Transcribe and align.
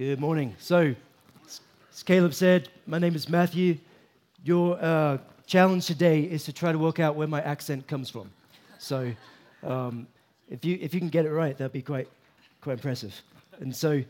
Good 0.00 0.18
morning. 0.18 0.56
So, 0.58 0.94
as 1.92 2.02
Caleb 2.04 2.32
said, 2.32 2.70
my 2.86 2.98
name 2.98 3.14
is 3.14 3.28
Matthew. 3.28 3.76
Your 4.42 4.82
uh, 4.82 5.18
challenge 5.46 5.84
today 5.84 6.22
is 6.22 6.42
to 6.44 6.54
try 6.54 6.72
to 6.72 6.78
work 6.78 6.98
out 6.98 7.16
where 7.16 7.26
my 7.26 7.42
accent 7.42 7.86
comes 7.86 8.08
from. 8.08 8.30
So, 8.78 9.12
um, 9.62 10.06
if, 10.48 10.64
you, 10.64 10.78
if 10.80 10.94
you 10.94 11.00
can 11.00 11.10
get 11.10 11.26
it 11.26 11.30
right, 11.30 11.54
that'd 11.54 11.74
be 11.74 11.82
quite, 11.82 12.08
quite 12.62 12.72
impressive. 12.72 13.14
And 13.58 13.76
so, 13.76 14.02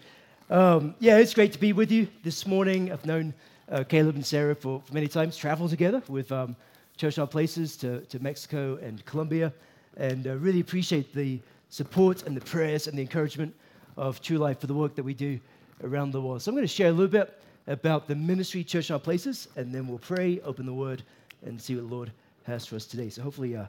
um, 0.48 0.94
yeah, 1.00 1.16
it's 1.16 1.34
great 1.34 1.50
to 1.54 1.58
be 1.58 1.72
with 1.72 1.90
you 1.90 2.06
this 2.22 2.46
morning. 2.46 2.92
I've 2.92 3.04
known 3.04 3.34
uh, 3.68 3.82
Caleb 3.82 4.14
and 4.14 4.24
Sarah 4.24 4.54
for, 4.54 4.80
for, 4.86 4.94
many 4.94 5.08
times, 5.08 5.36
traveled 5.36 5.70
together 5.70 6.04
with 6.06 6.30
um, 6.30 6.54
Church 6.98 7.18
Our 7.18 7.26
Places 7.26 7.76
to, 7.78 8.02
to 8.02 8.20
Mexico 8.20 8.78
and 8.80 9.04
Colombia, 9.06 9.52
and 9.96 10.28
uh, 10.28 10.36
really 10.36 10.60
appreciate 10.60 11.12
the 11.12 11.40
support 11.68 12.28
and 12.28 12.36
the 12.36 12.42
prayers 12.42 12.86
and 12.86 12.96
the 12.96 13.02
encouragement 13.02 13.52
of 13.96 14.22
True 14.22 14.38
Life 14.38 14.60
for 14.60 14.68
the 14.68 14.74
work 14.74 14.94
that 14.94 15.02
we 15.02 15.14
do 15.14 15.40
around 15.84 16.12
the 16.12 16.20
world. 16.20 16.42
So 16.42 16.50
I'm 16.50 16.54
going 16.54 16.66
to 16.66 16.72
share 16.72 16.88
a 16.88 16.92
little 16.92 17.08
bit 17.08 17.38
about 17.66 18.08
the 18.08 18.14
ministry 18.14 18.64
Church 18.64 18.90
in 18.90 18.94
Hard 18.94 19.04
Places, 19.04 19.48
and 19.56 19.72
then 19.72 19.86
we'll 19.86 19.98
pray, 19.98 20.40
open 20.40 20.66
the 20.66 20.74
Word, 20.74 21.02
and 21.44 21.60
see 21.60 21.74
what 21.74 21.88
the 21.88 21.94
Lord 21.94 22.12
has 22.44 22.66
for 22.66 22.76
us 22.76 22.86
today. 22.86 23.08
So 23.08 23.22
hopefully 23.22 23.56
uh, 23.56 23.66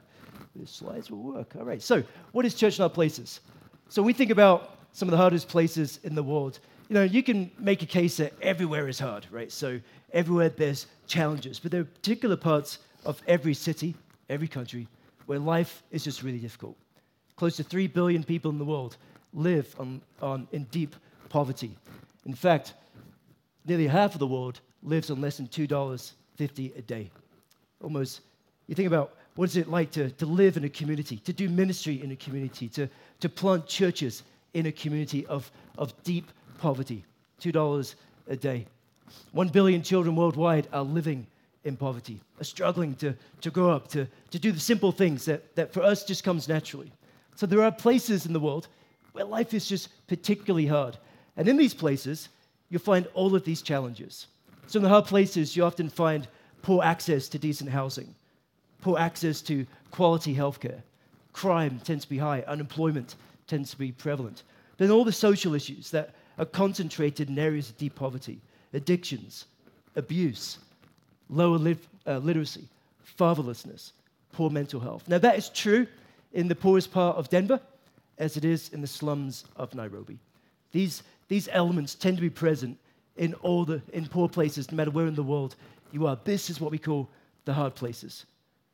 the 0.56 0.66
slides 0.66 1.10
will 1.10 1.22
work. 1.22 1.54
All 1.56 1.64
right. 1.64 1.82
So 1.82 2.02
what 2.32 2.44
is 2.44 2.54
Church 2.54 2.78
in 2.78 2.82
Hard 2.82 2.94
Places? 2.94 3.40
So 3.88 4.02
we 4.02 4.12
think 4.12 4.30
about 4.30 4.78
some 4.92 5.08
of 5.08 5.10
the 5.10 5.16
hardest 5.16 5.48
places 5.48 5.98
in 6.02 6.14
the 6.14 6.22
world. 6.22 6.58
You 6.88 6.94
know, 6.94 7.02
you 7.02 7.22
can 7.22 7.50
make 7.58 7.82
a 7.82 7.86
case 7.86 8.16
that 8.18 8.32
everywhere 8.42 8.88
is 8.88 8.98
hard, 8.98 9.26
right? 9.30 9.50
So 9.50 9.80
everywhere 10.12 10.50
there's 10.50 10.86
challenges, 11.06 11.58
but 11.58 11.72
there 11.72 11.82
are 11.82 11.84
particular 11.84 12.36
parts 12.36 12.78
of 13.04 13.20
every 13.26 13.54
city, 13.54 13.94
every 14.28 14.48
country, 14.48 14.88
where 15.26 15.38
life 15.38 15.82
is 15.90 16.04
just 16.04 16.22
really 16.22 16.38
difficult. 16.38 16.76
Close 17.36 17.56
to 17.56 17.64
3 17.64 17.86
billion 17.88 18.22
people 18.22 18.50
in 18.50 18.58
the 18.58 18.64
world 18.64 18.96
live 19.32 19.74
on, 19.78 20.00
on, 20.20 20.46
in 20.52 20.64
deep 20.64 20.94
poverty. 21.32 21.74
In 22.26 22.34
fact, 22.34 22.74
nearly 23.64 23.86
half 23.86 24.12
of 24.12 24.18
the 24.18 24.26
world 24.26 24.60
lives 24.82 25.10
on 25.10 25.20
less 25.22 25.38
than 25.38 25.48
$2.50 25.48 26.78
a 26.78 26.82
day. 26.82 27.10
Almost, 27.82 28.20
you 28.68 28.74
think 28.74 28.86
about 28.86 29.14
what 29.34 29.48
is 29.48 29.56
it 29.56 29.68
like 29.68 29.90
to, 29.92 30.10
to 30.10 30.26
live 30.26 30.58
in 30.58 30.64
a 30.64 30.68
community, 30.68 31.16
to 31.16 31.32
do 31.32 31.48
ministry 31.48 32.02
in 32.02 32.12
a 32.12 32.16
community, 32.16 32.68
to, 32.68 32.86
to 33.20 33.28
plant 33.30 33.66
churches 33.66 34.24
in 34.52 34.66
a 34.66 34.72
community 34.72 35.24
of, 35.26 35.50
of 35.78 35.94
deep 36.04 36.30
poverty. 36.58 37.02
$2 37.40 37.94
a 38.28 38.36
day. 38.36 38.66
One 39.32 39.48
billion 39.48 39.82
children 39.82 40.14
worldwide 40.14 40.68
are 40.70 40.82
living 40.82 41.26
in 41.64 41.76
poverty, 41.76 42.20
are 42.40 42.44
struggling 42.44 42.94
to, 42.96 43.16
to 43.40 43.50
grow 43.50 43.70
up, 43.70 43.88
to, 43.88 44.06
to 44.30 44.38
do 44.38 44.52
the 44.52 44.60
simple 44.60 44.92
things 44.92 45.24
that, 45.24 45.56
that 45.56 45.72
for 45.72 45.82
us 45.82 46.04
just 46.04 46.24
comes 46.24 46.46
naturally. 46.46 46.92
So 47.36 47.46
there 47.46 47.62
are 47.62 47.72
places 47.72 48.26
in 48.26 48.34
the 48.34 48.40
world 48.40 48.68
where 49.12 49.24
life 49.24 49.54
is 49.54 49.66
just 49.66 49.88
particularly 50.08 50.66
hard. 50.66 50.98
And 51.36 51.48
in 51.48 51.56
these 51.56 51.74
places, 51.74 52.28
you'll 52.68 52.80
find 52.80 53.06
all 53.14 53.34
of 53.34 53.44
these 53.44 53.62
challenges. 53.62 54.26
So, 54.66 54.78
in 54.78 54.82
the 54.82 54.88
hard 54.88 55.06
places, 55.06 55.56
you 55.56 55.64
often 55.64 55.88
find 55.88 56.28
poor 56.62 56.82
access 56.82 57.28
to 57.28 57.38
decent 57.38 57.70
housing, 57.70 58.14
poor 58.80 58.98
access 58.98 59.40
to 59.42 59.66
quality 59.90 60.34
healthcare. 60.34 60.82
Crime 61.32 61.80
tends 61.84 62.04
to 62.04 62.10
be 62.10 62.18
high, 62.18 62.42
unemployment 62.46 63.16
tends 63.46 63.70
to 63.70 63.78
be 63.78 63.92
prevalent. 63.92 64.42
Then, 64.76 64.90
all 64.90 65.04
the 65.04 65.12
social 65.12 65.54
issues 65.54 65.90
that 65.90 66.14
are 66.38 66.44
concentrated 66.44 67.28
in 67.28 67.38
areas 67.38 67.70
of 67.70 67.78
deep 67.78 67.94
poverty 67.94 68.40
addictions, 68.72 69.46
abuse, 69.96 70.58
lower 71.28 71.58
uh, 72.06 72.18
literacy, 72.18 72.64
fatherlessness, 73.18 73.92
poor 74.32 74.50
mental 74.50 74.80
health. 74.80 75.06
Now, 75.08 75.18
that 75.18 75.36
is 75.36 75.48
true 75.50 75.86
in 76.32 76.48
the 76.48 76.54
poorest 76.54 76.90
part 76.90 77.16
of 77.16 77.28
Denver 77.28 77.60
as 78.18 78.36
it 78.36 78.44
is 78.44 78.70
in 78.70 78.80
the 78.80 78.86
slums 78.86 79.44
of 79.56 79.74
Nairobi. 79.74 80.18
These, 80.72 81.02
these 81.32 81.48
elements 81.50 81.94
tend 81.94 82.18
to 82.18 82.20
be 82.20 82.28
present 82.28 82.76
in 83.16 83.32
all 83.40 83.64
the 83.64 83.80
in 83.94 84.06
poor 84.06 84.28
places, 84.28 84.70
no 84.70 84.76
matter 84.76 84.90
where 84.90 85.06
in 85.06 85.14
the 85.14 85.22
world 85.22 85.56
you 85.90 86.06
are. 86.06 86.18
This 86.24 86.50
is 86.50 86.60
what 86.60 86.70
we 86.70 86.76
call 86.76 87.08
the 87.46 87.54
hard 87.54 87.74
places. 87.74 88.26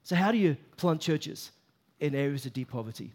So, 0.03 0.17
how 0.17 0.33
do 0.33 0.39
you 0.39 0.56
plant 0.77 1.00
churches 1.00 1.53
in 2.00 2.16
areas 2.16 2.47
of 2.47 2.53
deep 2.53 2.71
poverty? 2.71 3.12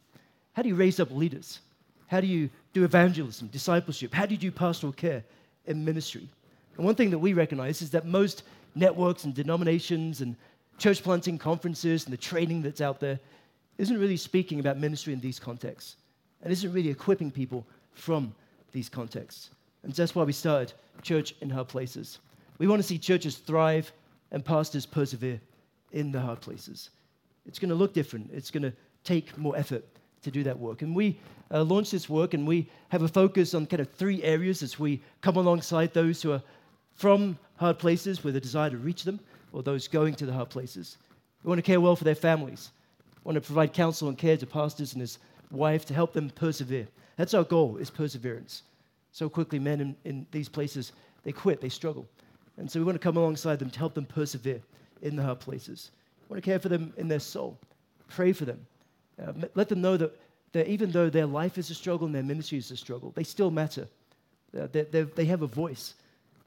How 0.54 0.62
do 0.62 0.70
you 0.70 0.76
raise 0.76 1.02
up 1.02 1.12
leaders? 1.12 1.60
How 2.08 2.22
do 2.22 2.28
you 2.28 2.50
do 2.72 2.86
evangelism, 2.86 3.50
discipleship? 3.50 4.14
How 4.14 4.26
do 4.26 4.34
you 4.34 4.38
do 4.38 4.50
pastoral 4.50 4.94
care 4.94 5.26
and 5.68 5.84
ministry? 5.84 6.30
And 6.78 6.86
one 6.86 6.96
thing 6.96 7.10
that 7.10 7.20
we 7.20 7.34
recognize 7.34 7.82
is 7.82 7.90
that 7.92 8.06
most 8.06 8.44
networks 8.76 9.26
and 9.26 9.34
denominations 9.34 10.22
and 10.22 10.38
church 10.78 11.04
planting 11.04 11.38
conferences 11.38 12.06
and 12.06 12.14
the 12.14 12.18
training 12.32 12.62
that's 12.62 12.80
out 12.80 13.02
there 13.02 13.20
isn't 13.78 14.00
really 14.00 14.16
speaking 14.16 14.62
about 14.62 14.80
ministry 14.80 15.12
in 15.12 15.20
these 15.20 15.38
contexts 15.38 15.98
and 16.42 16.54
isn't 16.54 16.72
really 16.72 16.90
equipping 16.90 17.30
people 17.30 17.66
from 17.92 18.34
these 18.74 18.90
contexts. 18.90 19.52
And 19.84 19.94
that's 19.94 20.16
why 20.16 20.24
we 20.24 20.34
started 20.34 20.74
Church 21.02 21.34
in 21.42 21.50
Hard 21.50 21.70
Places. 21.70 22.20
We 22.58 22.68
want 22.68 22.82
to 22.82 22.88
see 22.88 22.98
churches 22.98 23.38
thrive 23.38 23.92
and 24.32 24.44
pastors 24.44 24.86
persevere 24.86 25.40
in 25.92 26.12
the 26.12 26.20
hard 26.20 26.42
places. 26.42 26.90
It's 27.46 27.60
going 27.60 27.70
to 27.70 27.76
look 27.76 27.94
different, 27.94 28.30
it's 28.34 28.52
going 28.52 28.64
to 28.64 28.74
take 29.04 29.38
more 29.38 29.56
effort 29.56 29.86
to 30.24 30.32
do 30.32 30.44
that 30.44 30.58
work. 30.58 30.82
And 30.82 30.96
we 30.96 31.20
uh, 31.52 31.64
launched 31.64 31.92
this 31.92 32.10
work 32.10 32.34
and 32.34 32.48
we 32.48 32.70
have 32.90 33.04
a 33.04 33.08
focus 33.08 33.54
on 33.54 33.66
kind 33.66 33.82
of 33.82 33.92
three 33.92 34.24
areas 34.24 34.64
as 34.64 34.80
we 34.80 35.02
come 35.22 35.36
alongside 35.36 35.94
those 35.94 36.22
who 36.22 36.32
are 36.32 36.42
from 36.96 37.38
hard 37.58 37.80
places 37.80 38.24
with 38.24 38.36
a 38.36 38.40
desire 38.40 38.70
to 38.70 38.78
reach 38.78 39.04
them 39.04 39.20
or 39.52 39.62
those 39.62 39.88
going 39.88 40.16
to 40.16 40.26
the 40.26 40.34
hard 40.34 40.50
places. 40.50 40.98
We 41.44 41.50
want 41.50 41.60
to 41.60 41.64
care 41.64 41.82
well 41.82 41.96
for 41.96 42.06
their 42.06 42.16
families. 42.16 42.72
We 43.24 43.30
want 43.30 43.36
to 43.36 43.42
provide 43.42 43.74
counsel 43.74 44.08
and 44.08 44.18
care 44.18 44.38
to 44.38 44.46
pastors 44.46 44.94
and 44.94 45.02
his 45.02 45.20
wife 45.52 45.86
to 45.86 45.94
help 45.94 46.14
them 46.14 46.30
persevere. 46.30 46.88
That's 47.16 47.34
our 47.34 47.44
goal, 47.44 47.78
is 47.78 47.90
perseverance. 47.90 48.64
So 49.12 49.30
quickly, 49.30 49.60
men 49.60 49.82
in, 49.82 49.96
in 50.06 50.28
these 50.32 50.50
places, 50.50 50.92
they 51.24 51.32
quit, 51.32 51.62
they 51.62 51.70
struggle. 51.70 52.08
And 52.58 52.70
so 52.70 52.80
we 52.80 52.86
want 52.86 52.96
to 52.96 53.04
come 53.04 53.18
alongside 53.18 53.60
them 53.60 53.70
to 53.70 53.80
help 53.80 53.94
them 53.94 54.06
persevere 54.06 54.62
in 55.02 55.16
the 55.16 55.24
hard 55.24 55.40
places. 55.40 55.92
We 56.28 56.34
want 56.34 56.44
to 56.44 56.50
care 56.50 56.60
for 56.60 56.70
them 56.70 56.94
in 56.98 57.08
their 57.08 57.20
soul, 57.20 57.58
pray 58.08 58.34
for 58.34 58.46
them, 58.46 58.66
uh, 59.22 59.34
let 59.56 59.70
them 59.70 59.82
know 59.82 59.98
that, 59.98 60.20
that 60.54 60.68
even 60.68 60.92
though 60.92 61.10
their 61.10 61.26
life 61.26 61.58
is 61.58 61.70
a 61.70 61.76
struggle 61.76 62.06
and 62.06 62.16
their 62.16 62.24
ministry 62.24 62.58
is 62.58 62.72
a 62.72 62.78
struggle, 62.78 63.12
they 63.16 63.24
still 63.24 63.52
matter. 63.52 63.88
Uh, 64.60 64.68
they, 64.72 64.84
they 64.84 65.26
have 65.26 65.42
a 65.42 65.48
voice. 65.48 65.96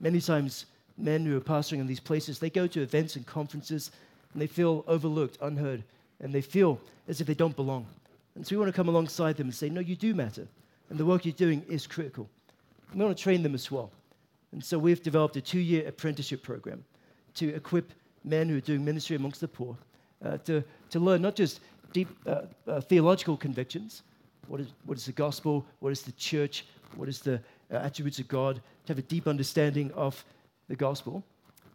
Many 0.00 0.21
times, 0.21 0.66
men 0.97 1.25
who 1.25 1.37
are 1.37 1.41
pastoring 1.41 1.81
in 1.81 1.87
these 1.87 2.00
places, 2.00 2.38
they 2.38 2.50
go 2.50 2.66
to 2.66 2.83
events 2.83 3.16
and 3.16 3.27
conferences 3.27 3.91
and 4.33 4.43
they 4.43 4.47
feel 4.47 4.84
overlooked, 4.87 5.38
unheard, 5.41 5.83
and 6.21 6.33
they 6.33 6.41
feel 6.41 6.81
as 7.09 7.21
if 7.21 7.27
they 7.27 7.34
don't 7.34 7.56
belong. 7.56 7.87
And 8.36 8.47
so 8.47 8.54
we 8.54 8.60
want 8.60 8.69
to 8.69 8.76
come 8.76 8.88
alongside 8.88 9.36
them 9.36 9.48
and 9.48 9.54
say, 9.54 9.69
no, 9.69 9.80
you 9.80 9.97
do 9.97 10.14
matter. 10.14 10.47
And 10.91 10.98
the 10.98 11.04
work 11.04 11.24
you're 11.24 11.34
doing 11.34 11.64
is 11.69 11.86
critical. 11.86 12.28
we 12.94 13.04
want 13.04 13.16
to 13.16 13.22
train 13.22 13.42
them 13.42 13.54
as 13.54 13.70
well. 13.70 13.91
And 14.52 14.64
so 14.64 14.78
we've 14.78 15.02
developed 15.02 15.36
a 15.36 15.41
two 15.41 15.58
year 15.58 15.88
apprenticeship 15.88 16.42
program 16.42 16.84
to 17.34 17.48
equip 17.54 17.92
men 18.24 18.48
who 18.48 18.58
are 18.58 18.60
doing 18.60 18.84
ministry 18.84 19.16
amongst 19.16 19.41
the 19.41 19.48
poor 19.48 19.76
uh, 20.24 20.38
to, 20.38 20.62
to 20.91 21.00
learn 21.00 21.22
not 21.22 21.34
just 21.34 21.60
deep 21.92 22.08
uh, 22.26 22.42
uh, 22.69 22.80
theological 22.80 23.36
convictions 23.36 24.02
what 24.48 24.60
is, 24.60 24.68
what 24.84 24.97
is 24.97 25.06
the 25.06 25.12
gospel, 25.12 25.64
what 25.80 25.91
is 25.91 26.03
the 26.03 26.12
church, 26.12 26.66
what 26.94 27.08
is 27.08 27.20
the 27.20 27.41
uh, 27.72 27.76
attributes 27.76 28.18
of 28.18 28.28
God, 28.28 28.56
to 28.56 28.92
have 28.92 28.98
a 28.98 29.03
deep 29.03 29.26
understanding 29.26 29.91
of 29.92 30.24
the 30.68 30.76
gospel, 30.76 31.24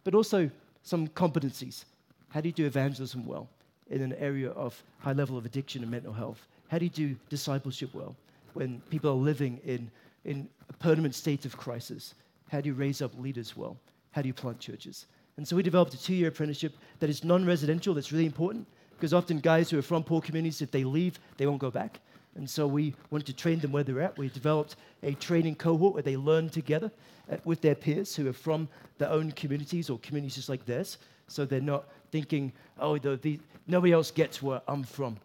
but 0.04 0.14
also 0.14 0.50
some 0.82 1.08
competencies. 1.08 1.84
How 2.30 2.40
do 2.40 2.48
you 2.48 2.52
do 2.52 2.66
evangelism 2.66 3.26
well 3.26 3.48
in 3.90 4.00
an 4.00 4.14
area 4.14 4.50
of 4.50 4.82
high 5.00 5.12
level 5.12 5.36
of 5.36 5.44
addiction 5.44 5.82
and 5.82 5.90
mental 5.90 6.12
health? 6.12 6.46
How 6.72 6.78
do 6.78 6.86
you 6.86 6.90
do 6.90 7.14
discipleship 7.28 7.90
well 7.92 8.16
when 8.54 8.80
people 8.88 9.10
are 9.10 9.24
living 9.30 9.60
in, 9.62 9.90
in 10.24 10.48
a 10.70 10.72
permanent 10.72 11.14
state 11.14 11.44
of 11.44 11.54
crisis? 11.54 12.14
How 12.48 12.62
do 12.62 12.70
you 12.70 12.74
raise 12.74 13.02
up 13.02 13.12
leaders 13.18 13.54
well? 13.54 13.76
How 14.12 14.22
do 14.22 14.28
you 14.28 14.32
plant 14.32 14.58
churches? 14.58 15.04
And 15.36 15.46
so 15.46 15.54
we 15.54 15.62
developed 15.62 15.92
a 15.92 16.02
two 16.02 16.14
year 16.14 16.28
apprenticeship 16.28 16.72
that 17.00 17.10
is 17.10 17.24
non 17.24 17.44
residential, 17.44 17.92
that's 17.92 18.10
really 18.10 18.24
important, 18.24 18.66
because 18.92 19.12
often 19.12 19.38
guys 19.38 19.68
who 19.68 19.78
are 19.78 19.82
from 19.82 20.02
poor 20.02 20.22
communities, 20.22 20.62
if 20.62 20.70
they 20.70 20.82
leave, 20.82 21.20
they 21.36 21.44
won't 21.44 21.60
go 21.60 21.70
back. 21.70 22.00
And 22.36 22.48
so 22.48 22.66
we 22.66 22.94
wanted 23.10 23.26
to 23.26 23.34
train 23.34 23.58
them 23.58 23.70
where 23.70 23.84
they're 23.84 24.00
at. 24.00 24.16
We 24.16 24.30
developed 24.30 24.76
a 25.02 25.12
training 25.12 25.56
cohort 25.56 25.92
where 25.92 26.02
they 26.02 26.16
learn 26.16 26.48
together 26.48 26.90
uh, 27.30 27.36
with 27.44 27.60
their 27.60 27.74
peers 27.74 28.16
who 28.16 28.26
are 28.30 28.32
from 28.32 28.66
their 28.96 29.10
own 29.10 29.32
communities 29.32 29.90
or 29.90 29.98
communities 29.98 30.36
just 30.36 30.48
like 30.48 30.64
theirs. 30.64 30.96
So 31.28 31.44
they're 31.44 31.60
not 31.60 31.84
thinking, 32.10 32.50
oh, 32.78 32.96
the, 32.96 33.18
the, 33.18 33.38
nobody 33.66 33.92
else 33.92 34.10
gets 34.10 34.42
where 34.42 34.62
I'm 34.66 34.84
from. 34.84 35.18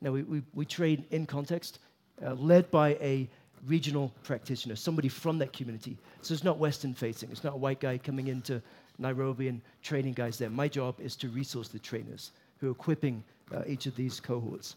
Now, 0.00 0.12
we, 0.12 0.22
we, 0.22 0.42
we 0.52 0.64
train 0.64 1.04
in 1.10 1.26
context, 1.26 1.78
uh, 2.24 2.34
led 2.34 2.70
by 2.70 2.90
a 3.00 3.28
regional 3.66 4.12
practitioner, 4.22 4.76
somebody 4.76 5.08
from 5.08 5.38
that 5.38 5.52
community. 5.52 5.96
So 6.22 6.34
it's 6.34 6.44
not 6.44 6.58
Western 6.58 6.94
facing. 6.94 7.30
It's 7.30 7.44
not 7.44 7.54
a 7.54 7.56
white 7.56 7.80
guy 7.80 7.98
coming 7.98 8.28
into 8.28 8.60
Nairobi 8.98 9.48
and 9.48 9.60
training 9.82 10.12
guys 10.14 10.38
there. 10.38 10.50
My 10.50 10.68
job 10.68 11.00
is 11.00 11.16
to 11.16 11.28
resource 11.28 11.68
the 11.68 11.78
trainers 11.78 12.32
who 12.58 12.68
are 12.68 12.72
equipping 12.72 13.24
uh, 13.54 13.62
each 13.66 13.86
of 13.86 13.96
these 13.96 14.20
cohorts. 14.20 14.76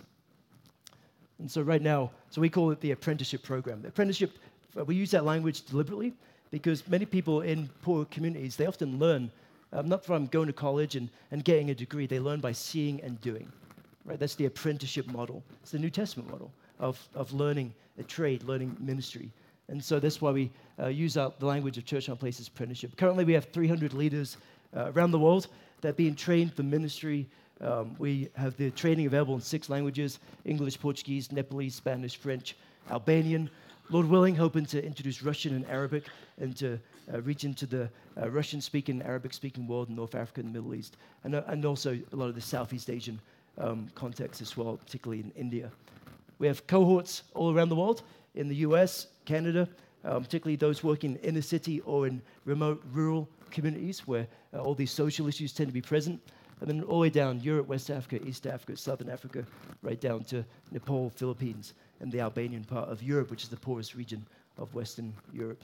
And 1.40 1.50
so 1.50 1.62
right 1.62 1.82
now, 1.82 2.12
so 2.30 2.42
we 2.42 2.50
call 2.50 2.72
it 2.72 2.82
the 2.82 2.92
apprenticeship 2.92 3.44
program. 3.44 3.82
The 3.82 3.90
apprenticeship, 3.90 4.38
uh, 4.78 4.86
we 4.86 4.96
use 4.96 5.12
that 5.12 5.26
language 5.26 5.64
deliberately 5.66 6.14
because 6.50 6.88
many 6.88 7.06
people 7.06 7.42
in 7.42 7.70
poor 7.82 8.06
communities, 8.06 8.56
they 8.56 8.66
often 8.66 8.98
learn 8.98 9.30
um, 9.74 9.88
not 9.88 10.06
from 10.06 10.28
going 10.28 10.48
to 10.48 10.54
college 10.54 10.96
and, 10.96 11.10
and 11.32 11.44
getting 11.44 11.70
a 11.70 11.76
degree, 11.76 12.08
they 12.08 12.20
learn 12.20 12.40
by 12.40 12.54
seeing 12.54 13.02
and 13.02 13.20
doing. 13.22 13.52
Right? 14.08 14.18
That's 14.18 14.36
the 14.36 14.46
apprenticeship 14.46 15.06
model. 15.08 15.44
It's 15.62 15.72
the 15.72 15.80
New 15.80 15.90
Testament 15.90 16.32
model 16.32 16.52
of, 16.80 16.98
of 17.14 17.34
learning 17.34 17.74
a 18.00 18.04
trade, 18.04 18.44
learning 18.44 18.76
ministry. 18.80 19.32
And 19.68 19.84
so 19.84 20.00
that's 20.00 20.22
why 20.22 20.32
we 20.32 20.50
uh, 20.80 20.88
use 20.88 21.18
our, 21.18 21.34
the 21.40 21.46
language 21.46 21.78
of 21.78 21.86
Church 21.86 22.08
on 22.08 22.16
Places 22.16 22.48
apprenticeship. 22.48 22.96
Currently, 22.96 23.26
we 23.26 23.34
have 23.34 23.46
300 23.52 23.94
leaders 23.94 24.38
uh, 24.76 24.92
around 24.94 25.12
the 25.12 25.20
world 25.20 25.48
that 25.82 25.90
are 25.90 25.94
being 25.94 26.16
trained 26.16 26.54
for 26.54 26.64
ministry. 26.64 27.28
Um, 27.60 27.98
we 28.00 28.30
have 28.36 28.56
the 28.56 28.72
training 28.72 29.08
available 29.08 29.36
in 29.36 29.42
six 29.42 29.70
languages 29.70 30.20
English, 30.46 30.80
Portuguese, 30.80 31.32
Nepalese, 31.34 31.76
Spanish, 31.76 32.16
French, 32.16 32.56
Albanian. 32.90 33.50
Lord 33.90 34.10
willing, 34.10 34.36
hoping 34.36 34.66
to 34.68 34.86
introduce 34.86 35.24
Russian 35.24 35.56
and 35.56 35.66
Arabic 35.68 36.04
and 36.40 36.56
to 36.58 36.80
uh, 37.14 37.22
reach 37.22 37.46
into 37.46 37.66
the 37.66 37.90
uh, 38.22 38.30
Russian 38.30 38.60
speaking, 38.60 39.02
Arabic 39.02 39.34
speaking 39.34 39.66
world 39.66 39.88
in 39.88 39.96
North 39.96 40.14
Africa 40.14 40.42
and 40.42 40.50
the 40.50 40.60
Middle 40.60 40.76
East, 40.76 40.98
and, 41.24 41.36
uh, 41.36 41.44
and 41.48 41.64
also 41.64 41.98
a 42.12 42.16
lot 42.16 42.28
of 42.28 42.36
the 42.36 42.42
Southeast 42.42 42.90
Asian 42.90 43.20
um, 43.58 43.88
context 43.96 44.42
as 44.42 44.56
well, 44.56 44.78
particularly 44.78 45.22
in 45.22 45.32
India. 45.32 45.72
We 46.40 46.48
have 46.48 46.68
cohorts 46.68 47.24
all 47.34 47.54
around 47.54 47.70
the 47.70 47.76
world 47.76 48.04
in 48.36 48.48
the 48.48 48.56
US, 48.58 49.08
Canada, 49.26 49.68
um, 50.04 50.24
particularly 50.24 50.56
those 50.56 50.84
working 50.84 51.18
in 51.24 51.34
the 51.34 51.42
city 51.42 51.82
or 51.82 52.08
in 52.08 52.22
remote 52.46 52.84
rural 52.92 53.28
communities 53.50 54.08
where 54.08 54.28
uh, 54.54 54.60
all 54.60 54.76
these 54.76 54.92
social 54.92 55.28
issues 55.28 55.54
tend 55.54 55.70
to 55.70 55.74
be 55.74 55.82
present. 55.82 56.22
And 56.60 56.70
then 56.70 56.82
all 56.84 56.96
the 56.96 57.02
way 57.02 57.10
down 57.10 57.40
Europe, 57.40 57.68
West 57.68 57.90
Africa, 57.90 58.26
East 58.28 58.48
Africa, 58.48 58.78
Southern 58.78 59.10
Africa, 59.10 59.46
right 59.84 60.00
down 60.00 60.24
to 60.26 60.44
Nepal, 60.72 61.12
Philippines, 61.12 61.74
and 62.00 62.12
the 62.12 62.20
Albanian 62.20 62.64
part 62.64 62.90
of 62.90 63.04
Europe, 63.04 63.30
which 63.30 63.44
is 63.44 63.50
the 63.50 63.58
poorest 63.58 63.96
region 63.96 64.26
of 64.58 64.74
Western 64.74 65.14
Europe. 65.34 65.64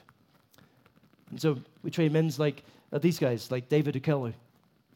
And 1.30 1.40
so 1.40 1.58
we 1.82 1.90
train 1.90 2.12
men 2.12 2.30
like 2.38 2.62
uh, 2.92 2.98
these 2.98 3.18
guys, 3.18 3.50
like 3.50 3.68
David 3.68 3.94
Okello. 3.94 4.32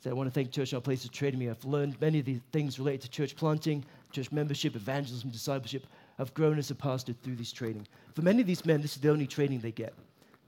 So 0.00 0.10
I 0.10 0.12
want 0.12 0.28
to 0.28 0.30
thank 0.30 0.52
Church 0.52 0.72
on 0.74 0.80
Place 0.80 1.04
for 1.04 1.12
training 1.12 1.40
me. 1.40 1.50
I've 1.50 1.64
learned 1.64 2.00
many 2.00 2.20
of 2.20 2.24
the 2.24 2.40
things 2.52 2.78
related 2.78 3.02
to 3.02 3.10
church 3.10 3.34
planting, 3.34 3.84
church 4.12 4.30
membership, 4.30 4.76
evangelism, 4.76 5.30
discipleship. 5.30 5.86
I've 6.20 6.32
grown 6.34 6.56
as 6.58 6.70
a 6.70 6.74
pastor 6.74 7.14
through 7.14 7.34
this 7.34 7.52
training. 7.52 7.86
For 8.14 8.22
many 8.22 8.40
of 8.40 8.46
these 8.46 8.64
men, 8.64 8.80
this 8.80 8.94
is 8.94 9.02
the 9.02 9.10
only 9.10 9.26
training 9.26 9.60
they 9.60 9.72
get. 9.72 9.92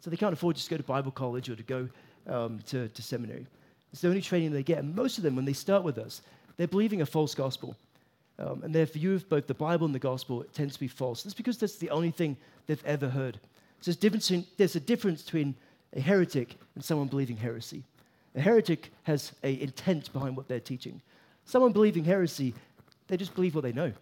So 0.00 0.08
they 0.08 0.16
can't 0.16 0.32
afford 0.32 0.54
to 0.54 0.60
just 0.60 0.70
go 0.70 0.76
to 0.76 0.82
Bible 0.82 1.10
college 1.10 1.50
or 1.50 1.56
to 1.56 1.62
go 1.64 1.88
um, 2.28 2.60
to, 2.66 2.88
to 2.88 3.02
seminary. 3.02 3.46
It's 3.92 4.02
the 4.02 4.08
only 4.08 4.22
training 4.22 4.52
they 4.52 4.62
get. 4.62 4.78
And 4.78 4.94
most 4.94 5.18
of 5.18 5.24
them, 5.24 5.34
when 5.34 5.44
they 5.44 5.52
start 5.52 5.82
with 5.82 5.98
us, 5.98 6.22
they're 6.56 6.68
believing 6.68 7.02
a 7.02 7.06
false 7.06 7.34
gospel. 7.34 7.74
Um, 8.38 8.62
and 8.62 8.72
their 8.72 8.86
view 8.86 9.14
of 9.14 9.28
both 9.28 9.48
the 9.48 9.54
Bible 9.54 9.84
and 9.84 9.94
the 9.94 9.98
gospel 9.98 10.44
tends 10.54 10.74
to 10.74 10.80
be 10.80 10.88
false. 10.88 11.24
That's 11.24 11.34
because 11.34 11.58
that's 11.58 11.76
the 11.76 11.90
only 11.90 12.12
thing 12.12 12.36
they've 12.66 12.84
ever 12.86 13.08
heard. 13.08 13.40
So 13.80 13.92
there's 13.92 14.76
a 14.76 14.80
difference 14.80 15.22
between 15.22 15.56
a 15.94 16.00
heretic 16.00 16.56
and 16.76 16.84
someone 16.84 17.08
believing 17.08 17.36
heresy. 17.36 17.82
A 18.34 18.40
heretic 18.40 18.92
has 19.04 19.32
an 19.42 19.56
intent 19.56 20.12
behind 20.12 20.36
what 20.36 20.48
they're 20.48 20.60
teaching. 20.60 21.00
Someone 21.44 21.72
believing 21.72 22.04
heresy, 22.04 22.54
they 23.08 23.16
just 23.16 23.34
believe 23.34 23.54
what 23.54 23.64
they 23.64 23.72
know. 23.72 23.92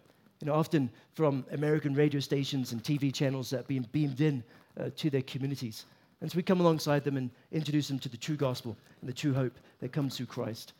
You 0.41 0.45
know, 0.45 0.53
often 0.53 0.89
from 1.13 1.45
American 1.51 1.93
radio 1.93 2.19
stations 2.19 2.71
and 2.71 2.83
TV 2.83 3.13
channels 3.13 3.49
that 3.49 3.61
are 3.61 3.63
being 3.63 3.87
beamed 3.91 4.21
in 4.21 4.43
uh, 4.79 4.89
to 4.95 5.09
their 5.09 5.23
communities. 5.23 5.85
And 6.21 6.31
so 6.31 6.35
we 6.35 6.43
come 6.43 6.59
alongside 6.59 7.03
them 7.03 7.17
and 7.17 7.29
introduce 7.51 7.87
them 7.87 7.99
to 7.99 8.09
the 8.09 8.17
true 8.17 8.35
gospel 8.35 8.77
and 9.01 9.09
the 9.09 9.13
true 9.13 9.33
hope 9.33 9.57
that 9.81 9.91
comes 9.91 10.15
through 10.15 10.27
Christ. 10.27 10.73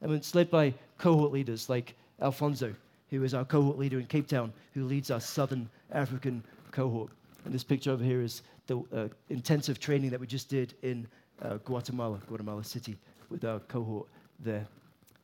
And 0.00 0.12
it's 0.12 0.34
led 0.34 0.50
by 0.50 0.74
cohort 0.98 1.32
leaders 1.32 1.68
like 1.68 1.94
Alfonso, 2.20 2.74
who 3.10 3.22
is 3.22 3.34
our 3.34 3.44
cohort 3.44 3.78
leader 3.78 3.98
in 3.98 4.06
Cape 4.06 4.26
Town, 4.26 4.52
who 4.74 4.84
leads 4.84 5.10
our 5.10 5.20
Southern 5.20 5.68
African 5.92 6.42
cohort. 6.70 7.10
And 7.44 7.54
this 7.54 7.64
picture 7.64 7.90
over 7.90 8.04
here 8.04 8.22
is 8.22 8.42
the 8.66 8.82
uh, 8.94 9.08
intensive 9.28 9.78
training 9.78 10.10
that 10.10 10.20
we 10.20 10.26
just 10.26 10.48
did 10.48 10.74
in 10.82 11.06
uh, 11.42 11.56
Guatemala, 11.64 12.18
Guatemala 12.28 12.64
City, 12.64 12.96
with 13.30 13.44
our 13.44 13.58
cohort 13.60 14.06
there. 14.40 14.66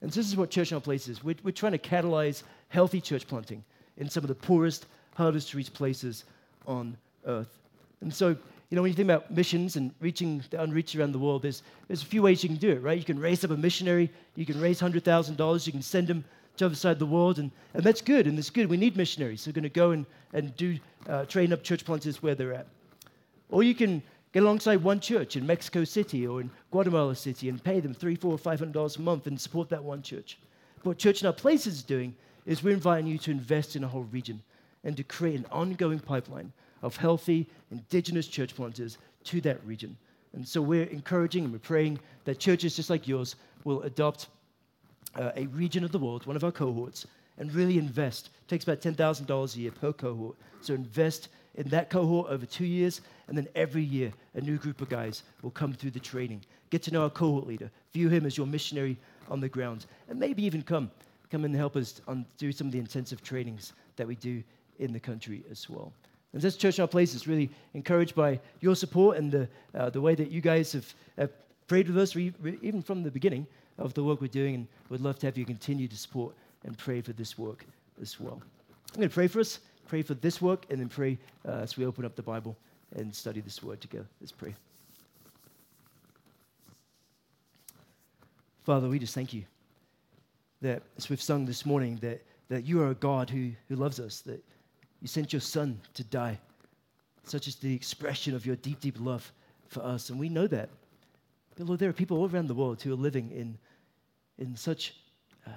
And 0.00 0.12
so 0.12 0.20
this 0.20 0.28
is 0.28 0.36
what 0.36 0.50
Church 0.50 0.72
on 0.72 0.80
Place 0.80 1.08
is. 1.08 1.24
We're, 1.24 1.36
we're 1.42 1.50
trying 1.50 1.72
to 1.72 1.78
catalyze 1.78 2.42
healthy 2.68 3.00
church 3.00 3.26
planting 3.26 3.64
in 3.96 4.08
some 4.08 4.22
of 4.22 4.28
the 4.28 4.34
poorest, 4.34 4.86
hardest 5.14 5.50
to 5.50 5.56
reach 5.56 5.72
places 5.72 6.24
on 6.66 6.96
earth. 7.26 7.58
And 8.00 8.14
so, 8.14 8.28
you 8.28 8.76
know, 8.76 8.82
when 8.82 8.90
you 8.90 8.94
think 8.94 9.06
about 9.06 9.30
missions 9.30 9.76
and 9.76 9.92
reaching 10.00 10.42
the 10.50 10.62
unreached 10.62 10.94
around 10.94 11.12
the 11.12 11.18
world, 11.18 11.42
there's, 11.42 11.62
there's 11.88 12.02
a 12.02 12.06
few 12.06 12.22
ways 12.22 12.42
you 12.42 12.48
can 12.48 12.58
do 12.58 12.70
it, 12.70 12.82
right? 12.82 12.98
You 12.98 13.04
can 13.04 13.18
raise 13.18 13.44
up 13.44 13.50
a 13.50 13.56
missionary, 13.56 14.10
you 14.36 14.46
can 14.46 14.60
raise 14.60 14.80
$100,000, 14.80 15.66
you 15.66 15.72
can 15.72 15.82
send 15.82 16.06
them 16.06 16.22
to 16.56 16.64
the 16.64 16.66
other 16.66 16.74
side 16.74 16.92
of 16.92 16.98
the 16.98 17.06
world, 17.06 17.38
and, 17.38 17.50
and 17.74 17.82
that's 17.82 18.00
good, 18.00 18.26
and 18.26 18.38
it's 18.38 18.50
good. 18.50 18.68
We 18.68 18.76
need 18.76 18.96
missionaries. 18.96 19.42
So 19.42 19.48
we're 19.48 19.54
going 19.54 19.62
to 19.64 19.68
go 19.68 19.90
and, 19.92 20.06
and 20.32 20.54
do, 20.56 20.78
uh, 21.08 21.24
train 21.24 21.52
up 21.52 21.64
church 21.64 21.84
planters 21.84 22.22
where 22.22 22.34
they're 22.34 22.52
at. 22.52 22.66
Or 23.48 23.62
you 23.62 23.74
can 23.74 24.02
get 24.32 24.42
alongside 24.42 24.82
one 24.82 25.00
church 25.00 25.36
in 25.36 25.46
Mexico 25.46 25.84
City 25.84 26.26
or 26.26 26.40
in 26.40 26.50
Guatemala 26.70 27.14
City 27.14 27.48
and 27.48 27.62
pay 27.62 27.80
them 27.80 27.94
three, 27.94 28.14
four, 28.14 28.36
five 28.38 28.58
hundred 28.58 28.74
dollars 28.74 28.96
a 28.96 29.00
month 29.00 29.26
and 29.26 29.40
support 29.40 29.68
that 29.70 29.82
one 29.82 30.02
church. 30.02 30.38
What 30.82 30.98
Church 30.98 31.22
in 31.22 31.26
Hard 31.26 31.36
Places 31.36 31.74
is 31.74 31.82
doing 31.82 32.14
is 32.46 32.62
we're 32.62 32.74
inviting 32.74 33.06
you 33.06 33.18
to 33.18 33.30
invest 33.30 33.76
in 33.76 33.84
a 33.84 33.88
whole 33.88 34.04
region 34.04 34.42
and 34.84 34.96
to 34.96 35.02
create 35.02 35.38
an 35.38 35.46
ongoing 35.50 35.98
pipeline 35.98 36.52
of 36.82 36.96
healthy 36.96 37.46
indigenous 37.70 38.28
church 38.28 38.54
planters 38.54 38.98
to 39.24 39.40
that 39.42 39.64
region. 39.64 39.96
And 40.32 40.46
so 40.46 40.62
we're 40.62 40.84
encouraging 40.84 41.44
and 41.44 41.52
we're 41.52 41.58
praying 41.58 41.98
that 42.24 42.38
churches 42.38 42.76
just 42.76 42.90
like 42.90 43.08
yours 43.08 43.36
will 43.64 43.82
adopt 43.82 44.28
uh, 45.16 45.32
a 45.36 45.46
region 45.48 45.84
of 45.84 45.92
the 45.92 45.98
world, 45.98 46.26
one 46.26 46.36
of 46.36 46.44
our 46.44 46.52
cohorts, 46.52 47.06
and 47.38 47.52
really 47.52 47.78
invest. 47.78 48.30
It 48.42 48.48
takes 48.48 48.64
about 48.64 48.80
$10,000 48.80 49.56
a 49.56 49.58
year 49.58 49.70
per 49.70 49.92
cohort. 49.92 50.36
So 50.60 50.74
invest 50.74 51.28
in 51.58 51.68
that 51.68 51.90
cohort 51.90 52.30
over 52.30 52.46
two 52.46 52.64
years, 52.64 53.00
and 53.26 53.36
then 53.36 53.48
every 53.54 53.82
year 53.82 54.12
a 54.34 54.40
new 54.40 54.56
group 54.56 54.80
of 54.80 54.88
guys 54.88 55.24
will 55.42 55.50
come 55.50 55.72
through 55.72 55.90
the 55.90 56.00
training. 56.00 56.40
Get 56.70 56.82
to 56.84 56.92
know 56.92 57.02
our 57.02 57.10
cohort 57.10 57.46
leader, 57.46 57.70
view 57.92 58.08
him 58.08 58.24
as 58.24 58.36
your 58.36 58.46
missionary 58.46 58.96
on 59.28 59.40
the 59.40 59.48
ground, 59.48 59.86
and 60.08 60.18
maybe 60.18 60.44
even 60.44 60.62
come, 60.62 60.90
come 61.30 61.44
and 61.44 61.54
help 61.54 61.76
us 61.76 62.00
on, 62.06 62.24
do 62.38 62.52
some 62.52 62.68
of 62.68 62.72
the 62.72 62.78
intensive 62.78 63.22
trainings 63.22 63.72
that 63.96 64.06
we 64.06 64.14
do 64.14 64.42
in 64.78 64.92
the 64.92 65.00
country 65.00 65.42
as 65.50 65.68
well. 65.68 65.92
And 66.32 66.40
this 66.40 66.56
Church 66.56 66.78
in 66.78 66.82
Our 66.82 66.88
Place 66.88 67.14
is 67.14 67.26
really 67.26 67.50
encouraged 67.74 68.14
by 68.14 68.38
your 68.60 68.76
support 68.76 69.16
and 69.16 69.32
the, 69.32 69.48
uh, 69.74 69.90
the 69.90 70.00
way 70.00 70.14
that 70.14 70.30
you 70.30 70.40
guys 70.40 70.72
have, 70.72 70.94
have 71.16 71.30
prayed 71.66 71.88
with 71.88 71.98
us, 71.98 72.14
re- 72.14 72.32
re- 72.40 72.58
even 72.62 72.82
from 72.82 73.02
the 73.02 73.10
beginning 73.10 73.46
of 73.78 73.94
the 73.94 74.04
work 74.04 74.20
we're 74.20 74.28
doing, 74.28 74.54
and 74.54 74.66
we'd 74.90 75.00
love 75.00 75.18
to 75.18 75.26
have 75.26 75.36
you 75.36 75.44
continue 75.44 75.88
to 75.88 75.96
support 75.96 76.34
and 76.64 76.78
pray 76.78 77.00
for 77.00 77.12
this 77.14 77.36
work 77.36 77.64
as 78.00 78.20
well. 78.20 78.40
I'm 78.94 79.00
going 79.00 79.08
to 79.08 79.14
pray 79.14 79.26
for 79.26 79.40
us 79.40 79.58
pray 79.88 80.02
for 80.02 80.14
this 80.14 80.40
work, 80.40 80.66
and 80.70 80.78
then 80.80 80.88
pray 80.88 81.18
uh, 81.46 81.52
as 81.52 81.76
we 81.76 81.86
open 81.86 82.04
up 82.04 82.14
the 82.14 82.22
Bible 82.22 82.56
and 82.96 83.14
study 83.14 83.40
this 83.40 83.62
word 83.62 83.80
together. 83.80 84.06
Let's 84.20 84.32
pray. 84.32 84.54
Father, 88.64 88.88
we 88.88 88.98
just 88.98 89.14
thank 89.14 89.32
you 89.32 89.44
that, 90.60 90.82
as 90.98 91.08
we've 91.08 91.22
sung 91.22 91.46
this 91.46 91.64
morning, 91.64 91.98
that, 92.02 92.22
that 92.48 92.64
you 92.64 92.82
are 92.82 92.90
a 92.90 92.94
God 92.94 93.30
who, 93.30 93.50
who 93.68 93.76
loves 93.76 93.98
us, 93.98 94.20
that 94.22 94.44
you 95.00 95.08
sent 95.08 95.32
your 95.32 95.40
Son 95.40 95.80
to 95.94 96.04
die. 96.04 96.38
Such 97.24 97.48
is 97.48 97.56
the 97.56 97.74
expression 97.74 98.34
of 98.34 98.44
your 98.44 98.56
deep, 98.56 98.80
deep 98.80 98.96
love 99.00 99.32
for 99.68 99.82
us. 99.82 100.10
And 100.10 100.18
we 100.18 100.28
know 100.28 100.46
that. 100.48 100.68
But 101.56 101.66
Lord, 101.66 101.80
there 101.80 101.88
are 101.88 101.94
people 101.94 102.18
all 102.18 102.28
around 102.28 102.48
the 102.48 102.54
world 102.54 102.82
who 102.82 102.92
are 102.92 102.96
living 102.96 103.30
in, 103.30 103.56
in 104.38 104.54
such 104.56 104.94
uh, 105.46 105.50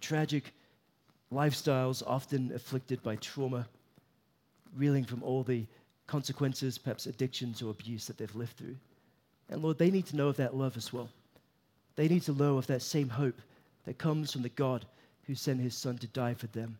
tragic 0.00 0.52
lifestyles 1.32 2.02
often 2.06 2.52
afflicted 2.54 3.02
by 3.02 3.16
trauma, 3.16 3.66
reeling 4.76 5.04
from 5.04 5.22
all 5.22 5.42
the 5.42 5.66
consequences, 6.06 6.78
perhaps 6.78 7.06
addictions 7.06 7.62
or 7.62 7.70
abuse 7.70 8.06
that 8.06 8.16
they've 8.16 8.34
lived 8.34 8.56
through. 8.56 8.76
And 9.50 9.62
Lord, 9.62 9.78
they 9.78 9.90
need 9.90 10.06
to 10.06 10.16
know 10.16 10.28
of 10.28 10.36
that 10.36 10.56
love 10.56 10.76
as 10.76 10.92
well. 10.92 11.08
They 11.96 12.08
need 12.08 12.22
to 12.22 12.32
know 12.32 12.58
of 12.58 12.66
that 12.68 12.82
same 12.82 13.08
hope 13.08 13.40
that 13.84 13.98
comes 13.98 14.32
from 14.32 14.42
the 14.42 14.48
God 14.50 14.84
who 15.26 15.34
sent 15.34 15.60
his 15.60 15.74
Son 15.74 15.98
to 15.98 16.06
die 16.08 16.34
for 16.34 16.46
them. 16.48 16.76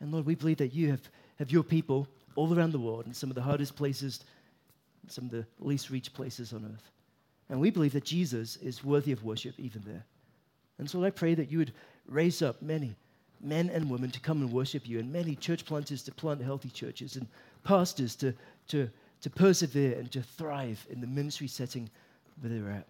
And 0.00 0.12
Lord, 0.12 0.26
we 0.26 0.34
believe 0.34 0.58
that 0.58 0.74
you 0.74 0.90
have, 0.90 1.08
have 1.38 1.50
your 1.50 1.62
people 1.62 2.08
all 2.34 2.54
around 2.54 2.72
the 2.72 2.78
world 2.78 3.06
in 3.06 3.14
some 3.14 3.30
of 3.30 3.36
the 3.36 3.42
hardest 3.42 3.76
places, 3.76 4.20
some 5.08 5.24
of 5.24 5.30
the 5.30 5.46
least 5.60 5.90
reached 5.90 6.12
places 6.14 6.52
on 6.52 6.64
earth. 6.64 6.90
And 7.48 7.60
we 7.60 7.70
believe 7.70 7.92
that 7.92 8.04
Jesus 8.04 8.56
is 8.56 8.84
worthy 8.84 9.12
of 9.12 9.24
worship 9.24 9.54
even 9.58 9.82
there. 9.86 10.04
And 10.78 10.88
so 10.88 11.04
I 11.04 11.10
pray 11.10 11.34
that 11.34 11.50
you 11.50 11.58
would 11.58 11.72
raise 12.06 12.42
up 12.42 12.60
many 12.60 12.96
men 13.44 13.70
and 13.70 13.90
women 13.90 14.10
to 14.10 14.20
come 14.20 14.40
and 14.40 14.52
worship 14.52 14.88
you, 14.88 14.98
and 14.98 15.12
many 15.12 15.36
church 15.36 15.64
planters 15.64 16.02
to 16.02 16.12
plant 16.12 16.42
healthy 16.42 16.70
churches, 16.70 17.16
and 17.16 17.26
pastors 17.62 18.16
to, 18.16 18.34
to, 18.68 18.88
to 19.20 19.30
persevere 19.30 19.98
and 19.98 20.10
to 20.12 20.22
thrive 20.22 20.86
in 20.90 21.00
the 21.00 21.06
ministry 21.06 21.48
setting 21.48 21.88
where 22.40 22.50
they're 22.50 22.70
at. 22.70 22.86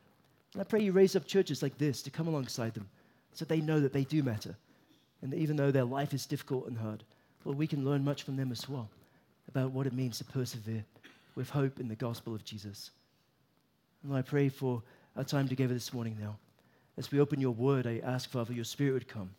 And 0.53 0.61
I 0.61 0.65
pray 0.65 0.83
you 0.83 0.93
raise 0.93 1.17
up 1.17 1.27
churches 1.27 1.63
like 1.63 1.77
this 1.79 2.03
to 2.03 2.11
come 2.11 2.29
alongside 2.29 2.75
them 2.75 2.89
so 3.33 3.45
they 3.45 3.61
know 3.61 3.81
that 3.81 3.93
they 3.93 4.05
do 4.05 4.23
matter. 4.23 4.55
And 5.23 5.33
that 5.33 5.39
even 5.39 5.57
though 5.57 5.71
their 5.71 5.85
life 5.85 6.15
is 6.15 6.27
difficult 6.27 6.69
and 6.69 6.79
hard, 6.79 7.03
well, 7.45 7.55
we 7.55 7.67
can 7.67 7.85
learn 7.85 8.05
much 8.05 8.23
from 8.23 8.37
them 8.37 8.53
as 8.53 8.69
well 8.69 8.89
about 9.49 9.73
what 9.73 9.87
it 9.87 9.93
means 9.93 10.19
to 10.19 10.25
persevere 10.25 10.85
with 11.35 11.51
hope 11.51 11.81
in 11.81 11.89
the 11.89 11.95
gospel 11.95 12.35
of 12.35 12.45
Jesus. 12.45 12.91
And 14.05 14.15
I 14.15 14.23
pray 14.23 14.49
for 14.49 14.83
our 15.17 15.25
time 15.25 15.49
together 15.49 15.75
this 15.75 15.93
morning 15.93 16.17
now. 16.21 16.37
As 16.97 17.11
we 17.11 17.21
open 17.21 17.41
your 17.41 17.53
word, 17.53 17.87
I 17.87 18.01
ask, 18.05 18.31
Father, 18.31 18.53
your 18.53 18.65
spirit 18.65 18.93
would 18.93 19.09
come 19.09 19.31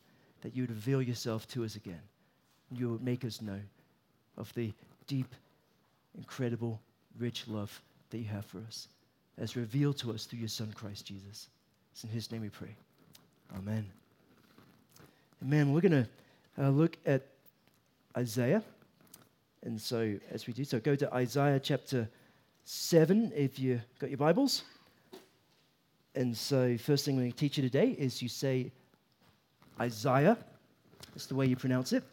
that 0.45 0.55
you 0.55 0.61
would 0.61 0.69
reveal 0.69 1.01
yourself 1.01 1.47
to 1.47 1.65
us 1.65 1.75
again. 1.75 2.01
You 2.71 2.91
would 2.91 3.03
make 3.03 3.25
us 3.25 3.41
know 3.41 3.59
of 4.37 4.53
the 4.53 4.71
deep, 5.07 5.33
incredible, 6.15 6.79
rich 7.17 7.47
love 7.47 7.81
that 8.11 8.19
you 8.19 8.25
have 8.25 8.45
for 8.45 8.59
us, 8.59 8.87
as 9.39 9.55
revealed 9.55 9.97
to 9.97 10.11
us 10.11 10.25
through 10.25 10.37
your 10.37 10.47
Son, 10.47 10.71
Christ 10.75 11.07
Jesus. 11.07 11.47
It's 11.91 12.03
in 12.03 12.11
his 12.11 12.31
name 12.31 12.41
we 12.41 12.49
pray. 12.49 12.75
Amen. 13.57 13.87
Amen. 15.41 15.73
We're 15.73 15.81
going 15.81 16.05
to 16.05 16.63
uh, 16.63 16.69
look 16.69 16.95
at 17.07 17.23
Isaiah. 18.15 18.61
And 19.63 19.81
so, 19.81 20.13
as 20.29 20.45
we 20.45 20.53
do 20.53 20.63
so, 20.63 20.79
go 20.79 20.95
to 20.95 21.11
Isaiah 21.11 21.59
chapter 21.59 22.07
7 22.65 23.31
if 23.35 23.57
you've 23.57 23.81
got 23.97 24.11
your 24.11 24.17
Bibles. 24.17 24.61
And 26.13 26.37
so, 26.37 26.77
first 26.77 27.05
thing 27.05 27.15
I'm 27.15 27.21
going 27.21 27.31
to 27.31 27.37
teach 27.37 27.57
you 27.57 27.63
today 27.63 27.95
is 27.97 28.21
you 28.21 28.29
say 28.29 28.71
Isaiah. 29.79 30.37
That's 31.13 31.27
the 31.27 31.35
way 31.35 31.45
you 31.45 31.55
pronounce 31.55 31.93
it, 31.93 32.03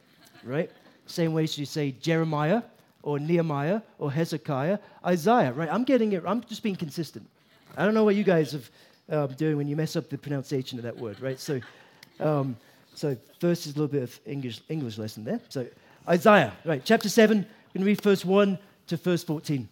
right? 0.45 0.71
Same 1.07 1.33
way 1.33 1.42
you 1.42 1.66
say 1.66 1.92
Jeremiah 1.92 2.62
or 3.02 3.19
Nehemiah 3.19 3.83
or 3.99 4.12
Hezekiah, 4.12 4.78
Isaiah, 5.04 5.52
right? 5.52 5.69
I'm 5.71 5.85
getting 5.85 6.12
it, 6.12 6.23
I'm 6.26 6.42
just 6.42 6.62
being 6.62 6.76
consistent. 6.76 7.28
I 7.76 7.85
don't 7.85 7.95
know 7.95 8.04
what 8.04 8.14
you 8.14 8.25
guys 8.25 8.52
have 8.52 8.71
um, 9.11 9.35
doing 9.35 9.57
when 9.57 9.69
you 9.69 9.76
mess 9.76 9.97
up 9.97 10.09
the 10.09 10.19
pronunciation 10.19 10.78
of 10.78 10.85
that 10.85 10.97
word, 10.97 11.21
right? 11.21 11.38
So, 11.38 11.61
um, 12.21 12.57
so 12.95 13.16
first 13.40 13.66
is 13.66 13.75
a 13.75 13.78
little 13.78 13.88
bit 13.88 14.02
of 14.02 14.21
English, 14.26 14.61
English 14.69 14.99
lesson 14.99 15.25
there. 15.25 15.40
So 15.49 15.66
Isaiah, 16.09 16.52
right, 16.64 16.83
chapter 16.85 17.09
7, 17.09 17.38
we're 17.38 17.45
going 17.75 17.81
to 17.81 17.85
read 17.85 18.00
verse 18.00 18.25
1 18.25 18.59
to 18.88 18.97
verse 18.97 19.25
14. 19.25 19.69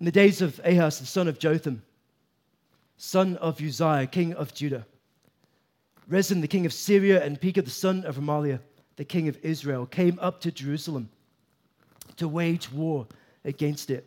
In 0.00 0.06
the 0.06 0.12
days 0.12 0.40
of 0.40 0.60
Ahaz, 0.64 0.98
the 0.98 1.06
son 1.06 1.28
of 1.28 1.38
Jotham, 1.38 1.82
son 3.00 3.34
of 3.38 3.62
Uzziah, 3.62 4.06
king 4.06 4.34
of 4.34 4.52
Judah, 4.52 4.86
Rezin, 6.06 6.42
the 6.42 6.48
king 6.48 6.66
of 6.66 6.72
Syria, 6.72 7.24
and 7.24 7.40
Pekah, 7.40 7.62
the 7.62 7.70
son 7.70 8.04
of 8.04 8.16
Remaliah, 8.16 8.60
the 8.96 9.06
king 9.06 9.26
of 9.26 9.38
Israel, 9.42 9.86
came 9.86 10.18
up 10.20 10.42
to 10.42 10.52
Jerusalem 10.52 11.08
to 12.18 12.28
wage 12.28 12.70
war 12.70 13.06
against 13.42 13.88
it, 13.88 14.06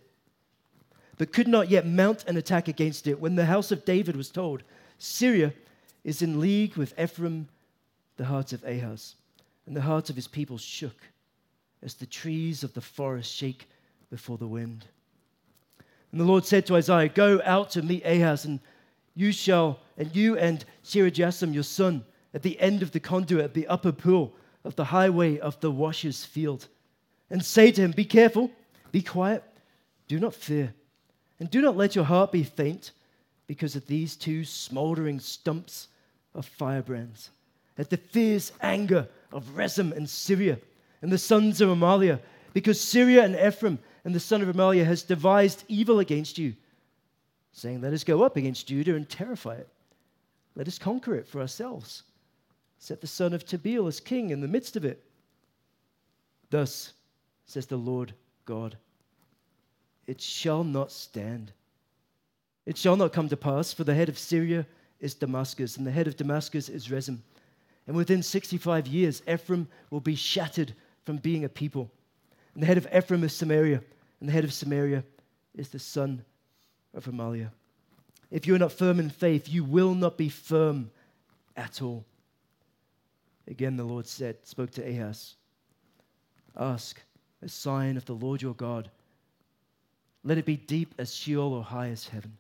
but 1.18 1.34
could 1.34 1.48
not 1.48 1.72
yet 1.72 1.88
mount 1.88 2.24
an 2.28 2.38
attack 2.38 2.68
against 2.68 3.08
it 3.08 3.20
when 3.20 3.34
the 3.34 3.46
house 3.46 3.72
of 3.72 3.84
David 3.84 4.16
was 4.16 4.30
told, 4.30 4.62
Syria 5.00 5.54
is 6.04 6.22
in 6.22 6.40
league 6.40 6.76
with 6.76 6.98
Ephraim, 7.00 7.48
the 8.18 8.26
heart 8.26 8.54
of 8.54 8.64
Ahaz, 8.64 9.16
and 9.66 9.76
the 9.76 9.82
heart 9.82 10.12
of 10.12 10.16
his 10.16 10.28
people 10.28 10.60
shook 10.60 11.02
as 11.82 11.96
the 11.96 12.06
trees 12.06 12.64
of 12.64 12.76
the 12.76 12.82
forest 12.82 13.34
shake 13.34 13.68
before 14.12 14.38
the 14.38 14.48
wind. 14.48 14.86
And 16.12 16.22
the 16.22 16.26
Lord 16.26 16.46
said 16.46 16.68
to 16.68 16.76
Isaiah, 16.76 17.10
Go 17.10 17.42
out 17.44 17.72
to 17.72 17.82
meet 17.82 18.06
Ahaz, 18.06 18.46
and 18.46 18.60
you 19.16 19.32
shall, 19.32 19.80
and 19.98 20.16
you 20.16 20.38
and 20.38 20.66
Shear-Jashub, 20.84 21.54
your 21.54 21.64
son, 21.64 22.04
at 22.34 22.42
the 22.42 22.60
end 22.60 22.82
of 22.82 22.92
the 22.92 23.00
conduit, 23.00 23.46
at 23.46 23.54
the 23.54 23.68
upper 23.68 23.92
pool 23.92 24.34
of 24.64 24.76
the 24.76 24.86
highway 24.86 25.38
of 25.38 25.60
the 25.60 25.72
washer's 25.72 26.26
field, 26.26 26.68
and 27.30 27.44
say 27.44 27.72
to 27.72 27.82
him, 27.82 27.92
Be 27.92 28.06
careful, 28.06 28.52
be 28.92 29.02
quiet, 29.02 29.44
do 30.08 30.20
not 30.20 30.34
fear, 30.34 30.74
and 31.40 31.50
do 31.50 31.62
not 31.62 31.78
let 31.78 31.96
your 31.96 32.06
heart 32.06 32.32
be 32.32 32.44
faint 32.44 32.92
because 33.46 33.76
of 33.76 33.86
these 33.88 34.16
two 34.16 34.46
smoldering 34.46 35.20
stumps 35.20 35.90
of 36.34 36.46
firebrands, 36.46 37.30
at 37.78 37.90
the 37.90 37.98
fierce 37.98 38.52
anger 38.62 39.08
of 39.32 39.56
Rezin 39.56 39.94
and 39.94 40.10
Syria, 40.10 40.58
and 41.02 41.12
the 41.12 41.18
sons 41.18 41.62
of 41.62 41.70
Remaliah, 41.70 42.20
because 42.54 42.80
Syria 42.80 43.26
and 43.26 43.36
Ephraim 43.36 43.80
and 44.06 44.16
the 44.16 44.20
son 44.20 44.42
of 44.42 44.48
Remaliah 44.48 44.86
has 44.86 45.04
devised 45.04 45.64
evil 45.68 46.00
against 46.00 46.38
you 46.38 46.54
saying, 47.54 47.82
Let 47.82 47.94
us 47.94 48.04
go 48.04 48.24
up 48.24 48.36
against 48.36 48.68
Judah 48.68 48.96
and 48.96 49.08
terrify 49.08 49.56
it. 49.56 49.70
Let 50.56 50.68
us 50.68 50.78
conquer 50.78 51.16
it 51.16 51.28
for 51.28 51.40
ourselves. 51.40 52.04
Set 52.80 53.00
the 53.00 53.08
son 53.08 53.34
of 53.34 53.46
Tabeel 53.46 53.88
as 53.88 54.00
king 54.00 54.32
in 54.32 54.42
the 54.42 54.48
midst 54.48 54.76
of 54.76 54.84
it. 54.84 55.04
Thus 56.50 56.94
says 57.46 57.66
the 57.66 57.78
Lord 57.78 58.14
God 58.46 58.78
it 60.06 60.20
shall 60.20 60.64
not 60.64 60.92
stand. 60.92 61.54
It 62.66 62.78
shall 62.78 62.96
not 62.96 63.14
come 63.14 63.30
to 63.30 63.38
pass, 63.38 63.72
for 63.74 63.84
the 63.84 63.94
head 63.94 64.10
of 64.10 64.18
Syria 64.18 64.66
is 65.00 65.14
Damascus, 65.14 65.78
and 65.78 65.88
the 65.88 65.92
head 65.92 66.08
of 66.08 66.18
Damascus 66.18 66.70
is 66.70 66.92
Rezin. 66.92 67.22
And 67.88 67.96
within 67.96 68.22
65 68.22 68.88
years, 68.88 69.22
Ephraim 69.28 69.68
will 69.90 70.00
be 70.00 70.16
shattered 70.16 70.74
from 71.06 71.18
being 71.18 71.46
a 71.46 71.50
people. 71.50 71.90
And 72.54 72.64
the 72.64 72.68
head 72.68 72.78
of 72.78 72.88
Ephraim 72.94 73.24
is 73.24 73.34
Samaria, 73.34 73.82
and 74.20 74.30
the 74.30 74.34
head 74.34 74.44
of 74.44 74.54
Samaria 74.54 75.04
is 75.56 75.70
the 75.70 75.80
son 75.80 76.24
of 76.94 77.06
Remaliah. 77.06 77.50
If 78.32 78.48
you 78.48 78.56
are 78.56 78.60
not 78.60 78.72
firm 78.72 79.00
in 79.00 79.10
faith, 79.10 79.48
you 79.48 79.64
will 79.64 79.94
not 79.94 80.18
be 80.18 80.30
firm 80.30 80.90
at 81.56 81.82
all. 81.82 82.04
Again, 83.48 83.78
the 83.78 83.84
Lord 83.84 84.08
said, 84.08 84.38
spoke 84.44 84.72
to 84.72 84.88
Ahaz, 84.88 85.36
Ask 86.56 87.02
a 87.42 87.50
sign 87.50 87.98
of 87.98 88.06
the 88.06 88.14
Lord 88.14 88.42
your 88.42 88.54
God. 88.54 88.90
Let 90.24 90.38
it 90.38 90.46
be 90.46 90.56
deep 90.56 90.94
as 90.98 91.14
Sheol 91.14 91.54
or 91.54 91.64
high 91.64 91.90
as 91.90 92.08
heaven. 92.08 92.38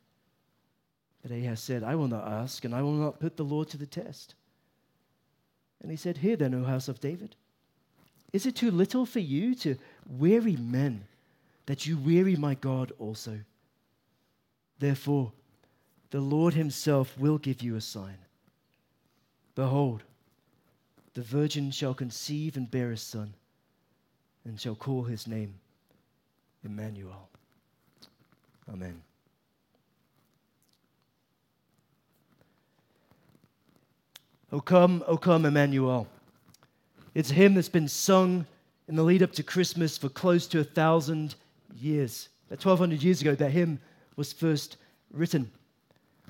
But 1.21 1.31
Ahaz 1.31 1.59
said, 1.59 1.83
I 1.83 1.95
will 1.95 2.07
not 2.07 2.27
ask, 2.27 2.63
and 2.63 2.73
I 2.73 2.81
will 2.81 2.93
not 2.93 3.19
put 3.19 3.37
the 3.37 3.43
Lord 3.43 3.69
to 3.69 3.77
the 3.77 3.85
test. 3.85 4.35
And 5.81 5.91
he 5.91 5.97
said, 5.97 6.17
Hear 6.17 6.35
then, 6.35 6.53
O 6.53 6.63
house 6.63 6.87
of 6.87 6.99
David. 6.99 7.35
Is 8.31 8.45
it 8.45 8.55
too 8.55 8.71
little 8.71 9.05
for 9.05 9.19
you 9.19 9.53
to 9.55 9.77
weary 10.07 10.55
men 10.55 11.05
that 11.65 11.85
you 11.85 11.97
weary 11.97 12.35
my 12.35 12.55
God 12.55 12.91
also? 12.97 13.39
Therefore, 14.79 15.31
the 16.09 16.19
Lord 16.19 16.53
himself 16.53 17.17
will 17.17 17.37
give 17.37 17.61
you 17.61 17.75
a 17.75 17.81
sign. 17.81 18.17
Behold, 19.55 20.03
the 21.13 21.21
virgin 21.21 21.71
shall 21.71 21.93
conceive 21.93 22.57
and 22.57 22.69
bear 22.69 22.91
a 22.91 22.97
son, 22.97 23.33
and 24.45 24.59
shall 24.59 24.75
call 24.75 25.03
his 25.03 25.27
name 25.27 25.55
Emmanuel. 26.63 27.29
Amen. 28.71 29.01
O 34.51 34.59
come, 34.59 35.03
O 35.07 35.17
come, 35.17 35.45
Emmanuel. 35.45 36.07
It's 37.15 37.31
a 37.31 37.33
hymn 37.33 37.55
that's 37.55 37.69
been 37.69 37.87
sung 37.87 38.45
in 38.87 38.95
the 38.95 39.03
lead 39.03 39.23
up 39.23 39.31
to 39.33 39.43
Christmas 39.43 39.97
for 39.97 40.09
close 40.09 40.45
to 40.47 40.59
a 40.59 40.63
thousand 40.63 41.35
years. 41.75 42.29
About 42.47 42.63
1200 42.63 43.03
years 43.03 43.21
ago, 43.21 43.35
that 43.35 43.51
hymn 43.51 43.79
was 44.15 44.33
first 44.33 44.77
written. 45.11 45.51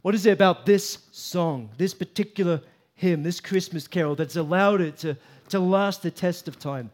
What 0.01 0.15
is 0.15 0.25
it 0.25 0.31
about 0.31 0.65
this 0.65 0.99
song, 1.11 1.69
this 1.77 1.93
particular 1.93 2.61
hymn, 2.95 3.23
this 3.23 3.39
Christmas 3.39 3.87
carol 3.87 4.15
that's 4.15 4.35
allowed 4.35 4.81
it 4.81 4.97
to, 4.97 5.17
to 5.49 5.59
last 5.59 6.03
the 6.03 6.11
test 6.11 6.47
of 6.47 6.59
time? 6.59 6.91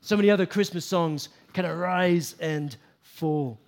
So 0.00 0.16
many 0.16 0.30
other 0.30 0.46
Christmas 0.46 0.84
songs 0.84 1.28
can 1.52 1.66
arise 1.66 2.34
and 2.40 2.76
fall. 3.02 3.58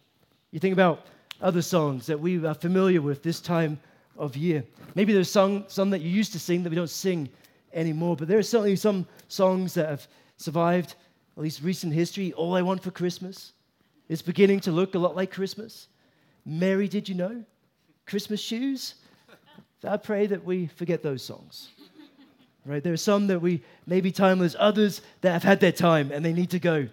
You 0.50 0.60
think 0.60 0.72
about 0.72 1.06
other 1.42 1.62
songs 1.62 2.06
that 2.06 2.18
we 2.18 2.44
are 2.44 2.54
familiar 2.54 3.02
with 3.02 3.22
this 3.22 3.40
time 3.40 3.78
of 4.16 4.36
year. 4.36 4.64
Maybe 4.94 5.12
there's 5.12 5.30
some, 5.30 5.64
some 5.68 5.90
that 5.90 6.00
you 6.00 6.10
used 6.10 6.32
to 6.32 6.38
sing 6.38 6.62
that 6.62 6.70
we 6.70 6.76
don't 6.76 6.90
sing 6.90 7.28
anymore, 7.72 8.16
but 8.16 8.28
there 8.28 8.38
are 8.38 8.42
certainly 8.42 8.76
some 8.76 9.06
songs 9.28 9.74
that 9.74 9.88
have 9.88 10.06
survived 10.36 10.94
at 11.36 11.42
least 11.42 11.62
recent 11.62 11.92
history. 11.92 12.32
All 12.32 12.54
I 12.54 12.62
Want 12.62 12.82
for 12.82 12.90
Christmas 12.90 13.52
is 14.08 14.22
beginning 14.22 14.60
to 14.60 14.72
look 14.72 14.94
a 14.94 14.98
lot 14.98 15.16
like 15.16 15.30
Christmas. 15.30 15.88
Mary, 16.44 16.88
did 16.88 17.08
you 17.08 17.14
know? 17.14 17.44
Christmas 18.06 18.40
shoes. 18.40 18.94
I 19.84 19.96
pray 19.96 20.26
that 20.26 20.44
we 20.44 20.66
forget 20.66 21.02
those 21.02 21.22
songs. 21.22 21.68
Right? 22.66 22.82
There 22.82 22.92
are 22.92 22.98
some 22.98 23.28
that 23.28 23.40
we 23.40 23.62
may 23.86 24.00
be 24.00 24.12
timeless, 24.12 24.54
others 24.58 25.00
that 25.22 25.32
have 25.32 25.42
had 25.42 25.60
their 25.60 25.72
time 25.72 26.12
and 26.12 26.24
they 26.24 26.32
need 26.32 26.50
to 26.50 26.58
go. 26.58 26.88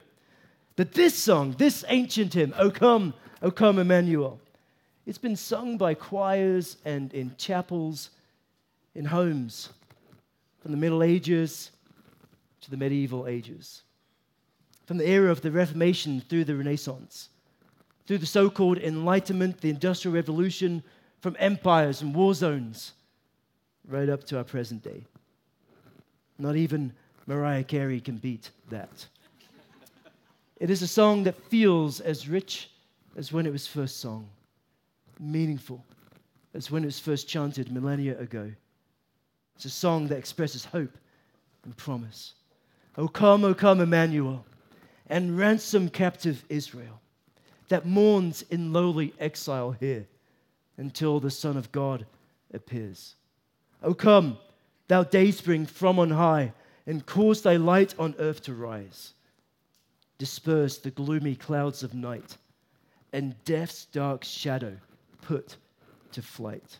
But 0.75 0.93
this 0.93 1.15
song, 1.15 1.55
this 1.57 1.83
ancient 1.89 2.33
hymn, 2.33 2.53
O 2.57 2.71
come, 2.71 3.13
O 3.41 3.51
come, 3.51 3.79
Emmanuel, 3.79 4.39
it's 5.05 5.17
been 5.17 5.35
sung 5.35 5.77
by 5.77 5.93
choirs 5.93 6.77
and 6.85 7.13
in 7.13 7.33
chapels, 7.37 8.11
in 8.93 9.05
homes, 9.05 9.69
from 10.61 10.71
the 10.71 10.77
Middle 10.77 11.03
Ages 11.03 11.71
to 12.61 12.71
the 12.71 12.77
medieval 12.77 13.27
ages, 13.27 13.83
from 14.85 14.97
the 14.97 15.07
era 15.07 15.31
of 15.31 15.41
the 15.41 15.51
Reformation 15.51 16.21
through 16.21 16.45
the 16.45 16.55
Renaissance 16.55 17.29
through 18.07 18.17
the 18.17 18.25
so 18.25 18.49
called 18.49 18.77
Enlightenment, 18.77 19.59
the 19.59 19.69
Industrial 19.69 20.15
Revolution, 20.15 20.81
from 21.19 21.35
empires 21.39 22.01
and 22.01 22.15
war 22.15 22.33
zones, 22.33 22.93
right 23.85 24.07
up 24.07 24.23
to 24.23 24.37
our 24.37 24.45
present 24.45 24.81
day. 24.81 25.03
Not 26.39 26.55
even 26.55 26.93
Mariah 27.25 27.65
Carey 27.65 27.99
can 27.99 28.17
beat 28.17 28.51
that. 28.69 29.05
It 30.55 30.69
is 30.69 30.81
a 30.81 30.87
song 30.87 31.23
that 31.23 31.49
feels 31.49 31.99
as 31.99 32.29
rich 32.29 32.69
as 33.17 33.33
when 33.33 33.45
it 33.45 33.51
was 33.51 33.67
first 33.67 33.99
sung, 33.99 34.27
meaningful 35.19 35.83
as 36.53 36.71
when 36.71 36.83
it 36.83 36.87
was 36.87 36.99
first 36.99 37.27
chanted 37.27 37.71
millennia 37.71 38.17
ago. 38.19 38.49
It's 39.55 39.65
a 39.65 39.69
song 39.69 40.07
that 40.07 40.17
expresses 40.17 40.63
hope 40.63 40.97
and 41.65 41.75
promise. 41.75 42.33
O 42.97 43.07
come, 43.07 43.43
O 43.43 43.53
come, 43.53 43.81
Emmanuel, 43.81 44.45
and 45.09 45.37
ransom 45.37 45.89
captive 45.89 46.45
Israel 46.47 47.01
that 47.69 47.85
mourns 47.85 48.43
in 48.49 48.73
lowly 48.73 49.13
exile 49.19 49.71
here 49.71 50.05
until 50.77 51.19
the 51.19 51.31
Son 51.31 51.57
of 51.57 51.71
God 51.71 52.05
appears. 52.53 53.15
O 53.83 53.93
come, 53.93 54.37
thou 54.87 55.03
dayspring 55.03 55.65
from 55.65 55.99
on 55.99 56.11
high, 56.11 56.53
and 56.85 57.05
cause 57.05 57.41
thy 57.41 57.57
light 57.57 57.93
on 57.99 58.15
earth 58.19 58.41
to 58.43 58.53
rise. 58.53 59.13
Disperse 60.17 60.77
the 60.77 60.91
gloomy 60.91 61.35
clouds 61.35 61.83
of 61.83 61.93
night, 61.93 62.37
and 63.13 63.35
death's 63.43 63.85
dark 63.85 64.23
shadow 64.23 64.77
put 65.21 65.57
to 66.13 66.21
flight. 66.21 66.79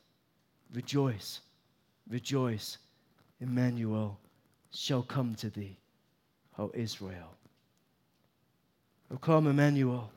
Rejoice, 0.74 1.42
rejoice, 2.10 2.78
Emmanuel 3.40 4.20
shall 4.72 5.04
come 5.04 5.36
to 5.36 5.50
thee. 5.50 5.78
O 6.58 6.72
Israel. 6.74 7.36
O 9.12 9.18
come, 9.18 9.48
Emmanuel, 9.48 10.10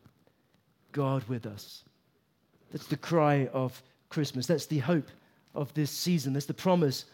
God 0.92 1.25
with 1.25 1.47
us. 1.47 1.85
That's 2.70 2.87
the 2.87 2.97
cry 2.97 3.49
of 3.52 3.82
Christmas. 4.09 4.47
That's 4.47 4.66
the 4.66 4.78
hope 4.78 5.09
of 5.54 5.73
this 5.75 5.90
season. 5.90 6.32
That's 6.32 6.47
the 6.47 6.54
promise 6.54 7.04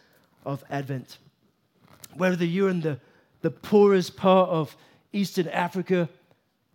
of 0.45 0.63
Advent. 0.69 1.17
Whether 2.15 2.45
you're 2.45 2.69
in 2.69 2.81
the, 2.81 2.99
the 3.41 3.51
poorest 3.51 4.15
part 4.15 4.49
of 4.49 4.75
Eastern 5.13 5.47
Africa 5.47 6.09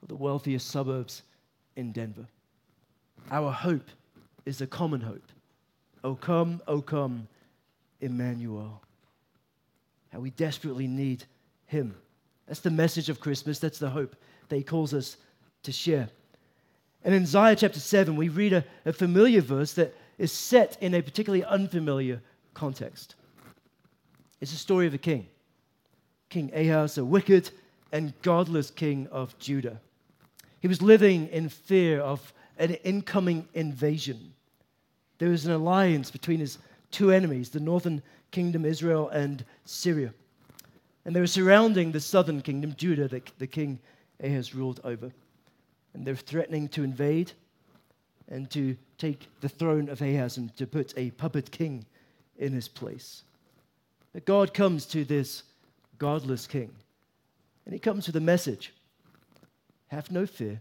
or 0.03 0.07
the 0.07 0.17
wealthiest 0.17 0.69
suburbs 0.69 1.23
in 1.77 1.93
Denver, 1.93 2.27
our 3.31 3.53
hope 3.53 3.89
is 4.45 4.61
a 4.61 4.67
common 4.67 5.01
hope. 5.01 5.31
O 6.05 6.15
come, 6.15 6.61
O 6.67 6.81
come, 6.81 7.29
Emmanuel. 8.01 8.83
How 10.13 10.21
we 10.21 10.31
desperately 10.31 10.87
need 10.87 11.25
him. 11.67 11.95
That's 12.47 12.61
the 12.61 12.71
message 12.71 13.09
of 13.09 13.21
Christmas. 13.21 13.59
That's 13.59 13.79
the 13.79 13.91
hope 13.91 14.17
that 14.49 14.57
he 14.57 14.63
calls 14.63 14.93
us 14.93 15.17
to 15.63 15.73
share. 15.73 16.09
And 17.05 17.15
in 17.15 17.23
Isaiah 17.23 17.57
chapter 17.57 17.81
7, 17.81 18.15
we 18.17 18.29
read 18.29 18.53
a, 18.53 18.65
a 18.85 18.93
familiar 18.93 19.41
verse 19.41 19.73
that 19.75 19.95
is 20.19 20.31
set 20.31 20.77
in 20.81 20.95
a 20.95 21.03
particularly 21.03 21.45
unfamiliar 21.45 22.21
context. 22.55 23.17
It's 24.41 24.53
the 24.53 24.59
story 24.59 24.87
of 24.87 24.95
a 24.95 24.99
king, 24.99 25.27
King 26.29 26.51
Ahaz, 26.55 26.99
a 26.99 27.05
wicked 27.05 27.51
and 27.93 28.13
godless 28.23 28.71
king 28.71 29.09
of 29.11 29.39
Judah. 29.39 29.81
He 30.61 30.69
was 30.69 30.81
living 30.81 31.29
in 31.29 31.49
fear 31.49 32.01
of 32.01 32.33
an 32.59 32.75
incoming 32.85 33.49
invasion. 33.55 34.33
There 35.19 35.31
was 35.31 35.47
an 35.47 35.53
alliance 35.53 36.11
between 36.11 36.41
his 36.41 36.59
two 36.91 37.11
enemies, 37.11 37.51
the 37.51 37.61
northern 37.61 38.03
kingdom 38.31 38.65
Israel 38.65 39.09
and 39.09 39.45
Syria. 39.65 40.13
And 41.05 41.17
they 41.17 41.21
were 41.21 41.27
surrounding 41.27 41.91
the 41.91 42.01
southern 42.01 42.43
kingdom, 42.43 42.75
Judah, 42.77 43.09
that 43.09 43.31
the 43.39 43.47
king 43.47 43.79
Ahaz 44.23 44.55
ruled 44.55 44.81
over. 44.85 45.11
And 45.95 46.07
they're 46.07 46.17
threatening 46.17 46.69
to 46.69 46.85
invade 46.85 47.33
and 48.29 48.51
to 48.51 48.77
take 48.99 49.29
the 49.41 49.49
throne 49.49 49.89
of 49.89 50.01
Ahaz 50.01 50.37
and 50.37 50.57
to 50.57 50.67
put 50.67 50.95
a 50.97 51.11
puppet 51.11 51.51
king 51.51 51.85
in 52.39 52.53
his 52.53 52.69
place. 52.69 53.25
But 54.13 54.25
God 54.25 54.55
comes 54.55 54.87
to 54.87 55.05
this 55.05 55.43
godless 55.99 56.47
king, 56.47 56.71
and 57.65 57.73
he 57.73 57.79
comes 57.79 58.07
with 58.07 58.17
a 58.17 58.21
message 58.21 58.73
Have 59.89 60.11
no 60.11 60.27
fear, 60.27 60.61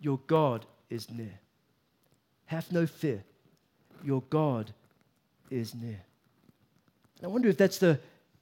your 0.00 0.20
God 0.26 0.66
is 0.90 1.10
near. 1.10 1.38
Have 2.46 2.70
no 2.72 2.86
fear, 2.86 3.22
your 4.04 4.22
God 4.30 4.72
is 5.50 5.74
near. 5.74 6.00
And 7.18 7.24
I 7.24 7.26
wonder 7.26 7.48
if 7.48 7.56
that's 7.56 7.78
the, 7.78 7.98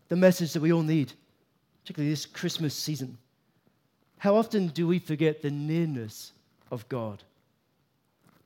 the 0.09 0.17
message 0.17 0.53
that 0.53 0.61
we 0.61 0.73
all 0.73 0.83
need, 0.83 1.13
particularly 1.83 2.11
this 2.11 2.27
Christmas 2.27 2.75
season. 2.75 3.19
How 4.19 4.37
often 4.37 4.69
do 4.69 4.87
we 4.87 4.99
forget 4.99 5.43
the 5.43 5.51
nearness 5.51 6.33
of 6.71 6.89
God? 6.89 7.23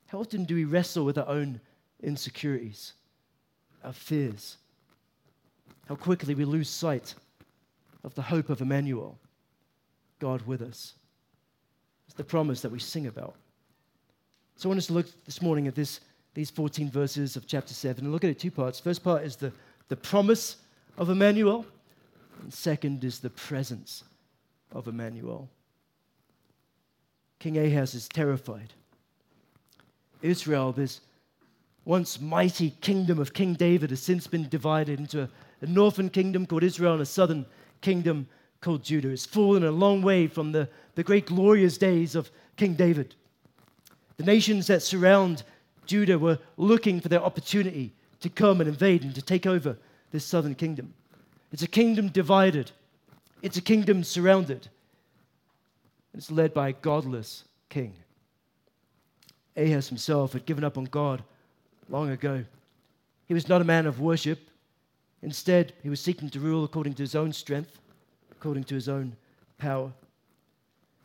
How 0.08 0.18
often 0.20 0.44
do 0.44 0.54
we 0.54 0.64
wrestle 0.64 1.04
with 1.04 1.18
our 1.18 1.28
own 1.28 1.60
insecurities, 2.02 2.94
our 3.84 3.92
fears? 3.92 4.56
How 5.88 5.94
quickly 5.94 6.34
we 6.34 6.44
lose 6.44 6.68
sight 6.68 7.14
of 8.02 8.14
the 8.14 8.22
hope 8.22 8.50
of 8.50 8.60
Emmanuel, 8.60 9.18
God 10.18 10.42
with 10.42 10.62
us. 10.62 10.94
It's 12.06 12.16
the 12.16 12.24
promise 12.24 12.60
that 12.62 12.72
we 12.72 12.78
sing 12.78 13.06
about. 13.06 13.34
So 14.56 14.68
I 14.68 14.70
want 14.70 14.78
us 14.78 14.86
to 14.88 14.92
look 14.92 15.06
this 15.24 15.40
morning 15.40 15.68
at 15.68 15.74
this, 15.74 16.00
these 16.34 16.50
14 16.50 16.90
verses 16.90 17.36
of 17.36 17.46
chapter 17.46 17.72
7 17.72 18.04
and 18.04 18.12
look 18.12 18.24
at 18.24 18.30
it 18.30 18.38
two 18.38 18.50
parts. 18.50 18.80
First 18.80 19.02
part 19.04 19.22
is 19.22 19.36
the, 19.36 19.52
the 19.88 19.96
promise 19.96 20.56
of 20.98 21.08
Emmanuel, 21.08 21.64
and 22.42 22.52
second 22.52 23.04
is 23.04 23.20
the 23.20 23.30
presence 23.30 24.04
of 24.72 24.88
Emmanuel. 24.88 25.48
King 27.40 27.58
Ahaz 27.58 27.94
is 27.94 28.06
terrified. 28.08 28.74
Israel, 30.22 30.72
this 30.72 31.00
once 31.86 32.20
mighty 32.20 32.70
kingdom 32.82 33.18
of 33.18 33.32
King 33.32 33.54
David, 33.54 33.90
has 33.90 34.00
since 34.00 34.26
been 34.26 34.48
divided 34.48 35.00
into 35.00 35.22
a, 35.22 35.28
a 35.62 35.66
northern 35.66 36.10
kingdom 36.10 36.46
called 36.46 36.62
Israel 36.62 36.92
and 36.92 37.02
a 37.02 37.06
southern 37.06 37.46
kingdom 37.80 38.28
called 38.60 38.84
Judah. 38.84 39.08
It's 39.08 39.24
fallen 39.24 39.64
a 39.64 39.70
long 39.70 40.02
way 40.02 40.26
from 40.26 40.52
the, 40.52 40.68
the 40.94 41.02
great 41.02 41.26
glorious 41.26 41.78
days 41.78 42.14
of 42.14 42.30
King 42.56 42.74
David. 42.74 43.14
The 44.18 44.24
nations 44.24 44.66
that 44.66 44.82
surround 44.82 45.42
Judah 45.86 46.18
were 46.18 46.38
looking 46.58 47.00
for 47.00 47.08
their 47.08 47.22
opportunity 47.22 47.94
to 48.20 48.28
come 48.28 48.60
and 48.60 48.68
invade 48.68 49.02
and 49.02 49.14
to 49.14 49.22
take 49.22 49.46
over 49.46 49.78
this 50.12 50.26
southern 50.26 50.54
kingdom. 50.54 50.92
It's 51.52 51.62
a 51.62 51.68
kingdom 51.68 52.08
divided, 52.08 52.70
it's 53.40 53.56
a 53.56 53.62
kingdom 53.62 54.04
surrounded. 54.04 54.68
It's 56.14 56.30
led 56.30 56.52
by 56.52 56.68
a 56.68 56.72
godless 56.72 57.44
king. 57.68 57.94
Ahaz 59.56 59.88
himself 59.88 60.32
had 60.32 60.46
given 60.46 60.64
up 60.64 60.78
on 60.78 60.84
God 60.84 61.22
long 61.88 62.10
ago. 62.10 62.44
He 63.26 63.34
was 63.34 63.48
not 63.48 63.60
a 63.60 63.64
man 63.64 63.86
of 63.86 64.00
worship. 64.00 64.50
Instead, 65.22 65.72
he 65.82 65.88
was 65.88 66.00
seeking 66.00 66.30
to 66.30 66.40
rule 66.40 66.64
according 66.64 66.94
to 66.94 67.02
his 67.02 67.14
own 67.14 67.32
strength, 67.32 67.78
according 68.32 68.64
to 68.64 68.74
his 68.74 68.88
own 68.88 69.16
power. 69.58 69.92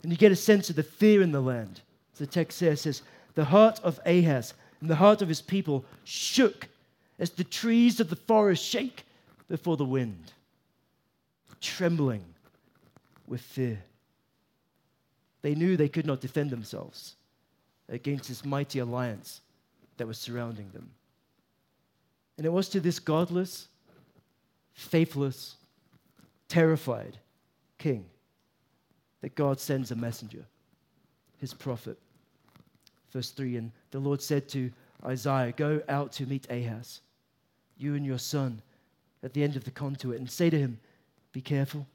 And 0.04 0.12
you 0.12 0.18
get 0.18 0.32
a 0.32 0.36
sense 0.36 0.70
of 0.70 0.76
the 0.76 0.84
fear 0.84 1.22
in 1.22 1.32
the 1.32 1.42
land. 1.42 1.82
As 2.14 2.20
the 2.20 2.28
text 2.28 2.58
says, 2.58 2.82
says, 2.82 3.02
the 3.34 3.46
heart 3.46 3.80
of 3.84 4.00
Ahaz 4.06 4.54
and 4.80 4.90
the 4.90 4.96
heart 4.96 5.22
of 5.22 5.28
his 5.28 5.42
people 5.42 5.84
shook 6.04 6.68
as 7.20 7.32
the 7.32 7.44
trees 7.44 8.00
of 8.00 8.10
the 8.10 8.16
forest 8.16 8.64
shake 8.64 9.06
before 9.48 9.78
the 9.78 9.86
wind, 9.86 10.34
trembling 11.62 12.24
with 13.28 13.42
fear. 13.42 13.82
They 15.46 15.54
knew 15.54 15.78
they 15.78 15.90
could 15.90 16.08
not 16.08 16.22
defend 16.22 16.50
themselves 16.50 17.18
against 17.88 18.30
this 18.30 18.44
mighty 18.44 18.80
alliance 18.80 19.42
that 19.98 20.08
was 20.08 20.18
surrounding 20.18 20.72
them. 20.72 20.90
And 22.36 22.48
it 22.48 22.52
was 22.52 22.68
to 22.70 22.80
this 22.80 22.98
godless, 22.98 23.68
faithless, 24.74 25.58
terrified 26.48 27.20
king 27.78 28.06
that 29.22 29.36
God 29.36 29.60
sends 29.60 29.92
a 29.92 29.96
messenger, 29.96 30.44
his 31.38 31.54
prophet. 31.54 32.00
Verse 33.12 33.30
3 33.30 33.58
And 33.58 33.72
the 33.92 34.00
Lord 34.00 34.24
said 34.24 34.50
to 34.50 34.72
Isaiah, 35.06 35.52
Go 35.52 35.80
out 35.88 36.12
to 36.14 36.26
meet 36.26 36.50
Ahaz, 36.50 37.02
you 37.78 37.94
and 37.94 38.04
your 38.04 38.18
son, 38.18 38.64
at 39.22 39.34
the 39.34 39.44
end 39.44 39.56
of 39.56 39.64
the 39.64 39.70
conduit, 39.70 40.18
and 40.18 40.28
say 40.28 40.50
to 40.50 40.58
him, 40.58 40.80
Be 41.34 41.42
careful, 41.42 41.86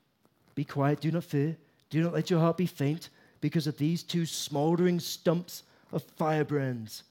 be 0.55 0.65
quiet, 0.65 1.01
do 1.01 1.11
not 1.11 1.25
fear, 1.25 1.57
do 1.89 2.01
not 2.01 2.15
let 2.15 2.31
your 2.31 2.39
heart 2.39 2.57
be 2.57 2.67
faint 2.67 3.09
because 3.41 3.67
of 3.67 3.79
these 3.79 4.03
two 4.03 4.27
smoldering 4.27 5.01
stumps 5.01 5.63
of 5.93 6.03
firebrands. 6.17 7.05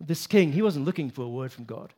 This 0.00 0.26
king, 0.26 0.52
he 0.52 0.62
wasn't 0.62 0.84
looking 0.84 1.10
for 1.10 1.22
a 1.22 1.28
word 1.28 1.52
from 1.52 1.64
God. 1.64 1.92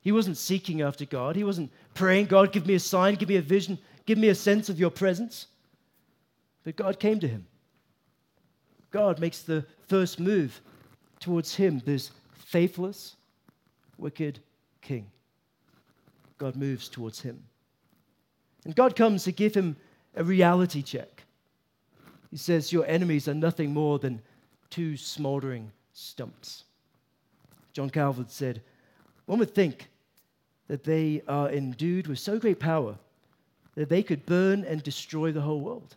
He 0.00 0.12
wasn't 0.12 0.36
seeking 0.36 0.82
after 0.82 1.04
God. 1.04 1.34
He 1.36 1.44
wasn't 1.44 1.72
praying, 1.94 2.26
God, 2.26 2.52
give 2.52 2.66
me 2.66 2.74
a 2.74 2.80
sign, 2.80 3.16
give 3.16 3.28
me 3.28 3.36
a 3.36 3.42
vision, 3.42 3.78
give 4.06 4.18
me 4.18 4.28
a 4.28 4.34
sense 4.34 4.68
of 4.68 4.78
your 4.78 4.90
presence. 4.90 5.46
But 6.64 6.76
God 6.76 7.00
came 7.00 7.18
to 7.20 7.28
him. 7.28 7.46
God 8.90 9.18
makes 9.18 9.42
the 9.42 9.64
first 9.88 10.20
move 10.20 10.60
towards 11.20 11.54
him, 11.54 11.82
this 11.84 12.10
faithless, 12.34 13.16
wicked 13.98 14.40
king. 14.80 15.10
God 16.38 16.56
moves 16.56 16.88
towards 16.88 17.20
him. 17.20 17.42
And 18.64 18.74
God 18.74 18.96
comes 18.96 19.24
to 19.24 19.32
give 19.32 19.54
him 19.54 19.76
a 20.16 20.24
reality 20.24 20.82
check. 20.82 21.24
He 22.30 22.36
says, 22.36 22.72
Your 22.72 22.86
enemies 22.86 23.28
are 23.28 23.34
nothing 23.34 23.72
more 23.72 23.98
than 23.98 24.22
two 24.70 24.96
smoldering 24.96 25.70
stumps. 25.92 26.64
John 27.72 27.90
Calvin 27.90 28.28
said, 28.28 28.62
One 29.26 29.38
would 29.38 29.54
think 29.54 29.88
that 30.68 30.84
they 30.84 31.22
are 31.28 31.50
endued 31.50 32.06
with 32.06 32.18
so 32.18 32.38
great 32.38 32.58
power 32.58 32.96
that 33.74 33.88
they 33.88 34.02
could 34.02 34.26
burn 34.26 34.64
and 34.64 34.82
destroy 34.82 35.30
the 35.30 35.42
whole 35.42 35.60
world. 35.60 35.96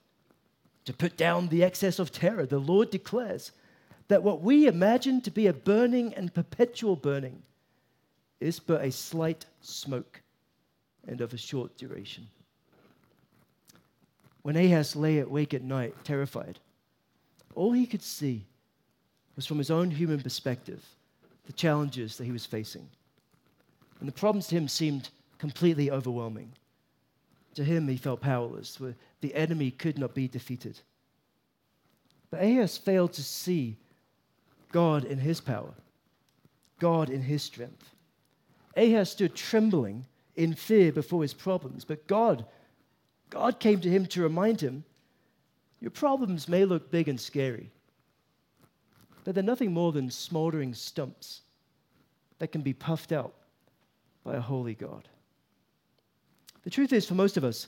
To 0.85 0.93
put 0.93 1.17
down 1.17 1.47
the 1.47 1.63
excess 1.63 1.99
of 1.99 2.11
terror, 2.11 2.45
the 2.45 2.59
Lord 2.59 2.91
declares 2.91 3.51
that 4.09 4.23
what 4.23 4.41
we 4.41 4.67
imagine 4.67 5.21
to 5.21 5.31
be 5.31 5.47
a 5.47 5.53
burning 5.53 6.13
and 6.15 6.33
perpetual 6.33 6.95
burning 6.95 7.41
is 8.39 8.59
but 8.59 8.83
a 8.83 8.91
slight 8.91 9.45
smoke 9.61 10.21
and 11.07 11.21
of 11.21 11.33
a 11.33 11.37
short 11.37 11.77
duration. 11.77 12.27
When 14.41 14.55
Ahaz 14.55 14.95
lay 14.95 15.19
awake 15.19 15.53
at 15.53 15.61
night, 15.61 15.95
terrified, 16.03 16.59
all 17.55 17.71
he 17.71 17.85
could 17.85 18.03
see 18.03 18.45
was 19.35 19.45
from 19.45 19.57
his 19.57 19.71
own 19.71 19.91
human 19.91 20.21
perspective 20.21 20.83
the 21.45 21.53
challenges 21.53 22.17
that 22.17 22.25
he 22.25 22.31
was 22.31 22.45
facing. 22.45 22.87
And 23.99 24.07
the 24.07 24.13
problems 24.13 24.47
to 24.47 24.55
him 24.55 24.67
seemed 24.67 25.09
completely 25.39 25.89
overwhelming. 25.91 26.51
To 27.55 27.63
him, 27.63 27.87
he 27.87 27.97
felt 27.97 28.21
powerless. 28.21 28.77
The 29.21 29.35
enemy 29.35 29.71
could 29.71 29.97
not 29.97 30.13
be 30.13 30.27
defeated. 30.27 30.79
But 32.29 32.43
Ahaz 32.43 32.77
failed 32.77 33.13
to 33.13 33.23
see 33.23 33.77
God 34.71 35.03
in 35.03 35.17
his 35.17 35.41
power, 35.41 35.73
God 36.79 37.09
in 37.09 37.23
his 37.23 37.41
strength. 37.41 37.89
Ahaz 38.77 39.11
stood 39.11 39.35
trembling 39.35 40.05
in 40.35 40.53
fear 40.53 40.91
before 40.91 41.23
his 41.23 41.33
problems, 41.33 41.83
but 41.83 42.07
God 42.07 42.45
God 43.29 43.59
came 43.59 43.79
to 43.81 43.89
him 43.89 44.05
to 44.07 44.21
remind 44.21 44.61
him 44.61 44.83
your 45.79 45.91
problems 45.91 46.49
may 46.49 46.65
look 46.65 46.91
big 46.91 47.07
and 47.07 47.19
scary, 47.19 47.71
but 49.23 49.33
they're 49.33 49.43
nothing 49.43 49.71
more 49.71 49.91
than 49.91 50.09
smoldering 50.09 50.73
stumps 50.73 51.41
that 52.39 52.51
can 52.51 52.61
be 52.61 52.73
puffed 52.73 53.11
out 53.11 53.33
by 54.23 54.35
a 54.35 54.41
holy 54.41 54.73
God. 54.73 55.07
The 56.63 56.69
truth 56.69 56.91
is, 56.91 57.05
for 57.05 57.15
most 57.15 57.37
of 57.37 57.43
us, 57.43 57.67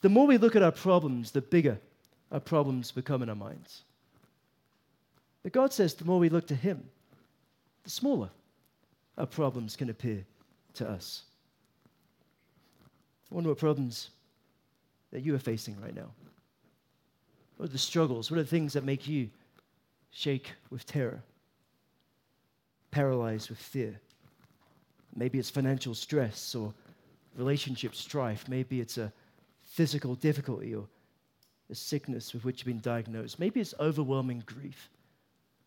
the 0.00 0.08
more 0.08 0.26
we 0.26 0.38
look 0.38 0.56
at 0.56 0.62
our 0.62 0.72
problems, 0.72 1.30
the 1.30 1.42
bigger 1.42 1.78
our 2.32 2.40
problems 2.40 2.90
become 2.90 3.22
in 3.22 3.28
our 3.28 3.34
minds. 3.34 3.82
But 5.42 5.52
God 5.52 5.72
says 5.72 5.94
the 5.94 6.04
more 6.04 6.18
we 6.18 6.30
look 6.30 6.46
to 6.48 6.54
Him, 6.54 6.82
the 7.84 7.90
smaller 7.90 8.30
our 9.18 9.26
problems 9.26 9.76
can 9.76 9.90
appear 9.90 10.24
to 10.74 10.88
us. 10.88 11.22
I 13.30 13.34
wonder 13.34 13.50
what 13.50 13.58
problems 13.58 14.10
that 15.14 15.22
you 15.22 15.32
are 15.32 15.38
facing 15.38 15.80
right 15.80 15.94
now. 15.94 16.10
What 17.56 17.68
are 17.68 17.72
the 17.72 17.78
struggles? 17.78 18.32
What 18.32 18.40
are 18.40 18.42
the 18.42 18.48
things 18.48 18.72
that 18.72 18.82
make 18.82 19.06
you 19.06 19.30
shake 20.10 20.50
with 20.70 20.84
terror, 20.86 21.22
paralyzed 22.90 23.48
with 23.48 23.60
fear? 23.60 24.00
Maybe 25.14 25.38
it's 25.38 25.50
financial 25.50 25.94
stress 25.94 26.56
or 26.56 26.74
relationship 27.36 27.94
strife. 27.94 28.48
Maybe 28.48 28.80
it's 28.80 28.98
a 28.98 29.12
physical 29.62 30.16
difficulty 30.16 30.74
or 30.74 30.88
a 31.70 31.76
sickness 31.76 32.34
with 32.34 32.44
which 32.44 32.58
you've 32.58 32.74
been 32.74 32.80
diagnosed. 32.80 33.38
Maybe 33.38 33.60
it's 33.60 33.74
overwhelming 33.78 34.42
grief 34.44 34.90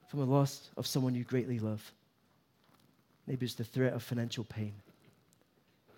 from 0.10 0.20
the 0.20 0.26
loss 0.26 0.72
of 0.76 0.86
someone 0.86 1.16
you 1.16 1.24
greatly 1.24 1.60
love. 1.60 1.94
Maybe 3.28 3.46
it's 3.46 3.56
the 3.56 3.64
threat 3.64 3.94
of 3.94 4.04
financial 4.04 4.44
pain. 4.44 4.74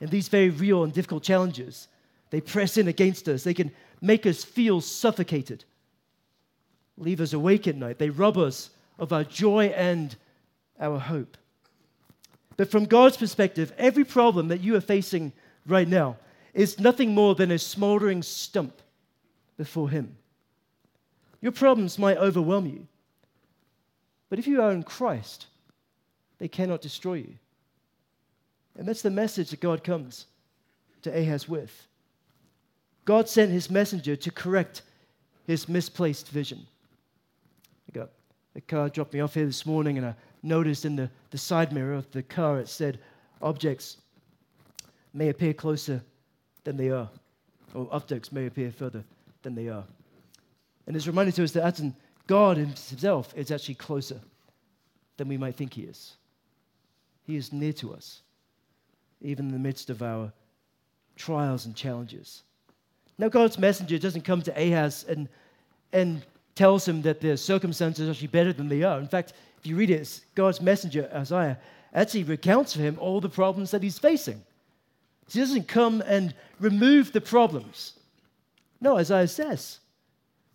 And 0.01 0.11
these 0.11 0.27
very 0.27 0.51
real 0.51 0.83
and 0.83 0.93
difficult 0.93 1.23
challenges, 1.23 1.87
they 2.29 2.41
press 2.41 2.77
in 2.77 2.87
against 2.87 3.27
us. 3.27 3.43
They 3.43 3.53
can 3.53 3.71
make 4.01 4.25
us 4.25 4.43
feel 4.43 4.81
suffocated, 4.81 5.65
leave 6.97 7.21
us 7.21 7.33
awake 7.33 7.67
at 7.67 7.75
night. 7.75 7.97
They 7.97 8.09
rob 8.09 8.37
us 8.37 8.69
of 8.97 9.13
our 9.13 9.23
joy 9.23 9.67
and 9.67 10.15
our 10.79 10.99
hope. 10.99 11.37
But 12.57 12.69
from 12.69 12.85
God's 12.85 13.17
perspective, 13.17 13.73
every 13.77 14.03
problem 14.03 14.49
that 14.49 14.61
you 14.61 14.75
are 14.75 14.81
facing 14.81 15.31
right 15.65 15.87
now 15.87 16.17
is 16.53 16.79
nothing 16.79 17.13
more 17.13 17.35
than 17.35 17.51
a 17.51 17.57
smoldering 17.59 18.21
stump 18.21 18.81
before 19.57 19.89
Him. 19.89 20.17
Your 21.41 21.53
problems 21.53 21.97
might 21.97 22.17
overwhelm 22.17 22.65
you, 22.65 22.87
but 24.29 24.39
if 24.39 24.47
you 24.47 24.61
are 24.61 24.71
in 24.71 24.83
Christ, 24.83 25.47
they 26.37 26.47
cannot 26.47 26.81
destroy 26.81 27.15
you. 27.15 27.35
And 28.77 28.87
that's 28.87 29.01
the 29.01 29.09
message 29.09 29.49
that 29.51 29.59
God 29.59 29.83
comes 29.83 30.25
to 31.01 31.17
Ahaz 31.17 31.47
with. 31.47 31.87
God 33.05 33.27
sent 33.27 33.51
his 33.51 33.69
messenger 33.69 34.15
to 34.15 34.31
correct 34.31 34.83
his 35.47 35.67
misplaced 35.67 36.29
vision. 36.29 36.67
I 37.89 37.97
got 37.97 38.09
the 38.53 38.61
car 38.61 38.89
dropped 38.89 39.13
me 39.13 39.19
off 39.19 39.33
here 39.33 39.45
this 39.45 39.65
morning, 39.65 39.97
and 39.97 40.05
I 40.05 40.15
noticed 40.43 40.85
in 40.85 40.95
the, 40.95 41.09
the 41.31 41.37
side 41.37 41.71
mirror 41.71 41.93
of 41.93 42.09
the 42.11 42.23
car 42.23 42.59
it 42.59 42.67
said, 42.67 42.99
Objects 43.41 43.97
may 45.13 45.29
appear 45.29 45.53
closer 45.53 46.01
than 46.63 46.77
they 46.77 46.89
are, 46.89 47.09
or 47.73 47.87
objects 47.91 48.31
may 48.31 48.45
appear 48.45 48.71
further 48.71 49.03
than 49.43 49.55
they 49.55 49.69
are. 49.69 49.85
And 50.87 50.95
it's 50.95 51.07
reminded 51.07 51.35
to 51.35 51.43
us 51.43 51.51
that 51.53 51.65
actually 51.65 51.93
God 52.27 52.57
Himself 52.57 53.33
is 53.35 53.49
actually 53.49 53.75
closer 53.75 54.19
than 55.17 55.27
we 55.27 55.37
might 55.37 55.55
think 55.55 55.73
He 55.73 55.83
is. 55.83 56.15
He 57.23 57.35
is 57.35 57.53
near 57.53 57.73
to 57.73 57.93
us, 57.93 58.21
even 59.21 59.47
in 59.47 59.51
the 59.51 59.59
midst 59.59 59.89
of 59.89 60.01
our 60.01 60.31
trials 61.15 61.65
and 61.65 61.75
challenges. 61.75 62.43
Now, 63.19 63.27
God's 63.27 63.59
messenger 63.59 63.99
doesn't 63.99 64.23
come 64.23 64.41
to 64.43 64.51
Ahaz 64.51 65.05
and, 65.07 65.27
and 65.91 66.25
tells 66.55 66.87
him 66.87 67.01
that 67.01 67.19
the 67.19 67.35
circumstances 67.35 68.07
are 68.07 68.11
actually 68.11 68.27
better 68.27 68.53
than 68.53 68.69
they 68.69 68.81
are. 68.81 68.97
In 68.97 69.09
fact, 69.09 69.33
if 69.59 69.67
you 69.67 69.75
read 69.75 69.89
it, 69.89 70.21
God's 70.35 70.61
messenger, 70.61 71.11
Isaiah, 71.13 71.59
actually 71.93 72.23
recounts 72.23 72.73
for 72.73 72.79
him 72.79 72.97
all 72.97 73.19
the 73.19 73.27
problems 73.27 73.71
that 73.71 73.83
he's 73.83 73.99
facing. 73.99 74.41
He 75.29 75.37
doesn't 75.37 75.67
come 75.67 76.01
and 76.07 76.33
remove 76.61 77.11
the 77.11 77.19
problems. 77.19 77.93
No, 78.79 78.97
Isaiah 78.97 79.27
says, 79.27 79.79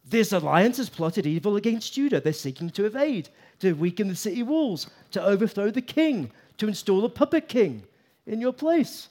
this 0.06 0.32
alliance 0.32 0.78
has 0.78 0.88
plotted 0.88 1.26
evil 1.26 1.56
against 1.56 1.92
Judah. 1.92 2.20
They're 2.20 2.32
seeking 2.32 2.70
to 2.70 2.86
evade, 2.86 3.28
to 3.60 3.74
weaken 3.74 4.08
the 4.08 4.16
city 4.16 4.42
walls, 4.42 4.88
to 5.10 5.22
overthrow 5.22 5.70
the 5.70 5.82
king, 5.82 6.30
to 6.56 6.68
install 6.68 7.04
a 7.04 7.10
puppet 7.10 7.46
king 7.46 7.82
in 8.26 8.40
your 8.40 8.52
place. 8.54 9.08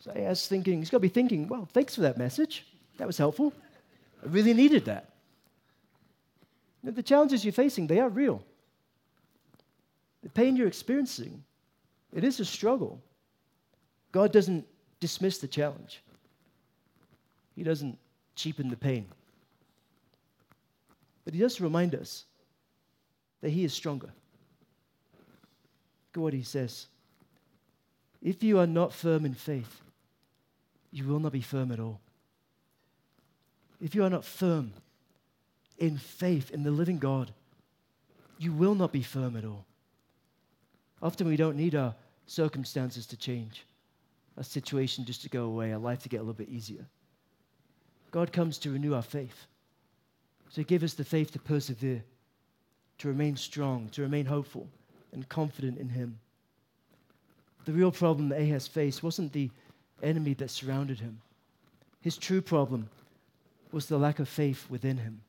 So 0.00 0.10
Ahaz 0.12 0.48
thinking, 0.48 0.78
he's 0.78 0.90
got 0.90 0.96
to 0.96 1.02
be 1.02 1.08
thinking, 1.08 1.46
well, 1.46 1.68
thanks 1.72 1.94
for 1.94 2.00
that 2.00 2.16
message. 2.16 2.66
That 2.96 3.06
was 3.06 3.18
helpful. 3.18 3.52
I 4.24 4.28
really 4.28 4.54
needed 4.54 4.86
that. 4.86 5.10
The 6.82 7.02
challenges 7.02 7.44
you're 7.44 7.52
facing, 7.52 7.86
they 7.86 8.00
are 8.00 8.08
real. 8.08 8.42
The 10.22 10.30
pain 10.30 10.56
you're 10.56 10.66
experiencing, 10.66 11.44
it 12.14 12.24
is 12.24 12.40
a 12.40 12.44
struggle. 12.44 13.00
God 14.12 14.32
doesn't 14.32 14.66
dismiss 14.98 15.38
the 15.38 15.48
challenge, 15.48 16.02
He 17.54 17.62
doesn't 17.62 17.98
cheapen 18.34 18.70
the 18.70 18.76
pain. 18.76 19.06
But 21.24 21.34
He 21.34 21.40
does 21.40 21.60
remind 21.60 21.94
us 21.94 22.24
that 23.42 23.50
He 23.50 23.64
is 23.64 23.74
stronger. 23.74 24.06
Look 24.06 24.14
at 26.16 26.20
what 26.20 26.32
He 26.32 26.42
says. 26.42 26.86
If 28.22 28.42
you 28.42 28.58
are 28.58 28.66
not 28.66 28.92
firm 28.92 29.24
in 29.24 29.34
faith, 29.34 29.82
you 30.90 31.06
will 31.06 31.20
not 31.20 31.32
be 31.32 31.40
firm 31.40 31.72
at 31.72 31.80
all. 31.80 32.00
If 33.80 33.94
you 33.94 34.04
are 34.04 34.10
not 34.10 34.24
firm 34.24 34.72
in 35.78 35.96
faith 35.96 36.50
in 36.50 36.62
the 36.62 36.70
living 36.70 36.98
God, 36.98 37.32
you 38.38 38.52
will 38.52 38.74
not 38.74 38.92
be 38.92 39.02
firm 39.02 39.36
at 39.36 39.44
all. 39.44 39.64
Often 41.02 41.28
we 41.28 41.36
don't 41.36 41.56
need 41.56 41.74
our 41.74 41.94
circumstances 42.26 43.06
to 43.06 43.16
change 43.16 43.64
a 44.36 44.44
situation 44.44 45.04
just 45.04 45.22
to 45.22 45.28
go 45.28 45.44
away, 45.44 45.72
our 45.72 45.78
life 45.78 46.02
to 46.02 46.08
get 46.08 46.18
a 46.18 46.22
little 46.22 46.34
bit 46.34 46.48
easier. 46.48 46.84
God 48.10 48.32
comes 48.32 48.58
to 48.58 48.72
renew 48.72 48.94
our 48.94 49.02
faith. 49.02 49.46
to 50.54 50.64
give 50.64 50.82
us 50.82 50.94
the 50.94 51.04
faith 51.04 51.30
to 51.32 51.38
persevere, 51.38 52.02
to 52.98 53.08
remain 53.08 53.36
strong, 53.36 53.88
to 53.90 54.02
remain 54.02 54.26
hopeful 54.26 54.68
and 55.12 55.28
confident 55.28 55.78
in 55.78 55.88
Him. 55.88 56.18
The 57.66 57.72
real 57.72 57.92
problem 57.92 58.30
that 58.30 58.40
Ahaz 58.40 58.66
faced 58.66 59.02
wasn't 59.02 59.32
the 59.32 59.50
enemy 60.02 60.34
that 60.34 60.50
surrounded 60.50 61.00
him. 61.00 61.20
His 62.00 62.16
true 62.16 62.40
problem 62.40 62.88
was 63.72 63.86
the 63.86 63.98
lack 63.98 64.18
of 64.18 64.28
faith 64.28 64.66
within 64.68 64.96
him. 64.96 65.20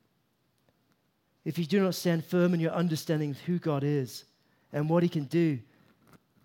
If 1.44 1.58
you 1.58 1.66
do 1.66 1.82
not 1.82 1.96
stand 1.96 2.24
firm 2.24 2.54
in 2.54 2.60
your 2.60 2.72
understanding 2.72 3.32
of 3.32 3.40
who 3.42 3.58
God 3.58 3.84
is 3.84 4.26
and 4.72 4.90
what 4.90 5.04
He 5.04 5.10
can 5.10 5.26
do, 5.26 5.60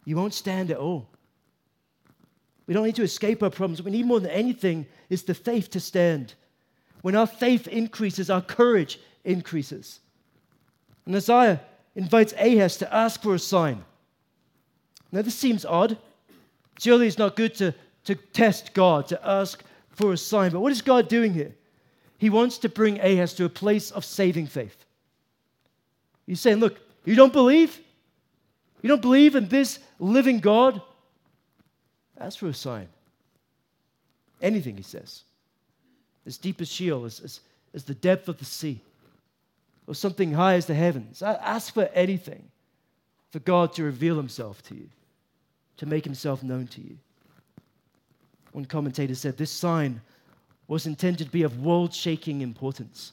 you 0.05 0.17
won't 0.17 0.35
stand 0.35 0.71
at 0.71 0.79
all. 0.79 1.07
We 2.67 2.75
don't 2.75 2.85
need 2.85 2.97
to 2.97 3.03
escape 3.03 3.43
our 3.43 3.51
problems. 3.51 3.81
What 3.81 3.91
we 3.91 3.99
need 3.99 4.07
more 4.07 4.21
than 4.21 4.31
anything 4.31 4.87
is 5.11 5.23
the 5.23 5.35
faith 5.35 5.71
to 5.71 5.81
stand. 5.81 6.35
When 7.03 7.15
our 7.15 7.27
faith 7.27 7.69
increases, 7.69 8.31
our 8.31 8.41
courage 8.41 8.99
increases. 9.25 10.01
And 11.05 11.15
Isaiah 11.15 11.61
invites 11.95 12.33
Ahaz 12.33 12.77
to 12.79 12.93
ask 12.93 13.23
for 13.23 13.35
a 13.35 13.39
sign. 13.39 13.85
Now, 15.13 15.23
this 15.23 15.37
seems 15.37 15.65
odd. 15.65 15.99
Surely 16.81 17.07
it's 17.07 17.19
not 17.19 17.37
good 17.37 17.55
to, 17.57 17.75
to 18.07 18.15
test 18.15 18.73
God, 18.73 19.09
to 19.09 19.29
ask 19.29 19.63
for 19.91 20.13
a 20.13 20.17
sign. 20.17 20.53
But 20.53 20.61
what 20.61 20.73
is 20.73 20.83
God 20.83 21.09
doing 21.09 21.35
here? 21.35 21.55
He 22.19 22.31
wants 22.31 22.59
to 22.59 22.69
bring 22.69 22.99
Ahaz 23.01 23.35
to 23.35 23.45
a 23.45 23.49
place 23.49 23.91
of 23.91 24.05
saving 24.05 24.47
faith. 24.47 24.85
He's 26.27 26.41
saying, 26.41 26.59
Look, 26.59 26.79
you 27.05 27.15
don't 27.15 27.33
believe? 27.33 27.79
You 28.83 28.89
don't 28.89 29.03
believe 29.03 29.35
in 29.35 29.49
this 29.49 29.79
living 29.99 30.41
God? 30.41 30.81
Ask 32.19 32.39
for 32.39 32.49
a 32.49 32.55
sign. 32.55 32.89
Anything, 34.41 34.77
he 34.77 34.83
says. 34.83 35.23
As 36.27 36.39
deep 36.39 36.61
as 36.61 36.71
Sheol, 36.71 37.05
as, 37.05 37.21
as, 37.21 37.41
as 37.75 37.85
the 37.85 37.95
depth 37.95 38.29
of 38.29 38.39
the 38.39 38.45
sea, 38.45 38.81
or 39.87 39.95
something 39.95 40.33
high 40.33 40.55
as 40.55 40.67
the 40.67 40.75
heavens. 40.75 41.23
Ask 41.23 41.75
for 41.75 41.85
anything 41.95 42.45
for 43.31 43.39
God 43.41 43.73
to 43.75 43.85
reveal 43.85 44.17
himself 44.17 44.63
to 44.65 44.75
you, 44.75 44.89
to 45.77 45.87
make 45.87 46.05
himself 46.05 46.43
known 46.43 46.67
to 46.69 46.81
you. 46.81 46.99
One 48.57 48.65
commentator 48.65 49.15
said 49.15 49.37
this 49.37 49.51
sign 49.51 50.01
was 50.67 50.87
intended 50.87 51.27
to 51.27 51.31
be 51.31 51.43
of 51.43 51.61
world 51.61 51.93
shaking 51.93 52.41
importance, 52.41 53.13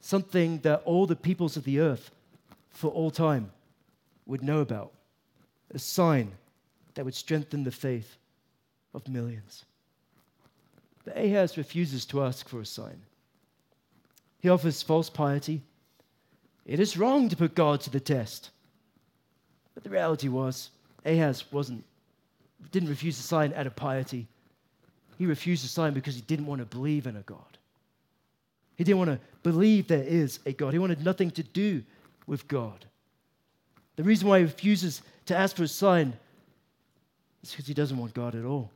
something 0.00 0.58
that 0.62 0.82
all 0.84 1.06
the 1.06 1.14
peoples 1.14 1.56
of 1.56 1.62
the 1.62 1.78
earth 1.78 2.10
for 2.70 2.90
all 2.90 3.12
time 3.12 3.52
would 4.26 4.42
know 4.42 4.58
about, 4.58 4.92
a 5.72 5.78
sign 5.78 6.32
that 6.94 7.04
would 7.04 7.14
strengthen 7.14 7.62
the 7.62 7.70
faith 7.70 8.16
of 8.92 9.06
millions. 9.06 9.64
But 11.04 11.16
Ahaz 11.16 11.56
refuses 11.56 12.04
to 12.06 12.24
ask 12.24 12.48
for 12.48 12.60
a 12.60 12.66
sign. 12.66 13.00
He 14.40 14.48
offers 14.48 14.82
false 14.82 15.08
piety. 15.08 15.62
It 16.64 16.80
is 16.80 16.96
wrong 16.96 17.28
to 17.28 17.36
put 17.36 17.54
God 17.54 17.82
to 17.82 17.90
the 17.90 18.00
test. 18.00 18.50
But 19.74 19.84
the 19.84 19.90
reality 19.90 20.26
was, 20.26 20.70
Ahaz 21.04 21.44
wasn't, 21.52 21.84
didn't 22.72 22.88
refuse 22.88 23.20
a 23.20 23.22
sign 23.22 23.52
out 23.54 23.68
of 23.68 23.76
piety. 23.76 24.26
He 25.18 25.26
refused 25.26 25.62
to 25.62 25.68
sign 25.68 25.94
because 25.94 26.14
he 26.14 26.20
didn't 26.20 26.46
want 26.46 26.60
to 26.60 26.66
believe 26.66 27.06
in 27.06 27.16
a 27.16 27.22
God. 27.22 27.58
He 28.76 28.84
didn't 28.84 28.98
want 28.98 29.10
to 29.10 29.20
believe 29.42 29.88
there 29.88 30.02
is 30.02 30.40
a 30.44 30.52
God. 30.52 30.72
He 30.72 30.78
wanted 30.78 31.04
nothing 31.04 31.30
to 31.32 31.42
do 31.42 31.82
with 32.26 32.46
God. 32.46 32.84
The 33.96 34.02
reason 34.02 34.28
why 34.28 34.38
he 34.38 34.44
refuses 34.44 35.00
to 35.26 35.36
ask 35.36 35.56
for 35.56 35.62
a 35.62 35.68
sign 35.68 36.12
is 37.42 37.50
because 37.50 37.66
he 37.66 37.74
doesn't 37.74 37.96
want 37.96 38.12
God 38.12 38.34
at 38.34 38.44
all. 38.44 38.70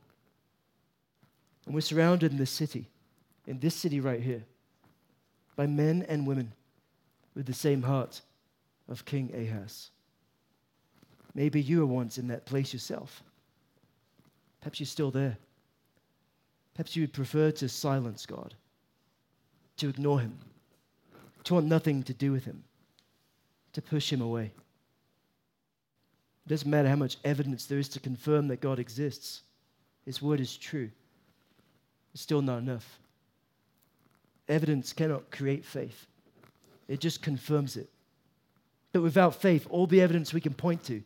And 1.65 1.75
we're 1.75 1.81
surrounded 1.81 2.31
in 2.31 2.37
this 2.37 2.49
city, 2.49 2.87
in 3.45 3.59
this 3.59 3.75
city 3.75 3.99
right 3.99 4.21
here, 4.21 4.43
by 5.55 5.67
men 5.67 6.03
and 6.09 6.25
women 6.25 6.53
with 7.35 7.45
the 7.45 7.53
same 7.53 7.83
heart 7.83 8.21
of 8.89 9.05
King 9.05 9.31
Ahaz. 9.35 9.91
Maybe 11.35 11.61
you 11.61 11.79
were 11.79 11.85
once 11.85 12.17
in 12.17 12.27
that 12.29 12.45
place 12.45 12.73
yourself. 12.73 13.23
Perhaps 14.59 14.79
you're 14.79 14.87
still 14.87 15.11
there. 15.11 15.37
Perhaps 16.73 16.95
you 16.95 17.03
would 17.03 17.13
prefer 17.13 17.51
to 17.51 17.69
silence 17.69 18.25
God, 18.25 18.53
to 19.77 19.89
ignore 19.89 20.19
Him, 20.19 20.37
to 21.43 21.55
want 21.55 21.65
nothing 21.65 22.03
to 22.03 22.13
do 22.13 22.31
with 22.31 22.45
Him, 22.45 22.63
to 23.73 23.81
push 23.81 24.11
Him 24.11 24.21
away. 24.21 24.51
It 26.45 26.49
doesn't 26.49 26.69
matter 26.69 26.89
how 26.89 26.95
much 26.95 27.17
evidence 27.23 27.65
there 27.65 27.79
is 27.79 27.89
to 27.89 27.99
confirm 27.99 28.47
that 28.47 28.61
God 28.61 28.79
exists, 28.79 29.41
His 30.05 30.21
word 30.21 30.39
is 30.39 30.57
true. 30.57 30.89
It's 32.13 32.23
still 32.23 32.41
not 32.41 32.59
enough. 32.59 32.99
Evidence 34.47 34.91
cannot 34.91 35.29
create 35.31 35.65
faith, 35.65 36.07
it 36.87 36.99
just 36.99 37.21
confirms 37.21 37.77
it. 37.77 37.89
But 38.93 39.03
without 39.03 39.35
faith, 39.35 39.67
all 39.69 39.87
the 39.87 40.01
evidence 40.01 40.33
we 40.33 40.41
can 40.41 40.53
point 40.53 40.83
to, 40.85 41.01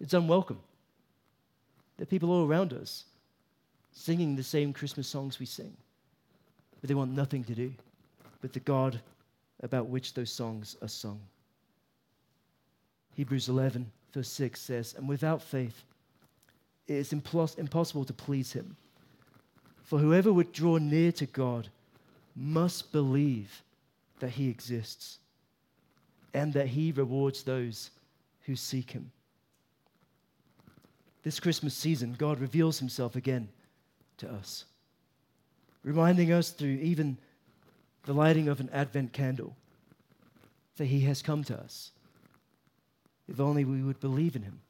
it's 0.00 0.14
unwelcome. 0.14 0.60
There 1.96 2.04
are 2.04 2.06
people 2.06 2.30
all 2.30 2.46
around 2.46 2.72
us 2.72 3.04
singing 3.98 4.36
the 4.36 4.42
same 4.44 4.72
Christmas 4.72 5.08
songs 5.08 5.40
we 5.40 5.46
sing, 5.46 5.76
but 6.80 6.88
they 6.88 6.94
want 6.94 7.10
nothing 7.10 7.42
to 7.42 7.54
do 7.54 7.72
with 8.42 8.52
the 8.52 8.60
God 8.60 9.00
about 9.60 9.88
which 9.88 10.14
those 10.14 10.30
songs 10.30 10.76
are 10.80 10.88
sung. 10.88 11.20
Hebrews 13.14 13.48
11, 13.48 13.90
verse 14.14 14.28
6 14.28 14.60
says, 14.60 14.94
And 14.96 15.08
without 15.08 15.42
faith, 15.42 15.82
it 16.86 16.94
is 16.94 17.10
impos- 17.12 17.58
impossible 17.58 18.04
to 18.04 18.12
please 18.12 18.52
him. 18.52 18.76
For 19.82 19.98
whoever 19.98 20.32
would 20.32 20.52
draw 20.52 20.78
near 20.78 21.10
to 21.12 21.26
God 21.26 21.68
must 22.36 22.92
believe 22.92 23.64
that 24.20 24.30
he 24.30 24.48
exists 24.48 25.18
and 26.32 26.52
that 26.52 26.68
he 26.68 26.92
rewards 26.92 27.42
those 27.42 27.90
who 28.42 28.54
seek 28.54 28.92
him. 28.92 29.10
This 31.24 31.40
Christmas 31.40 31.74
season, 31.74 32.14
God 32.16 32.38
reveals 32.38 32.78
himself 32.78 33.16
again 33.16 33.48
to 34.18 34.30
us, 34.30 34.64
reminding 35.82 36.32
us 36.32 36.50
through 36.50 36.78
even 36.82 37.16
the 38.04 38.12
lighting 38.12 38.48
of 38.48 38.60
an 38.60 38.70
Advent 38.72 39.12
candle 39.12 39.56
that 40.76 40.86
he 40.86 41.00
has 41.00 41.22
come 41.22 41.44
to 41.44 41.58
us. 41.58 41.90
If 43.28 43.40
only 43.40 43.64
we 43.64 43.82
would 43.82 44.00
believe 44.00 44.36
in 44.36 44.42
him, 44.42 44.60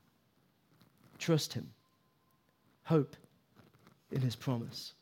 trust 1.18 1.52
him, 1.52 1.70
hope 2.84 3.14
in 4.10 4.20
his 4.20 4.34
promise. 4.34 4.94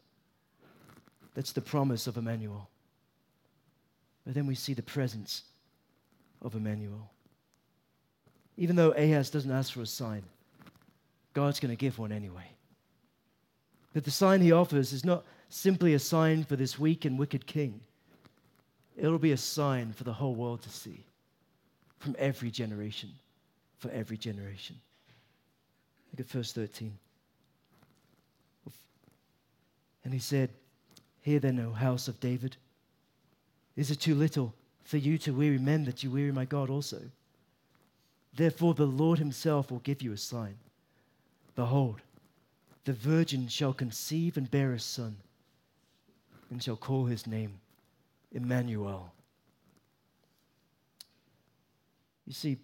That's 1.35 1.53
the 1.53 1.61
promise 1.61 2.07
of 2.07 2.17
Emmanuel. 2.17 2.69
But 4.25 4.35
then 4.35 4.47
we 4.47 4.55
see 4.55 4.75
the 4.75 4.83
presence 4.83 5.43
of 6.43 6.55
Emmanuel. 6.55 7.11
Even 8.57 8.77
though 8.77 8.93
Ahaz 8.93 9.31
doesn't 9.31 9.51
ask 9.51 9.73
for 9.73 9.83
a 9.83 9.87
sign, 9.87 10.23
God's 11.35 11.61
going 11.61 11.71
to 11.71 11.77
give 11.77 11.99
one 11.99 12.13
anyway. 12.13 12.56
That 13.97 14.05
the 14.05 14.11
sign 14.11 14.43
he 14.43 14.53
offers 14.53 14.93
is 14.93 15.07
not 15.07 15.25
simply 15.49 15.95
a 15.95 15.99
sign 15.99 16.45
for 16.45 16.55
this 16.55 16.79
weak 16.79 17.07
and 17.07 17.19
wicked 17.19 17.47
king, 17.47 17.81
it'll 18.95 19.19
be 19.19 19.33
a 19.33 19.39
sign 19.39 19.95
for 19.95 20.05
the 20.05 20.13
whole 20.13 20.35
world 20.35 20.61
to 20.65 20.69
see 20.69 21.03
from 21.99 22.15
every 22.19 22.51
generation, 22.51 23.09
for 23.79 23.91
every 23.91 24.19
generation. 24.19 24.77
Look 26.13 26.21
at 26.21 26.31
verse 26.31 26.53
13. 26.53 26.93
And 30.05 30.13
he 30.13 30.21
said, 30.21 30.51
Hear 31.23 31.39
then, 31.39 31.59
O 31.59 31.73
house 31.73 32.07
of 32.07 32.21
David, 32.21 32.59
is 33.77 33.91
it 33.91 34.01
too 34.01 34.15
little 34.15 34.53
for 34.85 34.99
you 34.99 35.17
to 35.17 35.33
weary 35.33 35.57
men 35.57 35.85
that 35.85 36.03
you 36.03 36.11
weary 36.11 36.33
my 36.33 36.45
God 36.45 36.69
also? 36.69 37.01
Therefore, 38.35 38.75
the 38.75 38.85
Lord 38.85 39.19
himself 39.19 39.71
will 39.71 39.79
give 39.79 40.03
you 40.03 40.13
a 40.13 40.19
sign. 40.19 40.59
Behold, 41.55 42.03
the 42.87 42.93
virgin 42.93 43.49
shall 43.49 43.73
conceive 43.73 44.37
and 44.37 44.49
bear 44.49 44.73
a 44.73 44.79
son, 44.79 45.17
and 46.51 46.63
shall 46.63 46.77
call 46.77 47.05
his 47.05 47.27
name 47.27 47.59
Emmanuel. 48.33 49.13
You 52.27 52.33
see, 52.33 52.59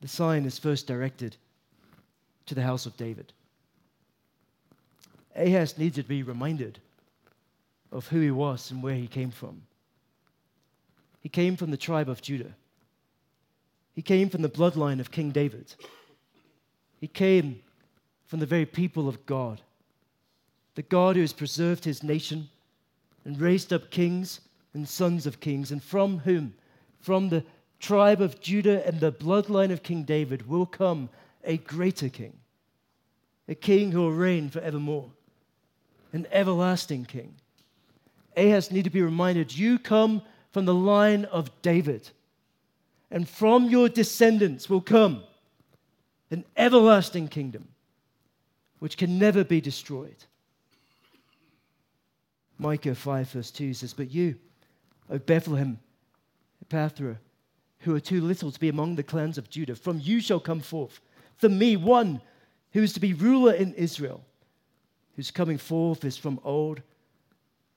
the 0.00 0.08
sign 0.08 0.46
is 0.46 0.58
first 0.58 0.86
directed 0.86 1.36
to 2.46 2.54
the 2.54 2.62
house 2.62 2.86
of 2.86 2.96
David. 2.96 3.34
Ahaz 5.36 5.76
needed 5.76 6.02
to 6.02 6.08
be 6.08 6.22
reminded 6.22 6.78
of 7.92 8.08
who 8.08 8.20
he 8.20 8.30
was 8.30 8.70
and 8.70 8.82
where 8.82 8.94
he 8.94 9.06
came 9.06 9.30
from. 9.30 9.60
He 11.20 11.28
came 11.28 11.56
from 11.56 11.70
the 11.70 11.76
tribe 11.76 12.08
of 12.08 12.22
Judah. 12.22 12.54
He 13.94 14.00
came 14.00 14.30
from 14.30 14.40
the 14.40 14.48
bloodline 14.48 15.00
of 15.00 15.10
King 15.10 15.32
David. 15.32 15.74
He 16.98 17.08
came 17.08 17.60
from 18.30 18.38
the 18.38 18.46
very 18.46 18.64
people 18.64 19.08
of 19.08 19.26
God. 19.26 19.60
The 20.76 20.82
God 20.82 21.16
who 21.16 21.20
has 21.20 21.32
preserved 21.32 21.84
his 21.84 22.04
nation 22.04 22.48
and 23.24 23.40
raised 23.40 23.72
up 23.72 23.90
kings 23.90 24.40
and 24.72 24.88
sons 24.88 25.26
of 25.26 25.40
kings, 25.40 25.72
and 25.72 25.82
from 25.82 26.20
whom, 26.20 26.54
from 27.00 27.28
the 27.28 27.44
tribe 27.80 28.20
of 28.20 28.40
Judah 28.40 28.86
and 28.86 29.00
the 29.00 29.10
bloodline 29.10 29.72
of 29.72 29.82
King 29.82 30.04
David, 30.04 30.48
will 30.48 30.64
come 30.64 31.08
a 31.42 31.56
greater 31.56 32.08
king, 32.08 32.34
a 33.48 33.56
king 33.56 33.90
who 33.90 34.02
will 34.02 34.12
reign 34.12 34.48
forevermore, 34.48 35.10
an 36.12 36.24
everlasting 36.30 37.06
king. 37.06 37.34
Ahaz 38.36 38.70
need 38.70 38.84
to 38.84 38.90
be 38.90 39.02
reminded 39.02 39.58
you 39.58 39.76
come 39.76 40.22
from 40.52 40.66
the 40.66 40.74
line 40.74 41.24
of 41.24 41.50
David, 41.62 42.10
and 43.10 43.28
from 43.28 43.64
your 43.64 43.88
descendants 43.88 44.70
will 44.70 44.80
come 44.80 45.24
an 46.30 46.44
everlasting 46.56 47.26
kingdom 47.26 47.66
which 48.80 48.96
can 48.96 49.18
never 49.18 49.44
be 49.44 49.60
destroyed. 49.60 50.16
Micah 52.58 52.94
5, 52.94 53.30
verse 53.30 53.50
2 53.50 53.72
says, 53.72 53.94
But 53.94 54.10
you, 54.10 54.34
O 55.08 55.18
Bethlehem, 55.18 55.78
Ephrathah, 56.64 57.16
who 57.80 57.94
are 57.94 58.00
too 58.00 58.20
little 58.20 58.50
to 58.50 58.60
be 58.60 58.68
among 58.68 58.96
the 58.96 59.02
clans 59.02 59.38
of 59.38 59.48
Judah, 59.48 59.74
from 59.74 60.00
you 60.00 60.20
shall 60.20 60.40
come 60.40 60.60
forth, 60.60 61.00
for 61.36 61.48
me, 61.48 61.76
one 61.76 62.20
who 62.72 62.82
is 62.82 62.92
to 62.92 63.00
be 63.00 63.14
ruler 63.14 63.52
in 63.52 63.72
Israel, 63.74 64.22
whose 65.16 65.30
coming 65.30 65.58
forth 65.58 66.04
is 66.04 66.16
from 66.16 66.38
old, 66.44 66.82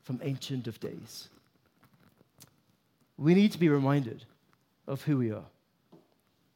from 0.02 0.20
ancient 0.24 0.68
of 0.68 0.80
days. 0.80 1.30
We 3.18 3.34
need 3.34 3.52
to 3.54 3.60
be 3.60 3.70
reminded 3.70 4.26
of 4.88 5.02
who 5.04 5.18
we 5.18 5.32
are 5.32 5.46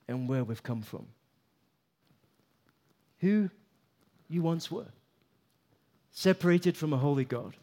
and 0.07 0.27
where 0.27 0.43
we've 0.43 0.63
come 0.63 0.81
from. 0.81 1.07
Who 3.19 3.49
you 4.29 4.41
once 4.41 4.71
were, 4.71 4.87
separated 6.11 6.75
from 6.75 6.93
a 6.93 6.97
holy 6.97 7.25
God, 7.25 7.55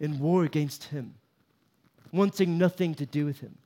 in 0.00 0.18
war 0.18 0.44
against 0.44 0.84
Him, 0.84 1.14
wanting 2.12 2.58
nothing 2.58 2.94
to 2.96 3.06
do 3.06 3.24
with 3.24 3.40
Him. 3.40 3.56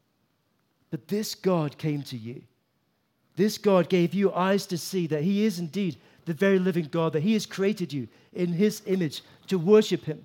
But 0.91 1.09
this 1.09 1.35
God 1.35 1.79
came 1.79 2.03
to 2.03 2.17
you. 2.17 2.43
This 3.37 3.59
God 3.59 3.89
gave 3.89 4.15
you 4.15 4.33
eyes 4.33 4.67
to 4.67 4.79
see 4.79 5.07
that 5.09 5.23
He 5.23 5.45
is 5.45 5.59
indeed 5.59 5.97
the 6.25 6.35
very 6.35 6.59
living 6.59 6.89
God, 6.91 7.13
that 7.13 7.23
He 7.23 7.35
has 7.35 7.47
created 7.47 7.93
you 7.93 8.09
in 8.33 8.53
His 8.53 8.83
image 8.87 9.23
to 9.49 9.59
worship 9.59 10.05
Him. 10.05 10.25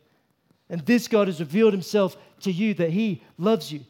And 0.70 0.82
this 0.86 1.08
God 1.08 1.28
has 1.28 1.40
revealed 1.40 1.74
Himself 1.74 2.16
to 2.42 2.52
you 2.52 2.74
that 2.76 2.92
He 2.92 3.22
loves 3.38 3.72
you. 3.72 3.82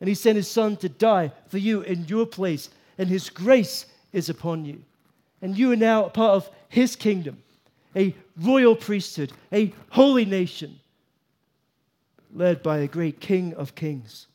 And 0.00 0.08
He 0.08 0.14
sent 0.14 0.36
His 0.36 0.50
Son 0.50 0.76
to 0.78 0.88
die 0.88 1.32
for 1.48 1.58
you 1.58 1.82
in 1.82 2.06
your 2.06 2.26
place, 2.26 2.70
and 2.96 3.08
His 3.08 3.28
grace 3.28 3.86
is 4.12 4.28
upon 4.28 4.64
you. 4.64 4.82
And 5.44 5.58
you 5.58 5.70
are 5.72 5.76
now 5.76 6.06
a 6.06 6.08
part 6.08 6.36
of 6.36 6.50
his 6.70 6.96
kingdom, 6.96 7.36
a 7.94 8.14
royal 8.34 8.74
priesthood, 8.74 9.30
a 9.52 9.74
holy 9.90 10.24
nation, 10.24 10.80
led 12.32 12.62
by 12.62 12.78
a 12.78 12.88
great 12.88 13.20
King 13.20 13.52
of 13.52 13.74
kings. 13.74 14.26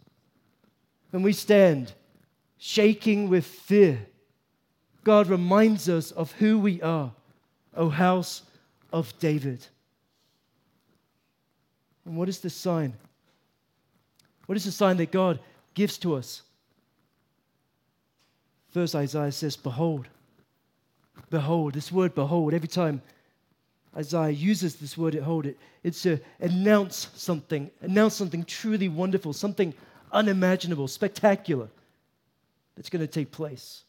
When 1.09 1.23
we 1.23 1.33
stand 1.33 1.93
shaking 2.59 3.27
with 3.27 3.43
fear, 3.43 4.05
God 5.03 5.29
reminds 5.29 5.89
us 5.89 6.11
of 6.11 6.31
who 6.33 6.59
we 6.59 6.79
are, 6.83 7.11
O 7.75 7.89
house 7.89 8.43
of 8.93 9.11
David. 9.17 9.65
And 12.05 12.17
what 12.17 12.29
is 12.29 12.37
the 12.37 12.51
sign? 12.51 12.93
What 14.45 14.57
is 14.57 14.65
the 14.65 14.71
sign 14.71 14.97
that 14.97 15.11
God 15.11 15.39
gives 15.73 15.97
to 15.97 16.13
us? 16.13 16.43
First, 18.69 18.93
Isaiah 18.93 19.31
says, 19.31 19.55
Behold, 19.55 20.07
behold. 21.29 21.73
This 21.73 21.91
word 21.91 22.15
behold, 22.15 22.53
every 22.53 22.67
time 22.67 23.01
Isaiah 23.95 24.29
uses 24.29 24.75
this 24.75 24.97
word, 24.97 25.15
hold 25.15 25.45
it, 25.45 25.57
it's 25.83 26.01
to 26.03 26.19
announce 26.39 27.09
something, 27.15 27.71
announce 27.81 28.15
something 28.15 28.43
truly 28.43 28.87
wonderful, 28.87 29.33
something 29.33 29.73
unimaginable, 30.11 30.87
spectacular 30.87 31.69
that's 32.75 32.89
going 32.89 33.05
to 33.05 33.07
take 33.07 33.31
place. 33.31 33.83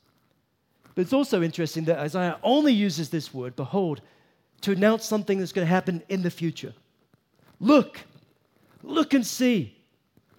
But 0.94 1.02
it's 1.02 1.12
also 1.12 1.42
interesting 1.42 1.84
that 1.84 1.98
Isaiah 1.98 2.38
only 2.42 2.72
uses 2.72 3.10
this 3.10 3.32
word, 3.32 3.56
behold, 3.56 4.00
to 4.62 4.72
announce 4.72 5.04
something 5.04 5.38
that's 5.38 5.52
going 5.52 5.66
to 5.66 5.72
happen 5.72 6.02
in 6.08 6.22
the 6.22 6.30
future. 6.30 6.74
Look, 7.60 8.00
look 8.82 9.14
and 9.14 9.26
see. 9.26 9.76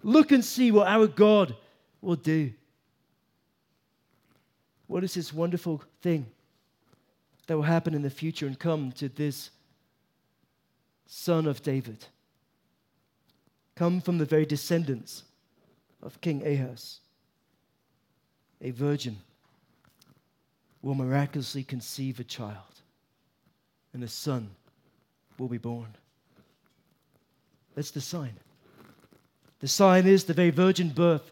Look 0.04 0.32
and 0.32 0.44
see 0.44 0.72
what 0.72 0.88
our 0.88 1.08
God 1.08 1.56
will 2.02 2.16
do. 2.16 2.52
What 4.88 5.04
is 5.04 5.14
this 5.14 5.32
wonderful 5.32 5.82
thing 6.02 6.26
that 7.48 7.56
will 7.56 7.64
happen 7.64 7.94
in 7.94 8.02
the 8.02 8.10
future 8.10 8.48
and 8.48 8.58
come 8.58 8.92
to 8.94 9.10
this 9.10 9.52
son 11.06 11.46
of 11.46 11.62
David? 11.64 12.06
Come 13.76 14.02
from 14.02 14.18
the 14.18 14.26
very 14.26 14.46
descendants 14.46 15.24
of 16.04 16.22
King 16.22 16.46
Ahaz. 16.46 17.00
A 18.62 18.72
virgin 18.72 19.18
will 20.82 20.96
miraculously 20.96 21.64
conceive 21.64 22.20
a 22.20 22.24
child, 22.24 22.82
and 23.94 24.04
a 24.04 24.08
son 24.08 24.50
will 25.38 25.48
be 25.48 25.58
born. 25.58 25.96
That's 27.76 27.92
the 27.92 28.02
sign. 28.02 28.34
The 29.60 29.68
sign 29.68 30.08
is 30.08 30.24
the 30.24 30.34
very 30.34 30.50
virgin 30.50 30.90
birth. 30.90 31.32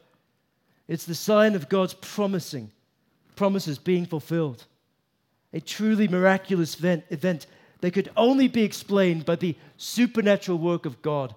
It's 0.87 1.05
the 1.05 1.15
sign 1.15 1.55
of 1.55 1.69
God's 1.69 1.93
promising, 1.95 2.71
promises 3.35 3.77
being 3.77 4.05
fulfilled. 4.05 4.65
A 5.53 5.59
truly 5.59 6.07
miraculous 6.07 6.77
event, 6.83 7.47
that 7.81 7.91
could 7.91 8.11
only 8.17 8.47
be 8.47 8.63
explained 8.63 9.25
by 9.25 9.35
the 9.35 9.55
supernatural 9.77 10.57
work 10.57 10.85
of 10.85 11.01
God 11.01 11.33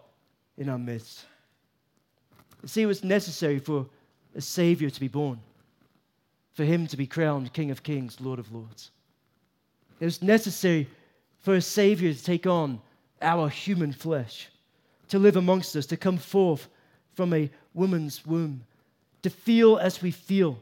in 0.59 0.69
our 0.69 0.79
midst. 0.79 1.25
You 2.63 2.69
see, 2.69 2.83
it 2.83 2.87
was 2.87 3.05
necessary 3.05 3.59
for 3.59 3.87
a 4.35 4.41
Savior 4.41 4.91
to 4.91 5.01
be 5.01 5.09
born, 5.09 5.41
for 6.53 6.65
him 6.65 6.87
to 6.89 6.97
be 6.97 7.07
crowned 7.07 7.53
King 7.53 7.71
of 7.71 7.83
Kings, 7.83 8.21
Lord 8.21 8.39
of 8.39 8.53
Lords. 8.53 8.91
It 10.01 10.05
was 10.05 10.23
necessary 10.23 10.89
for 11.39 11.55
a 11.55 11.61
Savior 11.61 12.13
to 12.13 12.25
take 12.25 12.47
on 12.47 12.81
our 13.21 13.49
human 13.49 13.93
flesh, 13.93 14.49
to 15.09 15.19
live 15.19 15.37
amongst 15.37 15.77
us, 15.77 15.87
to 15.87 15.97
come 15.97 16.19
forth 16.19 16.69
from 17.15 17.33
a 17.33 17.51
woman's 17.73 18.27
womb, 18.27 18.65
to 19.23 19.31
feel 19.31 19.79
as 19.79 20.03
we 20.03 20.11
feel, 20.11 20.59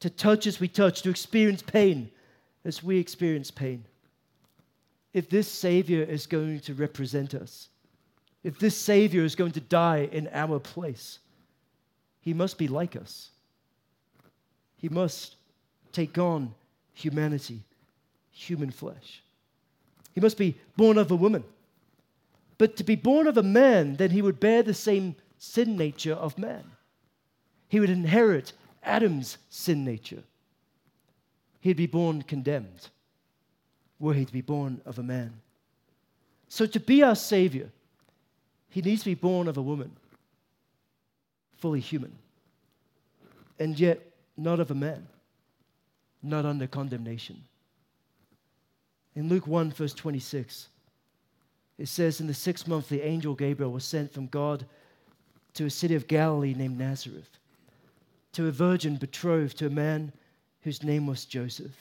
to 0.00 0.08
touch 0.08 0.46
as 0.46 0.60
we 0.60 0.68
touch, 0.68 1.02
to 1.02 1.10
experience 1.10 1.62
pain 1.62 2.10
as 2.64 2.82
we 2.82 2.98
experience 2.98 3.50
pain. 3.50 3.84
If 5.12 5.28
this 5.28 5.48
Savior 5.48 6.02
is 6.02 6.26
going 6.26 6.60
to 6.60 6.74
represent 6.74 7.34
us, 7.34 7.68
if 8.44 8.58
this 8.58 8.76
Savior 8.76 9.24
is 9.24 9.34
going 9.34 9.52
to 9.52 9.60
die 9.60 10.08
in 10.10 10.28
our 10.32 10.58
place, 10.58 11.18
he 12.20 12.34
must 12.34 12.58
be 12.58 12.68
like 12.68 12.96
us. 12.96 13.30
He 14.76 14.88
must 14.88 15.36
take 15.92 16.18
on 16.18 16.54
humanity, 16.94 17.60
human 18.30 18.70
flesh. 18.70 19.22
He 20.14 20.20
must 20.20 20.38
be 20.38 20.56
born 20.76 20.98
of 20.98 21.10
a 21.10 21.16
woman. 21.16 21.44
But 22.58 22.76
to 22.76 22.84
be 22.84 22.96
born 22.96 23.26
of 23.26 23.36
a 23.36 23.42
man, 23.42 23.96
then 23.96 24.10
he 24.10 24.22
would 24.22 24.40
bear 24.40 24.62
the 24.62 24.74
same 24.74 25.16
sin 25.38 25.76
nature 25.76 26.14
of 26.14 26.38
man. 26.38 26.64
He 27.68 27.80
would 27.80 27.90
inherit 27.90 28.52
Adam's 28.82 29.38
sin 29.50 29.84
nature. 29.84 30.22
He'd 31.62 31.76
be 31.76 31.86
born 31.86 32.22
condemned 32.22 32.88
were 34.00 34.14
he 34.14 34.24
to 34.24 34.32
be 34.32 34.40
born 34.40 34.80
of 34.84 34.98
a 34.98 35.02
man. 35.02 35.32
So, 36.48 36.66
to 36.66 36.80
be 36.80 37.04
our 37.04 37.14
Savior, 37.14 37.70
he 38.68 38.82
needs 38.82 39.04
to 39.04 39.10
be 39.10 39.14
born 39.14 39.46
of 39.46 39.56
a 39.56 39.62
woman, 39.62 39.92
fully 41.56 41.78
human, 41.78 42.18
and 43.60 43.78
yet 43.78 44.00
not 44.36 44.58
of 44.58 44.72
a 44.72 44.74
man, 44.74 45.06
not 46.20 46.44
under 46.44 46.66
condemnation. 46.66 47.44
In 49.14 49.28
Luke 49.28 49.46
1, 49.46 49.70
verse 49.70 49.94
26, 49.94 50.68
it 51.78 51.86
says, 51.86 52.20
In 52.20 52.26
the 52.26 52.34
sixth 52.34 52.66
month, 52.66 52.88
the 52.88 53.06
angel 53.06 53.36
Gabriel 53.36 53.70
was 53.70 53.84
sent 53.84 54.12
from 54.12 54.26
God 54.26 54.66
to 55.54 55.66
a 55.66 55.70
city 55.70 55.94
of 55.94 56.08
Galilee 56.08 56.54
named 56.54 56.76
Nazareth, 56.76 57.38
to 58.32 58.48
a 58.48 58.50
virgin 58.50 58.96
betrothed 58.96 59.58
to 59.58 59.66
a 59.66 59.70
man 59.70 60.12
whose 60.62 60.82
name 60.82 61.06
was 61.06 61.24
Joseph, 61.24 61.74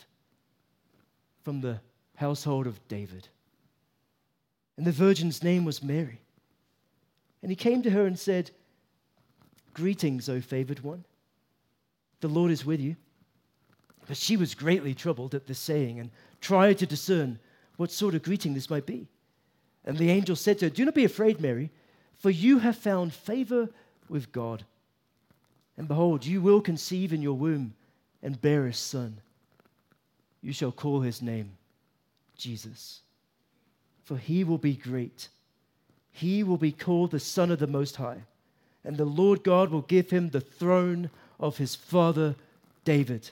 from 1.44 1.62
the 1.62 1.80
household 2.16 2.68
of 2.68 2.88
David. 2.88 3.28
And 4.78 4.86
the 4.86 4.92
virgin's 4.92 5.44
name 5.44 5.66
was 5.66 5.84
Mary. 5.84 6.22
And 7.42 7.52
he 7.52 7.56
came 7.56 7.82
to 7.84 7.90
her 7.90 8.06
and 8.06 8.18
said, 8.18 8.52
Greetings, 9.74 10.30
O 10.30 10.42
favored 10.42 10.82
one. 10.82 11.06
The 12.20 12.28
Lord 12.28 12.52
is 12.52 12.66
with 12.66 12.80
you. 12.80 12.96
But 14.08 14.18
she 14.18 14.38
was 14.38 14.54
greatly 14.54 14.94
troubled 14.94 15.34
at 15.34 15.48
this 15.48 15.60
saying 15.60 16.00
and 16.00 16.12
tried 16.42 16.78
to 16.80 16.86
discern 16.86 17.40
what 17.78 17.92
sort 17.92 18.16
of 18.16 18.24
greeting 18.24 18.54
this 18.54 18.70
might 18.70 18.86
be. 18.86 19.08
And 19.86 19.98
the 19.98 20.12
angel 20.12 20.36
said 20.36 20.60
to 20.60 20.66
her, 20.66 20.70
Do 20.70 20.86
not 20.86 20.96
be 20.96 21.06
afraid, 21.06 21.40
Mary 21.40 21.72
for 22.22 22.30
you 22.30 22.60
have 22.60 22.78
found 22.78 23.12
favor 23.14 23.68
with 24.08 24.32
God. 24.32 24.64
And 25.76 25.88
behold, 25.88 26.24
you 26.24 26.40
will 26.40 26.62
conceive 26.62 27.12
in 27.12 27.24
your 27.24 27.34
womb 27.34 27.74
and 28.22 28.42
bear 28.42 28.68
a 28.68 28.74
son. 28.74 29.18
You 30.42 30.54
shall 30.54 30.72
call 30.72 31.02
his 31.02 31.22
name 31.22 31.52
Jesus. 32.36 33.02
For 34.04 34.18
he 34.18 34.44
will 34.44 34.58
be 34.58 34.74
great. 34.74 35.30
He 36.12 36.44
will 36.44 36.58
be 36.58 36.72
called 36.72 37.12
the 37.12 37.20
Son 37.20 37.52
of 37.52 37.60
the 37.60 37.68
Most 37.68 37.96
High. 37.96 38.24
And 38.84 38.98
the 38.98 39.06
Lord 39.06 39.44
God 39.44 39.70
will 39.70 39.84
give 39.84 40.10
him 40.10 40.30
the 40.30 40.42
throne 40.42 41.10
of 41.40 41.58
his 41.58 41.76
father 41.76 42.36
David. 42.84 43.30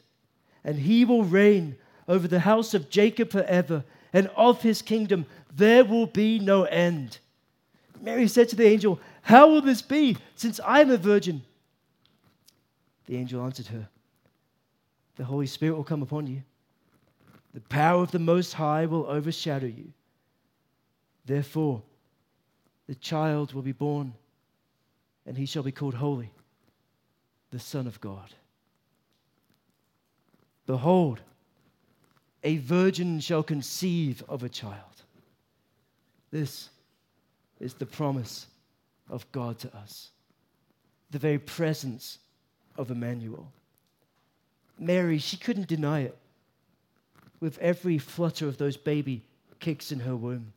And 0.63 0.79
he 0.79 1.05
will 1.05 1.23
reign 1.23 1.75
over 2.07 2.27
the 2.27 2.41
house 2.41 2.73
of 2.73 2.89
Jacob 2.89 3.31
forever, 3.31 3.83
and 4.13 4.27
of 4.35 4.61
his 4.61 4.81
kingdom 4.81 5.25
there 5.55 5.85
will 5.85 6.07
be 6.07 6.39
no 6.39 6.63
end. 6.63 7.19
Mary 8.01 8.27
said 8.27 8.49
to 8.49 8.55
the 8.55 8.65
angel, 8.65 8.99
How 9.23 9.49
will 9.49 9.61
this 9.61 9.81
be, 9.81 10.17
since 10.35 10.59
I 10.61 10.81
am 10.81 10.89
a 10.89 10.97
virgin? 10.97 11.43
The 13.07 13.17
angel 13.17 13.43
answered 13.43 13.67
her, 13.67 13.89
The 15.19 15.25
Holy 15.25 15.47
Spirit 15.47 15.75
will 15.75 15.83
come 15.83 16.01
upon 16.01 16.27
you. 16.27 16.43
The 17.53 17.59
power 17.59 18.01
of 18.01 18.11
the 18.11 18.19
Most 18.19 18.53
High 18.53 18.85
will 18.85 19.05
overshadow 19.05 19.67
you. 19.67 19.91
Therefore, 21.25 21.81
the 22.87 22.95
child 22.95 23.51
will 23.51 23.61
be 23.61 23.73
born, 23.73 24.13
and 25.25 25.37
he 25.37 25.45
shall 25.45 25.61
be 25.61 25.73
called 25.73 25.95
Holy, 25.95 26.31
the 27.51 27.59
Son 27.59 27.85
of 27.85 27.99
God. 27.99 28.33
Behold, 30.65 31.19
a 32.41 32.55
virgin 32.59 33.19
shall 33.19 33.43
conceive 33.43 34.23
of 34.29 34.43
a 34.43 34.49
child. 34.49 35.03
This 36.31 36.69
is 37.59 37.73
the 37.73 37.85
promise 37.85 38.47
of 39.09 39.29
God 39.33 39.59
to 39.59 39.75
us, 39.75 40.11
the 41.11 41.19
very 41.19 41.39
presence 41.39 42.19
of 42.77 42.89
Emmanuel. 42.89 43.51
Mary, 44.79 45.17
she 45.17 45.37
couldn't 45.37 45.67
deny 45.67 46.01
it. 46.01 46.17
With 47.39 47.57
every 47.59 47.97
flutter 47.97 48.47
of 48.47 48.57
those 48.57 48.77
baby 48.77 49.23
kicks 49.59 49.91
in 49.91 49.99
her 50.01 50.15
womb, 50.15 50.53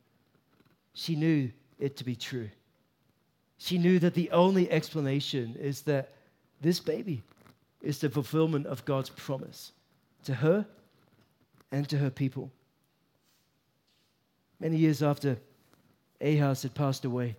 she 0.93 1.15
knew 1.15 1.51
it 1.79 1.97
to 1.97 2.03
be 2.03 2.15
true. 2.15 2.49
She 3.57 3.77
knew 3.77 3.99
that 3.99 4.13
the 4.13 4.31
only 4.31 4.69
explanation 4.71 5.55
is 5.59 5.81
that 5.83 6.13
this 6.61 6.79
baby 6.79 7.21
is 7.81 7.99
the 7.99 8.09
fulfillment 8.09 8.65
of 8.65 8.85
God's 8.85 9.09
promise 9.09 9.71
to 10.25 10.33
her 10.33 10.65
and 11.71 11.87
to 11.89 11.97
her 11.97 12.09
people. 12.09 12.51
Many 14.59 14.77
years 14.77 15.03
after 15.03 15.37
Ahaz 16.21 16.63
had 16.63 16.73
passed 16.73 17.05
away, 17.05 17.35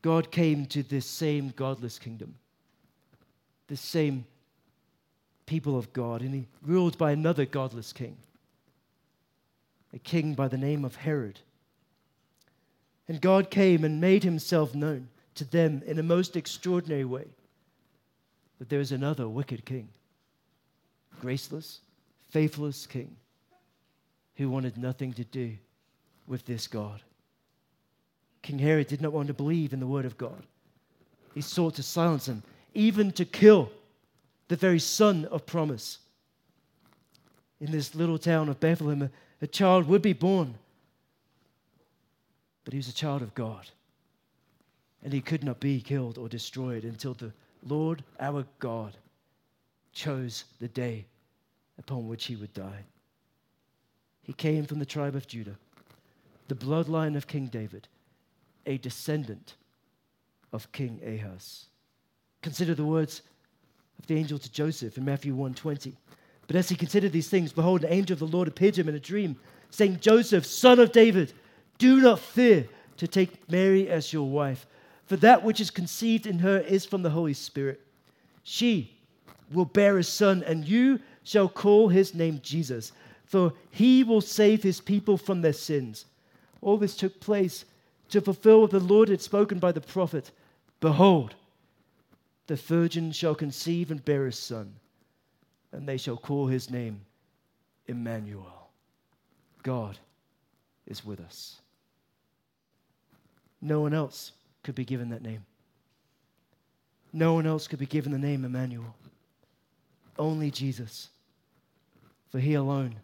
God 0.00 0.30
came 0.30 0.66
to 0.66 0.82
this 0.82 1.06
same 1.06 1.52
godless 1.54 1.98
kingdom, 1.98 2.34
this 3.68 3.80
same 3.80 4.26
people 5.52 5.76
of 5.76 5.92
God, 5.92 6.22
and 6.22 6.34
he 6.34 6.48
ruled 6.62 6.96
by 6.96 7.12
another 7.12 7.44
godless 7.44 7.92
king, 7.92 8.16
a 9.92 9.98
king 9.98 10.32
by 10.32 10.48
the 10.48 10.56
name 10.56 10.82
of 10.82 10.96
Herod. 10.96 11.40
And 13.06 13.20
God 13.20 13.50
came 13.50 13.84
and 13.84 14.00
made 14.00 14.24
himself 14.24 14.74
known 14.74 15.08
to 15.34 15.44
them 15.44 15.82
in 15.84 15.98
a 15.98 16.02
most 16.02 16.36
extraordinary 16.36 17.04
way. 17.04 17.26
But 18.58 18.70
there 18.70 18.80
is 18.80 18.92
another 18.92 19.28
wicked 19.28 19.66
king, 19.66 19.90
graceless, 21.20 21.80
faithless 22.30 22.86
king, 22.86 23.14
who 24.36 24.48
wanted 24.48 24.78
nothing 24.78 25.12
to 25.12 25.24
do 25.24 25.58
with 26.26 26.46
this 26.46 26.66
God. 26.66 27.02
King 28.40 28.58
Herod 28.58 28.86
did 28.86 29.02
not 29.02 29.12
want 29.12 29.28
to 29.28 29.34
believe 29.34 29.74
in 29.74 29.80
the 29.80 29.86
word 29.86 30.06
of 30.06 30.16
God. 30.16 30.46
He 31.34 31.42
sought 31.42 31.74
to 31.74 31.82
silence 31.82 32.26
him, 32.26 32.42
even 32.72 33.12
to 33.12 33.26
kill 33.26 33.70
the 34.48 34.56
very 34.56 34.78
son 34.78 35.24
of 35.26 35.46
promise. 35.46 35.98
In 37.60 37.70
this 37.70 37.94
little 37.94 38.18
town 38.18 38.48
of 38.48 38.60
Bethlehem, 38.60 39.10
a, 39.40 39.46
child 39.46 39.86
would 39.86 40.02
be 40.02 40.12
born 40.12 40.58
but 42.64 42.72
he 42.72 42.78
was 42.78 42.88
a 42.88 42.94
child 42.94 43.22
of 43.22 43.34
God. 43.34 43.68
And 45.02 45.12
he 45.12 45.20
could 45.20 45.42
not 45.42 45.60
be 45.60 45.80
killed 45.80 46.16
or 46.16 46.28
destroyed 46.28 46.84
until 46.84 47.14
the 47.14 47.32
Lord 47.66 48.04
our 48.20 48.46
God 48.58 48.96
chose 49.92 50.44
the 50.60 50.68
day 50.68 51.06
upon 51.78 52.08
which 52.08 52.26
he 52.26 52.36
would 52.36 52.54
die. 52.54 52.84
He 54.22 54.32
came 54.32 54.64
from 54.64 54.78
the 54.78 54.86
tribe 54.86 55.16
of 55.16 55.26
Judah, 55.26 55.56
the 56.46 56.54
bloodline 56.54 57.16
of 57.16 57.26
King 57.26 57.46
David, 57.46 57.88
a 58.64 58.78
descendant 58.78 59.54
of 60.52 60.70
King 60.70 61.00
Ahaz. 61.04 61.66
Consider 62.42 62.74
the 62.74 62.84
words 62.84 63.22
of 64.02 64.08
the 64.08 64.16
angel 64.16 64.38
to 64.38 64.52
Joseph 64.52 64.98
in 64.98 65.04
Matthew 65.04 65.34
1:20. 65.34 65.94
But 66.46 66.56
as 66.56 66.68
he 66.68 66.76
considered 66.76 67.12
these 67.12 67.28
things, 67.28 67.52
behold, 67.52 67.84
an 67.84 67.92
angel 67.92 68.14
of 68.14 68.18
the 68.18 68.26
Lord 68.26 68.48
appeared 68.48 68.74
to 68.74 68.80
him 68.80 68.88
in 68.88 68.94
a 68.94 69.00
dream, 69.00 69.36
saying, 69.70 70.00
Joseph, 70.00 70.44
son 70.44 70.80
of 70.80 70.92
David, 70.92 71.32
do 71.78 72.00
not 72.00 72.18
fear 72.18 72.68
to 72.96 73.06
take 73.06 73.48
Mary 73.50 73.88
as 73.88 74.12
your 74.12 74.28
wife, 74.28 74.66
for 75.06 75.16
that 75.16 75.44
which 75.44 75.60
is 75.60 75.70
conceived 75.70 76.26
in 76.26 76.40
her 76.40 76.58
is 76.58 76.84
from 76.84 77.02
the 77.02 77.10
Holy 77.10 77.32
Spirit. 77.32 77.80
She 78.42 78.98
will 79.52 79.64
bear 79.64 79.98
a 79.98 80.04
son, 80.04 80.42
and 80.42 80.66
you 80.66 80.98
shall 81.22 81.48
call 81.48 81.88
his 81.88 82.14
name 82.14 82.40
Jesus, 82.42 82.92
for 83.24 83.52
he 83.70 84.02
will 84.02 84.20
save 84.20 84.62
his 84.62 84.80
people 84.80 85.16
from 85.16 85.40
their 85.40 85.52
sins. 85.52 86.06
All 86.60 86.76
this 86.76 86.96
took 86.96 87.20
place 87.20 87.64
to 88.10 88.20
fulfill 88.20 88.62
what 88.62 88.72
the 88.72 88.80
Lord 88.80 89.08
had 89.08 89.22
spoken 89.22 89.58
by 89.58 89.72
the 89.72 89.80
prophet 89.80 90.32
Behold, 90.80 91.36
the 92.46 92.56
virgin 92.56 93.12
shall 93.12 93.34
conceive 93.34 93.90
and 93.90 94.04
bear 94.04 94.26
a 94.26 94.32
son, 94.32 94.74
and 95.72 95.88
they 95.88 95.96
shall 95.96 96.16
call 96.16 96.46
his 96.46 96.70
name 96.70 97.00
Emmanuel. 97.86 98.70
God 99.62 99.98
is 100.86 101.04
with 101.04 101.20
us. 101.20 101.60
No 103.60 103.80
one 103.80 103.94
else 103.94 104.32
could 104.64 104.74
be 104.74 104.84
given 104.84 105.10
that 105.10 105.22
name. 105.22 105.44
No 107.12 107.34
one 107.34 107.46
else 107.46 107.68
could 107.68 107.78
be 107.78 107.86
given 107.86 108.10
the 108.10 108.18
name 108.18 108.44
Emmanuel. 108.44 108.94
Only 110.18 110.50
Jesus. 110.50 111.10
For 112.30 112.40
he 112.40 112.54
alone 112.54 112.96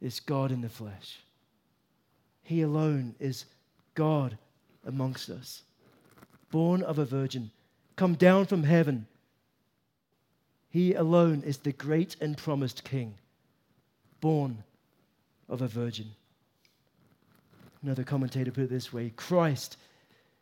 is 0.00 0.20
God 0.20 0.50
in 0.50 0.60
the 0.60 0.68
flesh. 0.68 1.20
He 2.42 2.62
alone 2.62 3.14
is 3.20 3.46
God 3.94 4.36
amongst 4.84 5.30
us, 5.30 5.62
born 6.50 6.82
of 6.82 6.98
a 6.98 7.04
virgin, 7.04 7.50
come 7.96 8.14
down 8.14 8.46
from 8.46 8.64
heaven. 8.64 9.06
He 10.70 10.94
alone 10.94 11.42
is 11.44 11.58
the 11.58 11.72
great 11.72 12.16
and 12.20 12.36
promised 12.36 12.84
King, 12.84 13.14
born 14.20 14.64
of 15.48 15.60
a 15.60 15.68
virgin. 15.68 16.10
Another 17.82 18.04
commentator 18.04 18.50
put 18.50 18.64
it 18.64 18.70
this 18.70 18.92
way 18.92 19.12
Christ, 19.16 19.76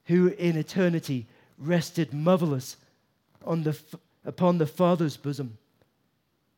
who 0.05 0.28
in 0.28 0.57
eternity 0.57 1.26
rested 1.59 2.12
motherless 2.12 2.76
on 3.44 3.62
the, 3.62 3.78
upon 4.24 4.59
the 4.59 4.66
Father's 4.66 5.16
bosom, 5.16 5.57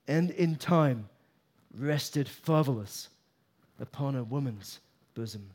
and 0.08 0.30
in 0.32 0.56
time 0.56 1.08
rested 1.78 2.28
fatherless 2.28 3.08
upon 3.80 4.16
a 4.16 4.24
woman's 4.24 4.80
bosom, 5.14 5.50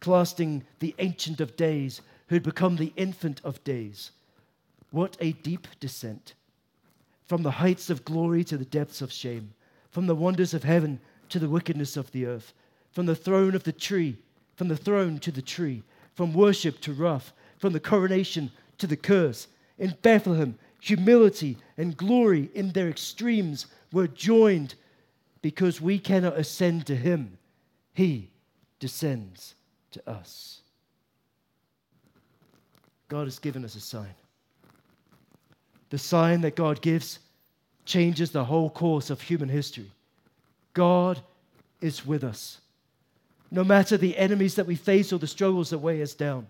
clasping 0.00 0.64
the 0.80 0.94
Ancient 0.98 1.40
of 1.40 1.56
Days 1.56 2.00
who 2.28 2.36
had 2.36 2.42
become 2.42 2.76
the 2.76 2.92
Infant 2.96 3.40
of 3.44 3.62
Days. 3.64 4.10
What 4.92 5.16
a 5.20 5.32
deep 5.32 5.66
descent! 5.80 6.34
From 7.24 7.42
the 7.42 7.50
heights 7.50 7.90
of 7.90 8.04
glory 8.04 8.44
to 8.44 8.58
the 8.58 8.64
depths 8.64 9.00
of 9.00 9.10
shame, 9.10 9.54
from 9.90 10.06
the 10.06 10.14
wonders 10.14 10.54
of 10.54 10.64
heaven 10.64 11.00
to 11.30 11.38
the 11.38 11.48
wickedness 11.48 11.96
of 11.96 12.12
the 12.12 12.26
earth, 12.26 12.52
from 12.92 13.06
the 13.06 13.16
throne 13.16 13.54
of 13.54 13.64
the 13.64 13.72
tree, 13.72 14.18
from 14.54 14.68
the 14.68 14.76
throne 14.76 15.18
to 15.20 15.32
the 15.32 15.42
tree, 15.42 15.82
from 16.14 16.34
worship 16.34 16.78
to 16.82 16.92
wrath, 16.92 17.32
from 17.56 17.72
the 17.72 17.80
coronation 17.80 18.50
to 18.76 18.86
the 18.86 18.96
curse. 18.96 19.48
In 19.78 19.96
Bethlehem, 20.02 20.58
humility 20.78 21.56
and 21.78 21.96
glory 21.96 22.50
in 22.54 22.72
their 22.72 22.90
extremes 22.90 23.66
were 23.92 24.08
joined 24.08 24.74
because 25.40 25.80
we 25.80 25.98
cannot 25.98 26.38
ascend 26.38 26.86
to 26.86 26.96
him. 26.96 27.38
He 27.94 28.30
descends 28.78 29.54
to 29.92 30.10
us. 30.10 30.60
God 33.08 33.24
has 33.24 33.38
given 33.38 33.64
us 33.64 33.74
a 33.74 33.80
sign. 33.80 34.14
The 35.92 35.98
sign 35.98 36.40
that 36.40 36.56
God 36.56 36.80
gives 36.80 37.18
changes 37.84 38.30
the 38.30 38.46
whole 38.46 38.70
course 38.70 39.10
of 39.10 39.20
human 39.20 39.50
history. 39.50 39.90
God 40.72 41.20
is 41.82 42.06
with 42.06 42.24
us. 42.24 42.62
No 43.50 43.62
matter 43.62 43.98
the 43.98 44.16
enemies 44.16 44.54
that 44.54 44.66
we 44.66 44.74
face 44.74 45.12
or 45.12 45.18
the 45.18 45.26
struggles 45.26 45.68
that 45.68 45.80
weigh 45.80 46.00
us 46.00 46.14
down, 46.14 46.48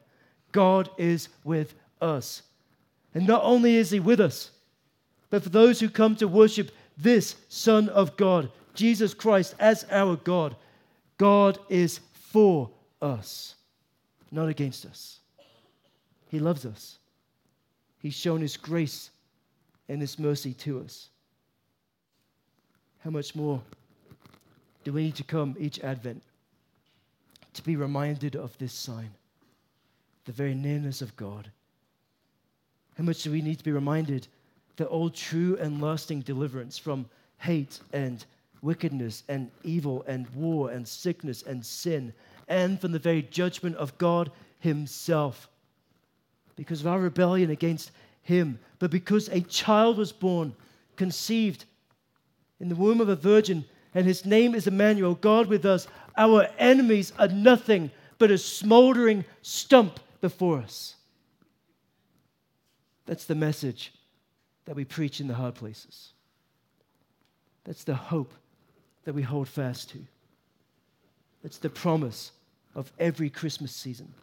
God 0.52 0.88
is 0.96 1.28
with 1.42 1.74
us. 2.00 2.42
And 3.16 3.26
not 3.26 3.42
only 3.42 3.74
is 3.74 3.90
He 3.90 3.98
with 3.98 4.20
us, 4.20 4.52
but 5.28 5.42
for 5.42 5.48
those 5.48 5.80
who 5.80 5.88
come 5.88 6.14
to 6.16 6.28
worship 6.28 6.70
this 6.96 7.34
Son 7.48 7.88
of 7.88 8.16
God, 8.16 8.48
Jesus 8.74 9.12
Christ, 9.12 9.56
as 9.58 9.84
our 9.90 10.14
God, 10.14 10.54
God 11.18 11.58
is 11.68 11.98
for 12.12 12.70
us, 13.00 13.56
not 14.30 14.48
against 14.48 14.86
us. 14.86 15.18
He 16.28 16.38
loves 16.38 16.64
us. 16.64 16.98
He's 17.98 18.14
shown 18.14 18.40
His 18.40 18.56
grace 18.56 19.10
and 19.92 20.00
His 20.00 20.18
mercy 20.18 20.54
to 20.54 20.80
us. 20.80 21.10
How 23.04 23.10
much 23.10 23.34
more 23.34 23.60
do 24.84 24.92
we 24.92 25.04
need 25.04 25.16
to 25.16 25.22
come 25.22 25.54
each 25.58 25.80
Advent 25.80 26.22
to 27.52 27.62
be 27.62 27.76
reminded 27.76 28.34
of 28.34 28.56
this 28.56 28.72
sign, 28.72 29.10
the 30.24 30.32
very 30.32 30.54
nearness 30.54 31.02
of 31.02 31.14
God? 31.16 31.50
How 32.96 33.04
much 33.04 33.22
do 33.22 33.30
we 33.30 33.42
need 33.42 33.58
to 33.58 33.64
be 33.64 33.72
reminded 33.72 34.28
that 34.76 34.86
all 34.86 35.10
true 35.10 35.58
and 35.60 35.82
lasting 35.82 36.20
deliverance 36.20 36.78
from 36.78 37.04
hate 37.38 37.80
and 37.92 38.24
wickedness 38.62 39.24
and 39.28 39.50
evil 39.62 40.04
and 40.06 40.26
war 40.30 40.70
and 40.70 40.88
sickness 40.88 41.42
and 41.42 41.64
sin, 41.66 42.14
and 42.48 42.80
from 42.80 42.92
the 42.92 42.98
very 42.98 43.22
judgment 43.22 43.76
of 43.76 43.96
God 43.98 44.30
Himself. 44.60 45.50
Because 46.56 46.80
of 46.80 46.86
our 46.86 47.00
rebellion 47.00 47.50
against 47.50 47.90
Him, 48.22 48.58
but 48.78 48.90
because 48.90 49.28
a 49.28 49.40
child 49.40 49.98
was 49.98 50.12
born, 50.12 50.54
conceived 50.96 51.64
in 52.60 52.68
the 52.68 52.76
womb 52.76 53.00
of 53.00 53.08
a 53.08 53.16
virgin, 53.16 53.64
and 53.94 54.06
His 54.06 54.24
name 54.24 54.54
is 54.54 54.66
Emmanuel, 54.66 55.14
God 55.14 55.48
with 55.48 55.64
us, 55.64 55.86
our 56.16 56.48
enemies 56.58 57.12
are 57.18 57.28
nothing 57.28 57.90
but 58.18 58.30
a 58.30 58.38
smoldering 58.38 59.24
stump 59.42 59.98
before 60.20 60.58
us. 60.58 60.94
That's 63.06 63.24
the 63.24 63.34
message 63.34 63.92
that 64.64 64.76
we 64.76 64.84
preach 64.84 65.20
in 65.20 65.26
the 65.26 65.34
hard 65.34 65.54
places. 65.54 66.12
That's 67.64 67.84
the 67.84 67.94
hope 67.94 68.32
that 69.04 69.14
we 69.14 69.22
hold 69.22 69.48
fast 69.48 69.90
to. 69.90 69.98
That's 71.42 71.58
the 71.58 71.70
promise 71.70 72.32
of 72.74 72.92
every 72.98 73.28
Christmas 73.28 73.74
season. 73.74 74.14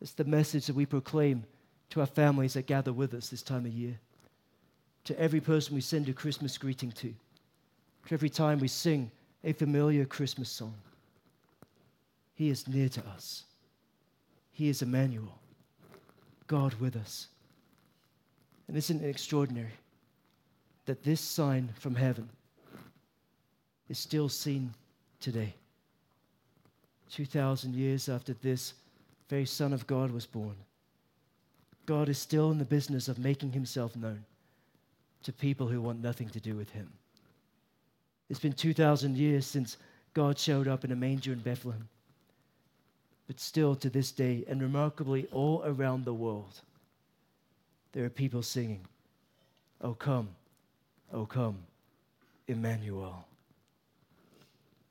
It's 0.00 0.12
the 0.12 0.24
message 0.24 0.66
that 0.66 0.76
we 0.76 0.86
proclaim 0.86 1.44
to 1.90 2.00
our 2.00 2.06
families 2.06 2.54
that 2.54 2.66
gather 2.66 2.92
with 2.92 3.14
us 3.14 3.28
this 3.28 3.42
time 3.42 3.66
of 3.66 3.72
year, 3.72 3.98
to 5.04 5.18
every 5.18 5.40
person 5.40 5.74
we 5.74 5.80
send 5.80 6.08
a 6.08 6.12
Christmas 6.12 6.58
greeting 6.58 6.92
to, 6.92 7.14
to 8.06 8.14
every 8.14 8.28
time 8.28 8.58
we 8.58 8.68
sing 8.68 9.10
a 9.44 9.52
familiar 9.52 10.04
Christmas 10.04 10.50
song. 10.50 10.74
He 12.34 12.50
is 12.50 12.68
near 12.68 12.88
to 12.90 13.02
us. 13.14 13.44
He 14.52 14.68
is 14.68 14.82
Emmanuel, 14.82 15.38
God 16.46 16.74
with 16.74 16.96
us. 16.96 17.28
And 18.66 18.76
isn't 18.76 19.02
it 19.02 19.08
extraordinary 19.08 19.72
that 20.86 21.02
this 21.02 21.20
sign 21.20 21.70
from 21.78 21.94
heaven 21.94 22.28
is 23.88 23.98
still 23.98 24.28
seen 24.28 24.72
today. 25.20 25.54
2,000 27.10 27.74
years 27.74 28.08
after 28.08 28.34
this 28.34 28.74
very 29.28 29.46
Son 29.46 29.72
of 29.72 29.86
God 29.86 30.10
was 30.10 30.26
born, 30.26 30.56
God 31.88 32.10
is 32.10 32.18
still 32.18 32.50
in 32.50 32.58
the 32.58 32.66
business 32.66 33.08
of 33.08 33.18
making 33.18 33.52
himself 33.52 33.96
known 33.96 34.22
to 35.22 35.32
people 35.32 35.68
who 35.68 35.80
want 35.80 36.02
nothing 36.02 36.28
to 36.28 36.38
do 36.38 36.54
with 36.54 36.68
him. 36.68 36.92
It's 38.28 38.38
been 38.38 38.52
2,000 38.52 39.16
years 39.16 39.46
since 39.46 39.78
God 40.12 40.38
showed 40.38 40.68
up 40.68 40.84
in 40.84 40.92
a 40.92 40.96
manger 40.96 41.32
in 41.32 41.38
Bethlehem. 41.38 41.88
But 43.26 43.40
still, 43.40 43.74
to 43.76 43.88
this 43.88 44.12
day, 44.12 44.44
and 44.48 44.60
remarkably 44.60 45.28
all 45.32 45.62
around 45.64 46.04
the 46.04 46.12
world, 46.12 46.60
there 47.92 48.04
are 48.04 48.10
people 48.10 48.42
singing, 48.42 48.82
Oh, 49.80 49.94
come, 49.94 50.28
oh, 51.10 51.24
come, 51.24 51.56
Emmanuel. 52.48 53.24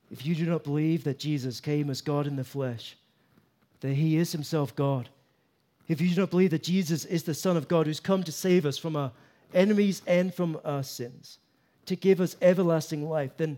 If 0.09 0.25
you 0.25 0.33
do 0.33 0.47
not 0.47 0.63
believe 0.63 1.03
that 1.03 1.19
Jesus 1.19 1.59
came 1.59 1.91
as 1.91 2.01
God 2.01 2.25
in 2.25 2.37
the 2.37 2.43
flesh, 2.43 2.97
that 3.81 3.93
he 3.93 4.17
is 4.17 4.31
himself 4.31 4.75
God, 4.75 5.09
if 5.87 6.01
you 6.01 6.09
do 6.09 6.21
not 6.21 6.31
believe 6.31 6.51
that 6.51 6.63
Jesus 6.63 7.05
is 7.05 7.23
the 7.23 7.33
Son 7.33 7.55
of 7.55 7.67
God 7.67 7.85
who's 7.85 7.99
come 7.99 8.23
to 8.23 8.31
save 8.31 8.65
us 8.65 8.77
from 8.77 8.95
our 8.95 9.11
enemies 9.53 10.01
and 10.05 10.33
from 10.33 10.59
our 10.65 10.83
sins, 10.83 11.39
to 11.85 11.95
give 11.95 12.19
us 12.19 12.35
everlasting 12.41 13.07
life, 13.07 13.31
then 13.37 13.57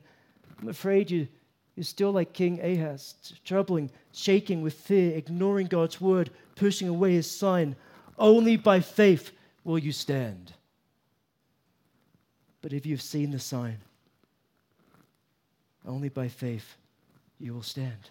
I'm 0.62 0.68
afraid 0.68 1.10
you, 1.10 1.28
You're 1.76 1.86
still 1.86 2.12
like 2.12 2.34
King 2.34 2.60
Ahaz, 2.62 3.16
troubling, 3.46 3.90
shaking 4.12 4.62
with 4.62 4.74
fear, 4.74 5.16
ignoring 5.16 5.68
God's 5.68 6.02
word, 6.02 6.30
pushing 6.56 6.90
away 6.90 7.14
his 7.14 7.32
sign. 7.32 7.76
Only 8.18 8.58
by 8.58 8.82
faith 8.82 9.32
will 9.64 9.80
you 9.80 9.94
stand. 9.94 10.52
But 12.62 12.74
if 12.74 12.86
you've 12.86 13.02
seen 13.02 13.32
the 13.32 13.40
sign, 13.40 13.78
only 15.88 16.10
by 16.10 16.28
faith 16.28 16.76
you 17.40 17.54
will 17.54 17.64
stand. 17.64 18.10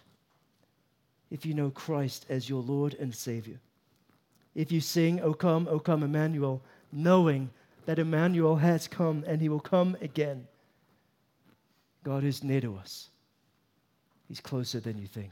If 1.29 1.45
you 1.45 1.53
know 1.53 1.69
Christ 1.69 2.25
as 2.27 2.49
your 2.49 2.63
Lord 2.63 2.95
and 2.95 3.13
Savior, 3.13 3.59
if 4.55 4.71
you 4.71 4.81
sing, 4.81 5.21
O 5.21 5.33
come, 5.33 5.67
O 5.69 5.79
come, 5.79 6.03
Emmanuel, 6.03 6.61
knowing 6.91 7.49
that 7.85 7.99
Emmanuel 7.99 8.55
has 8.55 8.87
come 8.87 9.23
and 9.27 9.41
he 9.41 9.49
will 9.49 9.59
come 9.59 9.97
again, 10.01 10.47
God 12.03 12.23
is 12.23 12.43
near 12.43 12.61
to 12.61 12.75
us. 12.77 13.09
He's 14.27 14.39
closer 14.39 14.79
than 14.79 14.97
you 14.97 15.07
think. 15.07 15.31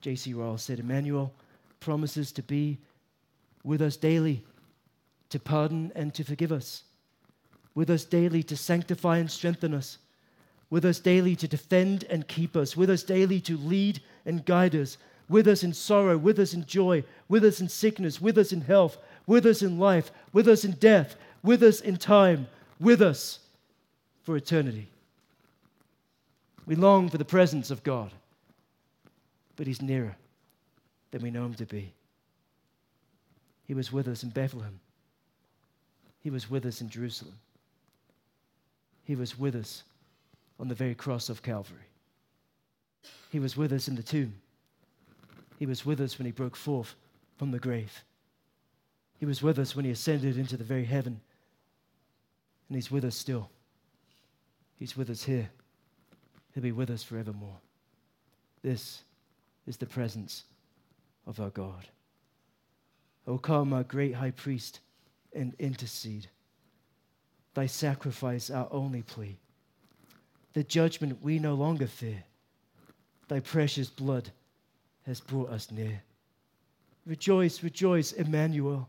J.C. 0.00 0.34
Ryle 0.34 0.58
said, 0.58 0.80
Emmanuel 0.80 1.32
promises 1.78 2.32
to 2.32 2.42
be 2.42 2.78
with 3.64 3.80
us 3.80 3.96
daily, 3.96 4.44
to 5.30 5.38
pardon 5.38 5.92
and 5.94 6.12
to 6.14 6.24
forgive 6.24 6.52
us, 6.52 6.82
with 7.74 7.90
us 7.90 8.04
daily 8.04 8.42
to 8.44 8.56
sanctify 8.56 9.18
and 9.18 9.30
strengthen 9.30 9.72
us 9.72 9.98
with 10.72 10.86
us 10.86 10.98
daily 11.00 11.36
to 11.36 11.46
defend 11.46 12.04
and 12.08 12.26
keep 12.26 12.56
us, 12.56 12.74
with 12.74 12.88
us 12.88 13.02
daily 13.02 13.38
to 13.38 13.58
lead 13.58 14.00
and 14.24 14.46
guide 14.46 14.74
us, 14.74 14.96
with 15.28 15.48
us 15.48 15.62
in 15.62 15.72
sorrow, 15.72 16.16
with 16.16 16.38
us 16.38 16.54
in 16.54 16.66
joy, 16.66 17.04
with 17.28 17.44
us 17.44 17.60
in 17.60 17.68
sickness, 17.68 18.20
with 18.20 18.38
us 18.38 18.52
in 18.52 18.60
health, 18.60 18.98
with 19.26 19.46
us 19.46 19.62
in 19.62 19.78
life, 19.78 20.10
with 20.32 20.48
us 20.48 20.64
in 20.64 20.72
death, 20.72 21.16
with 21.42 21.62
us 21.62 21.80
in 21.80 21.96
time, 21.96 22.48
with 22.80 23.00
us 23.00 23.38
for 24.22 24.36
eternity. 24.36 24.88
We 26.66 26.76
long 26.76 27.08
for 27.08 27.18
the 27.18 27.24
presence 27.24 27.70
of 27.70 27.82
God, 27.82 28.10
but 29.56 29.66
He's 29.66 29.82
nearer 29.82 30.16
than 31.10 31.22
we 31.22 31.30
know 31.30 31.44
Him 31.44 31.54
to 31.54 31.66
be. 31.66 31.92
He 33.66 33.74
was 33.74 33.92
with 33.92 34.08
us 34.08 34.22
in 34.22 34.30
Bethlehem, 34.30 34.80
He 36.20 36.30
was 36.30 36.50
with 36.50 36.66
us 36.66 36.80
in 36.80 36.88
Jerusalem, 36.88 37.34
He 39.04 39.16
was 39.16 39.38
with 39.38 39.56
us 39.56 39.82
on 40.60 40.68
the 40.68 40.74
very 40.74 40.94
cross 40.94 41.28
of 41.28 41.42
Calvary. 41.42 41.78
He 43.30 43.40
was 43.40 43.56
with 43.56 43.72
us 43.72 43.88
in 43.88 43.96
the 43.96 44.02
tomb. 44.02 44.34
He 45.58 45.66
was 45.66 45.86
with 45.86 46.00
us 46.00 46.18
when 46.18 46.26
he 46.26 46.32
broke 46.32 46.56
forth 46.56 46.94
from 47.36 47.50
the 47.50 47.58
grave. 47.58 48.04
He 49.18 49.26
was 49.26 49.42
with 49.42 49.58
us 49.58 49.76
when 49.76 49.84
he 49.84 49.90
ascended 49.90 50.36
into 50.36 50.56
the 50.56 50.64
very 50.64 50.84
heaven. 50.84 51.20
And 52.68 52.76
he's 52.76 52.90
with 52.90 53.04
us 53.04 53.16
still. 53.16 53.50
He's 54.78 54.96
with 54.96 55.10
us 55.10 55.24
here. 55.24 55.50
He'll 56.54 56.62
be 56.62 56.72
with 56.72 56.90
us 56.90 57.02
forevermore. 57.02 57.58
This 58.62 59.02
is 59.66 59.76
the 59.76 59.86
presence 59.86 60.44
of 61.26 61.40
our 61.40 61.50
God. 61.50 61.86
O 63.26 63.38
come, 63.38 63.72
our 63.72 63.84
great 63.84 64.14
high 64.14 64.32
priest, 64.32 64.80
and 65.32 65.54
intercede. 65.58 66.28
Thy 67.54 67.66
sacrifice, 67.66 68.50
our 68.50 68.68
only 68.70 69.02
plea 69.02 69.38
the 70.52 70.62
judgment 70.62 71.22
we 71.22 71.38
no 71.38 71.54
longer 71.54 71.86
fear. 71.86 72.24
Thy 73.28 73.40
precious 73.40 73.88
blood 73.88 74.30
has 75.06 75.20
brought 75.20 75.50
us 75.50 75.70
near. 75.70 76.02
Rejoice, 77.06 77.62
rejoice, 77.62 78.12
Emmanuel 78.12 78.88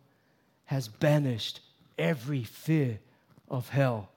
has 0.65 0.87
banished 0.87 1.59
every 1.97 2.43
fear 2.43 2.99
of 3.49 3.69
hell. 3.69 4.09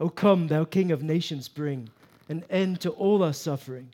O 0.00 0.08
come, 0.08 0.48
thou 0.48 0.64
King 0.64 0.92
of 0.92 1.02
nations, 1.02 1.48
bring 1.48 1.88
an 2.28 2.44
end 2.50 2.80
to 2.80 2.90
all 2.90 3.22
our 3.22 3.32
suffering. 3.32 3.90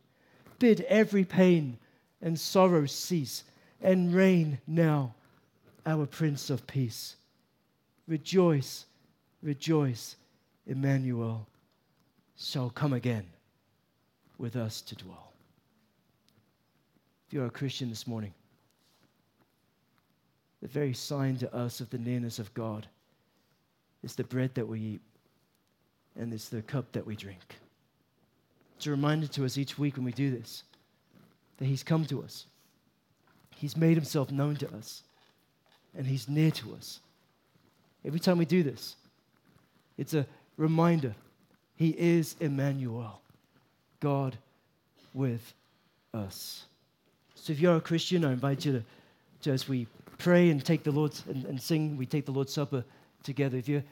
Bid 0.58 0.82
every 0.82 1.24
pain 1.24 1.78
and 2.22 2.38
sorrow 2.38 2.86
cease, 2.86 3.44
and 3.82 4.14
reign 4.14 4.58
now, 4.66 5.14
our 5.84 6.06
Prince 6.06 6.48
of 6.48 6.66
Peace. 6.66 7.16
Rejoice, 8.06 8.86
rejoice, 9.42 10.16
Emmanuel 10.66 11.46
shall 12.38 12.70
come 12.70 12.94
again 12.94 13.26
with 14.38 14.56
us 14.56 14.80
to 14.80 14.94
dwell. 14.94 15.33
You're 17.34 17.46
a 17.46 17.50
Christian 17.50 17.88
this 17.88 18.06
morning, 18.06 18.32
the 20.62 20.68
very 20.68 20.94
sign 20.94 21.36
to 21.38 21.52
us 21.52 21.80
of 21.80 21.90
the 21.90 21.98
nearness 21.98 22.38
of 22.38 22.54
God 22.54 22.86
is 24.04 24.14
the 24.14 24.22
bread 24.22 24.54
that 24.54 24.68
we 24.68 24.78
eat 24.78 25.00
and 26.14 26.32
it's 26.32 26.48
the 26.48 26.62
cup 26.62 26.92
that 26.92 27.04
we 27.04 27.16
drink. 27.16 27.56
It's 28.76 28.86
a 28.86 28.92
reminder 28.92 29.26
to 29.26 29.44
us 29.44 29.58
each 29.58 29.76
week 29.76 29.96
when 29.96 30.04
we 30.04 30.12
do 30.12 30.30
this 30.30 30.62
that 31.56 31.64
He's 31.64 31.82
come 31.82 32.04
to 32.04 32.22
us, 32.22 32.46
He's 33.56 33.76
made 33.76 33.96
Himself 33.96 34.30
known 34.30 34.54
to 34.54 34.72
us, 34.72 35.02
and 35.98 36.06
He's 36.06 36.28
near 36.28 36.52
to 36.52 36.74
us. 36.74 37.00
Every 38.04 38.20
time 38.20 38.38
we 38.38 38.44
do 38.44 38.62
this, 38.62 38.94
it's 39.98 40.14
a 40.14 40.24
reminder 40.56 41.16
he 41.74 41.96
is 41.98 42.36
Emmanuel, 42.38 43.22
God 43.98 44.38
with 45.12 45.52
us. 46.12 46.66
So 47.44 47.52
if 47.52 47.60
you're 47.60 47.76
a 47.76 47.80
Christian, 47.82 48.24
I 48.24 48.32
invite 48.32 48.64
you 48.64 48.72
to, 48.72 48.84
to 49.42 49.50
as 49.50 49.68
we 49.68 49.86
pray 50.16 50.48
and 50.48 50.64
take 50.64 50.82
the 50.82 50.90
Lord's 50.90 51.24
and, 51.28 51.44
and 51.44 51.60
sing, 51.60 51.94
we 51.94 52.06
take 52.06 52.24
the 52.24 52.32
Lord's 52.32 52.54
Supper 52.54 52.82
together. 53.22 53.58
If 53.58 53.68
you 53.68 53.82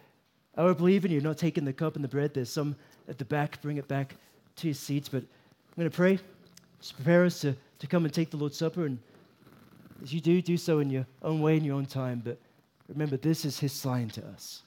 are 0.57 0.71
a 0.71 0.75
believer 0.75 1.07
and 1.07 1.13
you're 1.13 1.23
not 1.23 1.37
taking 1.37 1.67
the 1.67 1.73
cup 1.75 1.95
and 1.95 2.03
the 2.03 2.09
bread, 2.09 2.33
there's 2.33 2.49
some 2.49 2.75
at 3.11 3.19
the 3.19 3.27
back. 3.27 3.61
Bring 3.61 3.77
it 3.77 3.87
back 3.87 4.17
to 4.57 4.69
your 4.69 4.75
seats. 4.75 5.11
But 5.11 5.19
I'm 5.19 5.77
going 5.77 5.91
to 5.91 5.95
pray. 5.95 6.19
Just 6.81 6.97
prepare 6.97 7.27
us 7.27 7.43
to, 7.43 7.55
to 7.81 7.87
come 7.87 8.07
and 8.07 8.15
take 8.15 8.31
the 8.31 8.39
Lord's 8.39 8.57
Supper. 8.57 8.87
And 8.87 8.99
as 10.03 10.15
you 10.15 10.23
do, 10.23 10.41
do 10.41 10.57
so 10.57 10.79
in 10.79 10.89
your 10.89 11.05
own 11.21 11.43
way, 11.43 11.59
in 11.59 11.63
your 11.63 11.77
own 11.77 11.85
time. 11.85 12.23
But 12.25 12.39
remember, 12.89 13.19
this 13.19 13.45
is 13.45 13.61
his 13.61 13.75
sign 13.75 14.09
to 14.09 14.27
us. 14.29 14.63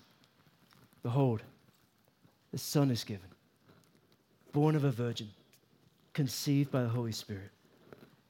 Behold, 1.02 1.42
the 2.52 2.60
Son 2.60 2.92
is 2.92 3.04
given, 3.04 3.30
born 4.54 4.76
of 4.76 4.84
a 4.84 4.92
virgin, 4.92 5.30
conceived 6.14 6.72
by 6.72 6.84
the 6.84 6.90
Holy 6.90 7.14
Spirit. 7.14 7.50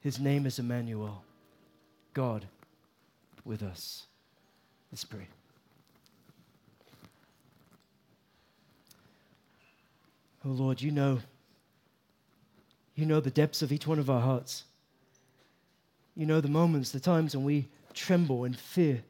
His 0.06 0.20
name 0.20 0.46
is 0.46 0.60
Emmanuel, 0.60 1.24
God 2.14 2.46
with 3.44 3.60
us. 3.60 4.04
Let's 4.92 5.02
pray. 5.02 5.26
Oh 10.44 10.50
Lord, 10.50 10.80
you 10.80 10.92
know, 10.92 11.18
you 12.94 13.04
know 13.04 13.18
the 13.18 13.32
depths 13.32 13.62
of 13.62 13.72
each 13.72 13.88
one 13.88 13.98
of 13.98 14.08
our 14.08 14.20
hearts. 14.20 14.62
You 16.14 16.24
know 16.24 16.40
the 16.40 16.46
moments, 16.46 16.92
the 16.92 17.00
times 17.00 17.34
when 17.34 17.44
we 17.44 17.66
tremble 17.92 18.44
and 18.44 18.56
fear 18.56 19.02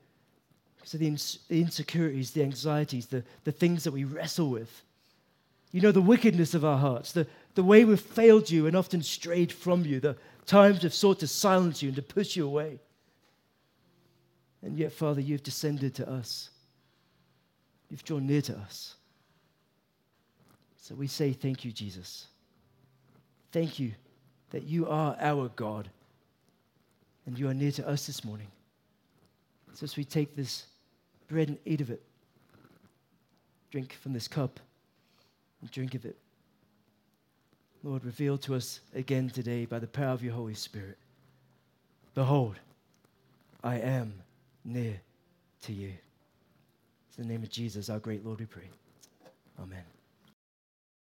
of 0.83 0.99
the, 0.99 1.09
ins- 1.09 1.41
the 1.49 1.61
insecurities, 1.61 2.31
the 2.31 2.43
anxieties, 2.43 3.05
the, 3.05 3.23
the 3.45 3.53
things 3.53 3.85
that 3.85 3.93
we 3.93 4.05
wrestle 4.05 4.49
with. 4.49 4.83
You 5.73 5.83
know 5.83 5.93
the 5.93 6.01
wickedness 6.01 6.55
of 6.55 6.65
our 6.65 6.79
hearts, 6.79 7.13
the, 7.13 7.27
the 7.55 7.63
way 7.63 7.85
we've 7.85 8.01
failed 8.01 8.51
you 8.51 8.67
and 8.67 8.75
often 8.75 9.03
strayed 9.03 9.53
from 9.53 9.85
you, 9.85 10.01
the 10.01 10.17
times 10.47 10.83
we've 10.83 10.95
sought 10.95 11.21
to 11.21 11.27
silence 11.27 11.83
you 11.83 11.89
and 11.89 11.97
to 11.97 12.03
push 12.03 12.37
you 12.37 12.47
away. 12.47 12.79
And 14.63 14.79
yet, 14.79 14.93
Father, 14.93 15.21
you've 15.21 15.43
descended 15.43 15.95
to 15.97 16.11
us. 16.11 16.51
You've 17.91 18.05
drawn 18.05 18.27
near 18.27 18.43
to 18.43 18.57
us. 18.59 18.95
So 20.77 20.95
we 20.95 21.07
say, 21.07 21.33
Thank 21.33 21.65
you, 21.65 21.73
Jesus. 21.73 22.27
Thank 23.53 23.79
you 23.79 23.93
that 24.51 24.65
you 24.65 24.89
are 24.89 25.17
our 25.21 25.49
God 25.49 25.89
and 27.27 27.39
you 27.39 27.49
are 27.49 27.55
near 27.55 27.73
to 27.73 27.89
us 27.89 28.07
this 28.07 28.25
morning. 28.25 28.47
So 29.75 29.85
as 29.85 29.97
we 29.97 30.05
take 30.05 30.37
this 30.37 30.67
bread 31.29 31.49
and 31.49 31.59
eat 31.65 31.81
of 31.81 31.91
it, 31.91 32.03
drink 33.71 33.93
from 34.01 34.13
this 34.13 34.29
cup 34.29 34.61
and 35.61 35.71
drink 35.71 35.95
of 35.95 36.05
it. 36.05 36.17
Lord, 37.87 38.05
reveal 38.05 38.37
to 38.39 38.57
us 38.57 38.81
again 38.97 39.31
today 39.31 39.65
by 39.65 39.79
the 39.79 39.87
power 39.87 40.13
of 40.13 40.21
your 40.21 40.35
Holy 40.35 40.55
Spirit. 40.55 40.99
Behold, 42.17 42.57
I 43.63 43.77
am 43.77 44.13
near 44.65 45.01
to 45.63 45.73
you. 45.73 45.93
In 47.17 47.29
the 47.29 47.33
name 47.33 47.45
of 47.45 47.49
Jesus, 47.49 47.89
our 47.89 48.01
great 48.01 48.27
Lord, 48.27 48.41
we 48.41 48.47
pray. 48.47 48.69
Amen. 49.63 49.85